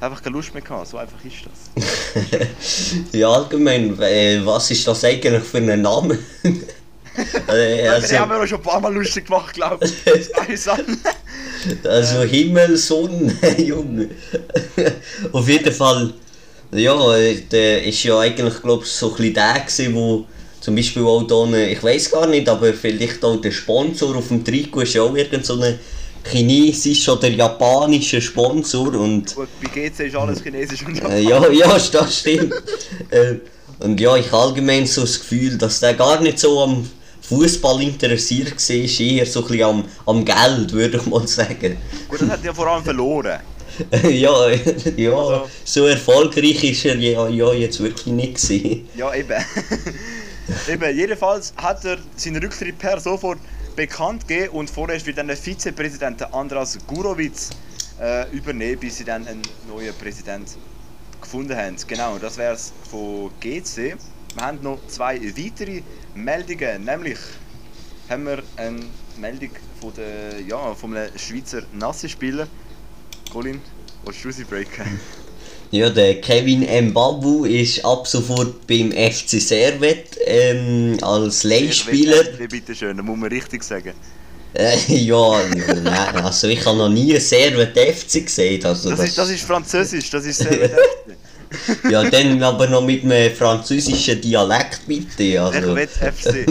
Einfach 0.00 0.22
keine 0.22 0.36
Lust 0.36 0.54
mehr 0.54 0.62
gehabt, 0.62 0.88
so 0.88 0.96
einfach 0.96 1.22
ist 1.22 1.44
das. 1.44 2.48
ja, 3.12 3.28
allgemein, 3.28 4.00
äh, 4.00 4.40
was 4.42 4.70
ist 4.70 4.86
das 4.86 5.04
eigentlich 5.04 5.44
für 5.44 5.58
ein 5.58 5.82
Name? 5.82 6.18
äh, 7.48 7.88
Also, 7.88 7.94
also, 7.94 8.06
die 8.08 8.18
haben 8.18 8.30
wir 8.30 8.46
schon 8.46 8.58
ein 8.58 8.62
paar 8.64 8.80
Mal 8.80 8.94
lustig 8.94 9.26
gemacht, 9.26 9.54
glaube 9.54 9.84
ich. 9.84 9.94
Also 11.84 12.22
Himmel, 12.22 12.76
Sonne, 12.76 13.34
Junge. 13.58 14.08
Auf 15.32 15.48
jeden 15.48 15.72
Fall, 15.72 16.12
ja, 16.72 17.16
äh, 17.16 17.36
der 17.50 17.84
ist 17.84 18.02
ja 18.02 18.18
eigentlich, 18.18 18.62
glaube 18.62 18.84
ich, 18.84 18.90
so 18.90 19.10
ein 19.10 19.16
bisschen 19.16 19.34
der 19.34 19.60
gewesen, 19.60 19.94
wo 19.94 20.24
zum 20.60 20.74
Beispiel 20.76 21.02
auch 21.02 21.22
da, 21.24 21.42
eine- 21.42 21.70
ich 21.70 21.82
weiß 21.82 22.10
gar 22.12 22.26
nicht, 22.26 22.48
aber 22.48 22.72
vielleicht 22.72 23.22
auch 23.24 23.36
der 23.40 23.50
Sponsor 23.50 24.16
auf 24.16 24.28
dem 24.28 24.44
Trikot 24.44 24.82
ist 24.82 24.94
ja 24.94 25.02
auch 25.02 25.14
irgend 25.14 25.44
so 25.44 25.60
ein 25.60 25.78
chinesischer 26.30 27.14
oder 27.14 27.28
japanischer 27.28 28.20
Sponsor 28.20 28.94
und 28.94 29.34
Gut, 29.34 29.48
bei 29.62 29.68
GC 29.88 30.00
ist 30.06 30.16
alles 30.16 30.42
chinesisch 30.42 30.84
und 30.86 31.02
Äh, 31.02 31.20
ja, 31.20 31.46
ja, 31.50 31.78
das 31.92 32.18
stimmt. 32.20 32.52
äh, 33.10 33.34
und 33.80 33.98
ja, 34.00 34.16
ich 34.16 34.30
habe 34.30 34.44
allgemein 34.44 34.86
so 34.86 35.00
das 35.02 35.18
Gefühl, 35.18 35.56
dass 35.56 35.80
der 35.80 35.94
gar 35.94 36.20
nicht 36.20 36.38
so 36.38 36.60
am 36.62 36.88
Fußball 37.30 37.80
interessiert 37.80 38.56
war, 38.56 39.06
eher 39.06 39.24
so 39.24 39.42
ein 39.42 39.46
bisschen 39.46 39.62
am, 39.62 39.84
am 40.04 40.24
Geld, 40.24 40.72
würde 40.72 40.96
ich 40.96 41.06
mal 41.06 41.28
sagen. 41.28 41.76
Gut, 42.08 42.22
das 42.22 42.28
hat 42.28 42.44
er 42.44 42.52
vor 42.52 42.66
allem 42.66 42.82
verloren. 42.82 43.38
ja, 44.02 44.50
ja, 44.96 45.44
so 45.64 45.86
erfolgreich 45.86 46.64
ist 46.64 46.84
er 46.84 46.96
ja, 46.96 47.28
ja 47.28 47.52
jetzt 47.52 47.80
wirklich 47.80 48.06
nicht 48.06 48.34
gewesen. 48.34 48.88
Ja, 48.96 49.14
eben. 49.14 49.44
eben, 50.68 50.96
jedenfalls 50.96 51.54
hat 51.56 51.84
er 51.84 51.98
seinen 52.16 52.42
Rücktritt 52.42 52.76
per 52.76 52.98
sofort 52.98 53.38
bekannt 53.76 54.26
gegeben 54.26 54.50
und 54.50 54.68
vorerst 54.68 55.06
wird 55.06 55.18
dann 55.18 55.28
der 55.28 55.36
Vizepräsident 55.36 56.34
Andras 56.34 56.78
Gurowitz 56.88 57.50
äh, 58.00 58.28
übernehmen, 58.32 58.80
bis 58.80 58.96
sie 58.96 59.04
dann 59.04 59.24
einen 59.28 59.42
neuen 59.68 59.94
Präsident 59.94 60.48
gefunden 61.20 61.56
haben. 61.56 61.76
Genau, 61.86 62.18
das 62.18 62.36
wäre 62.36 62.54
es 62.54 62.72
von 62.90 63.30
GC. 63.38 63.96
Wir 64.34 64.42
haben 64.46 64.62
noch 64.62 64.78
zwei 64.86 65.20
weitere 65.20 65.82
Meldungen, 66.14 66.84
nämlich 66.84 67.18
haben 68.08 68.24
wir 68.24 68.42
eine 68.56 68.80
Meldung 69.18 69.50
von, 69.80 69.92
der, 69.94 70.40
ja, 70.40 70.74
von 70.74 70.96
einem 70.96 71.10
Schweizer 71.18 71.62
Nazi-Spieler. 71.72 72.46
Colin, 73.32 73.60
willst 74.04 74.24
du 74.24 74.30
sie 74.30 74.44
breaken? 74.44 75.00
Ja, 75.72 75.88
der 75.88 76.20
Kevin 76.20 76.62
Mbabu 76.88 77.44
ist 77.44 77.84
ab 77.84 78.04
sofort 78.04 78.66
beim 78.66 78.90
FC 78.90 79.40
Servet 79.40 80.18
ähm, 80.26 80.98
als 81.00 81.44
Leihspieler. 81.44 82.24
Wie 82.38 82.48
bitteschön, 82.48 82.96
das 82.96 83.06
muss 83.06 83.16
man 83.16 83.28
richtig 83.28 83.62
sagen. 83.62 83.92
Äh, 84.52 84.76
ja, 84.96 85.40
nein, 85.84 86.16
also 86.16 86.48
ich 86.48 86.66
habe 86.66 86.76
noch 86.76 86.88
nie 86.88 87.16
Servet 87.20 87.78
FC 87.78 88.24
gesehen. 88.26 88.64
Also 88.64 88.90
Das, 88.90 88.98
das, 88.98 89.08
ist, 89.10 89.18
das 89.18 89.30
ist 89.30 89.42
Französisch, 89.46 90.10
das 90.10 90.24
ist 90.24 90.38
sehr 90.38 90.70
Ja, 91.90 92.08
dann 92.08 92.42
aber 92.42 92.66
noch 92.68 92.82
mit 92.82 93.02
einem 93.04 93.34
französischen 93.34 94.20
Dialekt 94.20 94.80
bitte. 94.86 95.40
Also. 95.42 95.58
Ich 95.58 95.64
will 95.76 95.88
FC. 95.88 96.46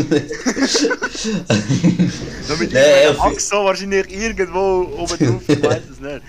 Nur 2.47 2.57
mit 2.57 2.73
Nee, 2.73 3.05
Axo 3.17 3.63
wahrscheinlich 3.65 4.05
irgendwo 4.11 4.87
oben 4.97 5.17
drauf, 5.17 5.41
ich 5.47 5.63
weiß 5.63 5.81
es 5.91 5.99
nicht. 5.99 6.21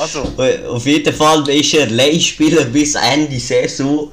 Also, 0.00 0.32
Auf 0.68 0.86
jeden 0.86 1.12
Fall 1.14 1.48
ist 1.50 1.74
er 1.74 1.88
Leihspieler 1.88 2.64
bis 2.64 2.94
Ende 2.94 3.38
Saison. 3.38 4.10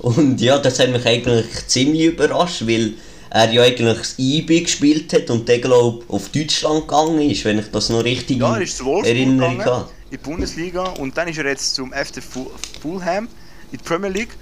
Und 0.00 0.40
ja, 0.40 0.58
das 0.58 0.78
hat 0.78 0.90
mich 0.90 1.04
eigentlich 1.06 1.46
ziemlich 1.66 2.04
überrascht, 2.06 2.66
weil 2.66 2.94
er 3.30 3.50
ja 3.52 3.62
eigentlich 3.62 3.98
das 3.98 4.14
IB 4.18 4.60
gespielt 4.62 5.12
hat 5.12 5.30
und 5.30 5.48
der 5.48 5.58
glaube 5.58 6.04
auf 6.08 6.28
Deutschland 6.30 6.88
gegangen 6.88 7.30
ist, 7.30 7.44
wenn 7.44 7.58
ich 7.58 7.70
das 7.70 7.88
noch 7.90 8.02
richtig 8.04 8.38
ja, 8.40 8.56
er 8.56 8.62
ist 8.62 8.76
zu 8.78 8.82
in 8.84 8.88
Wolfsburg 8.88 9.06
Erinnerung 9.06 9.58
gegangen, 9.58 9.74
habe. 9.74 9.88
in 10.10 10.10
die 10.10 10.16
Bundesliga 10.18 10.82
und 10.98 11.16
dann 11.16 11.28
ist 11.28 11.38
er 11.38 11.46
jetzt 11.46 11.74
zum 11.74 11.92
FC 11.92 12.22
Fu- 12.22 12.50
Fulham 12.82 13.28
in 13.72 13.78
die 13.78 13.84
Premier 13.84 14.10
League. 14.10 14.36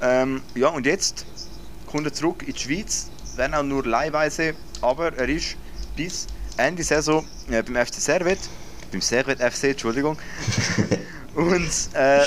Ähm, 0.00 0.42
ja, 0.54 0.68
und 0.68 0.86
jetzt 0.86 1.26
kommt 1.86 2.06
er 2.06 2.12
zurück 2.12 2.42
in 2.46 2.54
die 2.54 2.58
Schweiz, 2.58 3.08
wenn 3.36 3.54
auch 3.54 3.62
nur 3.62 3.86
leihweise, 3.86 4.54
aber 4.80 5.16
er 5.16 5.28
ist 5.28 5.56
bis 5.96 6.26
Ende 6.56 6.82
Saison 6.82 7.24
äh, 7.50 7.62
beim 7.62 7.86
FC 7.86 7.94
Servet, 7.94 8.38
beim 8.90 9.00
Servet 9.00 9.38
FC, 9.40 9.64
Entschuldigung. 9.64 10.18
und 11.34 11.70
äh, 11.92 12.24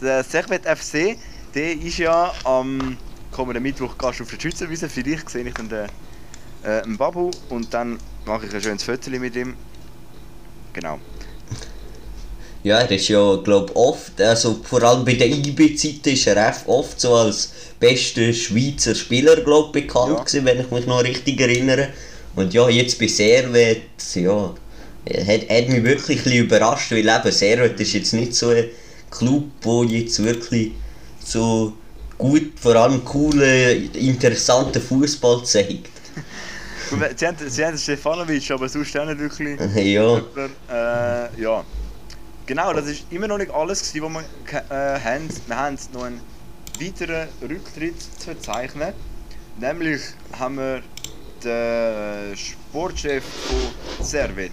der 0.00 0.24
Servet 0.24 0.64
FC, 0.66 1.16
der 1.54 1.72
ist 1.72 1.98
ja 1.98 2.32
am 2.44 2.96
kommenden 3.30 3.62
Mittwoch 3.62 3.96
Gast 3.96 4.20
auf 4.20 4.30
der 4.30 4.40
Schützenwiese. 4.40 4.88
Vielleicht 4.88 5.30
sehe 5.30 5.44
ich 5.44 5.54
dann 5.54 5.68
den 5.68 5.86
äh, 6.64 6.82
einen 6.82 6.96
Babu 6.96 7.30
und 7.48 7.72
dann 7.72 7.98
mache 8.24 8.46
ich 8.46 8.54
ein 8.54 8.62
schönes 8.62 8.82
Foto 8.82 9.10
mit 9.10 9.36
ihm. 9.36 9.54
Genau. 10.72 10.98
Ja, 12.64 12.78
er 12.78 12.90
ist 12.90 13.08
ja, 13.08 13.36
glaube 13.44 13.76
oft, 13.76 14.18
also 14.22 14.58
vor 14.64 14.82
allem 14.82 15.04
bei 15.04 15.12
der 15.14 15.28
IB-Zeit 15.28 16.06
ist 16.06 16.26
er 16.26 16.54
oft 16.66 16.98
so 16.98 17.14
als 17.14 17.52
bester 17.78 18.32
Schweizer 18.32 18.94
Spieler, 18.94 19.36
glaube 19.36 19.80
bekannt 19.80 20.16
Ja. 20.16 20.24
gewesen, 20.24 20.44
wenn 20.46 20.60
ich 20.60 20.70
mich 20.70 20.86
noch 20.86 21.04
richtig 21.04 21.38
erinnere. 21.42 21.90
Und 22.34 22.54
ja, 22.54 22.66
jetzt 22.70 22.98
bei 22.98 23.06
Servet, 23.06 23.82
ja, 24.14 24.54
hat, 25.06 25.48
hat 25.50 25.68
mich 25.68 25.84
wirklich 25.84 26.18
ein 26.20 26.24
bisschen 26.24 26.44
überrascht, 26.46 26.90
weil 26.90 27.06
eben 27.06 27.32
Servet 27.32 27.78
ist 27.78 27.92
jetzt 27.92 28.14
nicht 28.14 28.34
so 28.34 28.48
ein 28.48 28.64
Club, 29.10 29.44
wo 29.60 29.84
jetzt 29.84 30.24
wirklich 30.24 30.72
so 31.22 31.74
gut, 32.16 32.52
vor 32.58 32.76
allem 32.76 33.04
coolen, 33.04 33.92
interessanten 33.92 34.80
Fußball 34.80 35.44
zeigt. 35.44 35.90
Sie 37.16 37.26
haben, 37.26 37.36
sie 37.48 37.64
haben 37.64 37.78
Stefanovic, 37.78 38.50
aber 38.50 38.68
sonst 38.68 38.96
auch 38.96 39.06
nicht 39.06 39.18
wirklich. 39.18 39.58
Ja. 39.74 39.82
jemand, 39.82 40.52
Äh, 40.70 41.42
ja. 41.42 41.64
Genau, 42.46 42.74
das 42.74 42.86
ist 42.88 43.10
immer 43.10 43.26
noch 43.26 43.38
nicht 43.38 43.50
alles, 43.50 43.80
was 43.80 43.94
wir 43.94 44.02
äh, 44.02 45.00
haben. 45.00 45.28
Wir 45.46 45.56
haben 45.56 45.78
noch 45.94 46.04
einen 46.04 46.20
weiteren 46.78 47.26
Rücktritt 47.40 47.98
zu 48.02 48.26
verzeichnen. 48.26 48.92
Nämlich 49.58 50.02
haben 50.38 50.56
wir 50.56 50.82
den 51.42 52.36
Sportchef 52.36 53.24
von 53.24 54.04
Servet, 54.04 54.52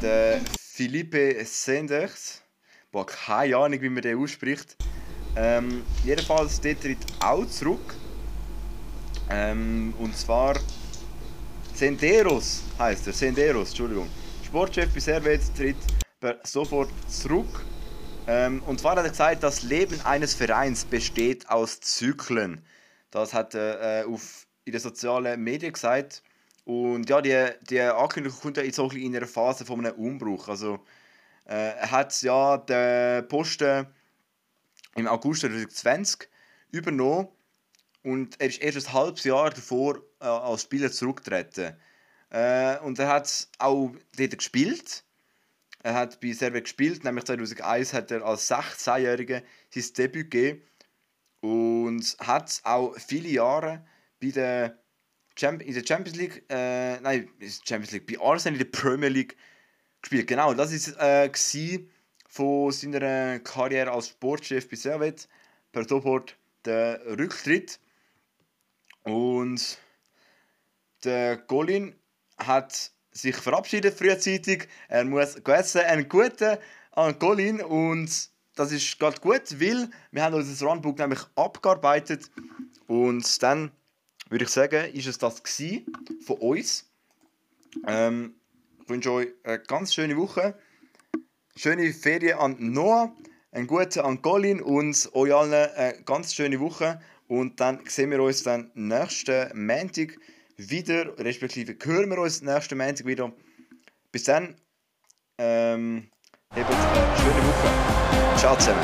den 0.00 0.44
Philippe 0.56 1.44
Senders. 1.44 2.42
Boah, 2.92 3.04
keine 3.04 3.56
Ahnung, 3.56 3.80
wie 3.82 3.88
man 3.88 4.02
den 4.02 4.16
ausspricht. 4.16 4.76
Ähm, 5.34 5.82
jedenfalls, 6.04 6.60
der 6.60 6.78
tritt 6.78 7.04
auch 7.18 7.44
zurück. 7.46 7.92
Ähm, 9.30 9.94
und 9.98 10.16
zwar 10.16 10.54
Senderos 11.74 12.62
heißt 12.78 13.08
er, 13.08 13.12
Senderos, 13.12 13.70
Entschuldigung. 13.70 14.08
Sportchef 14.46 14.94
bei 14.94 15.00
Servet 15.00 15.40
tritt 15.56 16.03
sofort 16.42 16.90
zurück. 17.08 17.64
Ähm, 18.26 18.62
und 18.64 18.80
zwar 18.80 18.96
hat 18.96 19.04
er 19.04 19.10
gesagt, 19.10 19.42
das 19.42 19.62
Leben 19.62 20.00
eines 20.02 20.34
Vereins 20.34 20.84
besteht 20.84 21.48
aus 21.50 21.80
Zyklen. 21.80 22.64
Das 23.10 23.34
hat 23.34 23.54
er 23.54 24.02
äh, 24.02 24.04
auf, 24.04 24.46
in 24.64 24.72
den 24.72 24.80
sozialen 24.80 25.42
Medien 25.42 25.72
gesagt. 25.72 26.22
Und 26.64 27.10
ja, 27.10 27.20
die, 27.20 27.48
die 27.68 27.80
Ankündigung 27.80 28.38
kommt 28.40 28.56
jetzt 28.56 28.80
auch 28.80 28.92
in 28.94 29.14
einer 29.14 29.26
Phase 29.26 29.66
von 29.66 29.84
einem 29.84 29.96
Umbruch. 29.96 30.48
Also, 30.48 30.80
äh, 31.46 31.76
er 31.76 31.90
hat 31.90 32.22
ja 32.22 32.56
den 32.56 33.28
Posten 33.28 33.86
im 34.96 35.06
August 35.06 35.42
2020 35.42 36.28
übernommen 36.70 37.28
und 38.02 38.40
er 38.40 38.48
ist 38.48 38.62
erst 38.62 38.88
ein 38.88 38.92
halbes 38.94 39.24
Jahr 39.24 39.50
davor 39.50 39.98
äh, 40.20 40.24
als 40.24 40.62
Spieler 40.62 40.90
zurückgetreten. 40.90 41.76
Äh, 42.30 42.78
und 42.78 42.98
er 42.98 43.08
hat 43.08 43.48
auch 43.58 43.92
dort 44.16 44.38
gespielt. 44.38 45.04
Er 45.84 45.92
hat 45.92 46.18
bei 46.22 46.32
Servet 46.32 46.64
gespielt, 46.64 47.04
nämlich 47.04 47.26
2001 47.26 47.92
hat 47.92 48.10
er 48.10 48.24
als 48.24 48.50
16-Jähriger 48.50 49.42
sein 49.68 49.84
Debüt 49.98 50.30
gegeben 50.30 50.62
und 51.42 52.16
hat 52.20 52.62
auch 52.64 52.96
viele 52.98 53.28
Jahre 53.28 53.84
bei 54.18 54.30
der 54.30 54.78
in 55.38 55.74
der 55.74 55.84
Champions 55.84 56.16
League, 56.16 56.44
äh, 56.48 56.98
nein, 57.00 57.28
Champions 57.64 57.90
League, 57.90 58.06
bei 58.06 58.18
Arsenal 58.18 58.58
in 58.58 58.70
der 58.70 58.78
Premier 58.78 59.10
League 59.10 59.36
gespielt. 60.00 60.26
Genau, 60.26 60.54
das 60.54 60.72
ist 60.72 60.96
äh, 60.96 61.30
von 62.28 62.72
seiner 62.72 63.40
Karriere 63.40 63.90
als 63.90 64.08
Sportchef 64.08 64.70
bei 64.70 64.76
Servet 64.76 65.28
per 65.70 65.86
sofort 65.86 66.38
der 66.64 67.00
Rücktritt. 67.18 67.78
Und 69.02 69.76
der 71.02 71.36
Golin 71.36 71.94
hat 72.38 72.93
sich 73.14 73.36
verabschiedet 73.36 73.96
frühzeitig. 73.96 74.68
Er 74.88 75.04
muss 75.04 75.36
essen, 75.36 75.80
einen 75.82 76.08
guten 76.08 76.58
an 76.92 77.18
Golin 77.18 77.62
und 77.62 78.10
das 78.56 78.72
ist 78.72 78.98
gerade 78.98 79.20
gut, 79.20 79.60
weil 79.60 79.88
wir 80.12 80.22
haben 80.22 80.34
unser 80.34 80.66
Runbook 80.66 80.98
nämlich 80.98 81.20
abgearbeitet 81.34 82.30
und 82.86 83.42
dann 83.42 83.70
würde 84.28 84.44
ich 84.44 84.50
sagen, 84.50 84.92
ist 84.92 85.06
es 85.06 85.18
das 85.18 85.42
gewesen 85.42 85.86
von 86.24 86.36
uns. 86.38 86.90
Ähm, 87.86 88.34
ich 88.82 88.88
wünsche 88.88 89.12
euch 89.12 89.28
eine 89.42 89.58
ganz 89.60 89.94
schöne 89.94 90.16
Woche. 90.16 90.58
Schöne 91.56 91.92
Ferien 91.92 92.38
an 92.38 92.56
Noah, 92.58 93.14
einen 93.52 93.66
guten 93.66 94.00
an 94.00 94.22
Colin 94.22 94.60
und 94.60 95.10
euch 95.14 95.34
allen 95.34 95.52
eine 95.52 96.02
ganz 96.04 96.34
schöne 96.34 96.60
Woche. 96.60 97.00
Und 97.28 97.60
dann 97.60 97.80
sehen 97.86 98.10
wir 98.10 98.22
uns 98.22 98.42
dann 98.42 98.70
nächsten 98.74 99.66
Montag 99.66 100.18
wieder, 100.56 101.18
respektive 101.18 101.76
hören 101.82 102.10
wir 102.10 102.18
uns 102.18 102.42
nächsten 102.42 102.78
Montag 102.78 103.06
wieder. 103.06 103.32
Bis 104.12 104.24
dann, 104.24 104.54
ähm, 105.38 106.08
habt 106.62 106.70
eine 106.72 107.16
schöne 107.16 107.42
Woche. 107.46 108.38
Ciao 108.38 108.56
zusammen. 108.56 108.80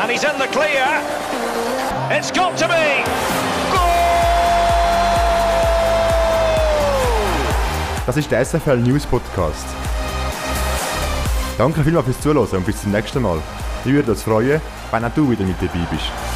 And 0.00 0.10
he's 0.10 0.24
in 0.24 0.38
the 0.38 0.48
clear. 0.48 1.00
It's 2.10 2.30
got 2.32 2.56
to 2.58 2.66
be. 2.66 3.04
Das 8.04 8.16
ist 8.16 8.30
der 8.32 8.44
SFL 8.44 8.78
News 8.78 9.06
Podcast. 9.06 9.64
Danke 11.56 11.84
vielmals 11.84 12.06
fürs 12.06 12.20
Zuhören 12.20 12.48
und 12.58 12.66
bis 12.66 12.82
zum 12.82 12.90
nächsten 12.90 13.22
Mal. 13.22 13.40
Ich 13.84 13.92
würde 13.92 14.10
uns 14.10 14.22
freuen, 14.22 14.60
wenn 14.90 15.04
auch 15.04 15.14
du 15.14 15.30
wieder 15.30 15.44
mit 15.44 15.56
dabei 15.60 15.86
bist. 15.90 16.31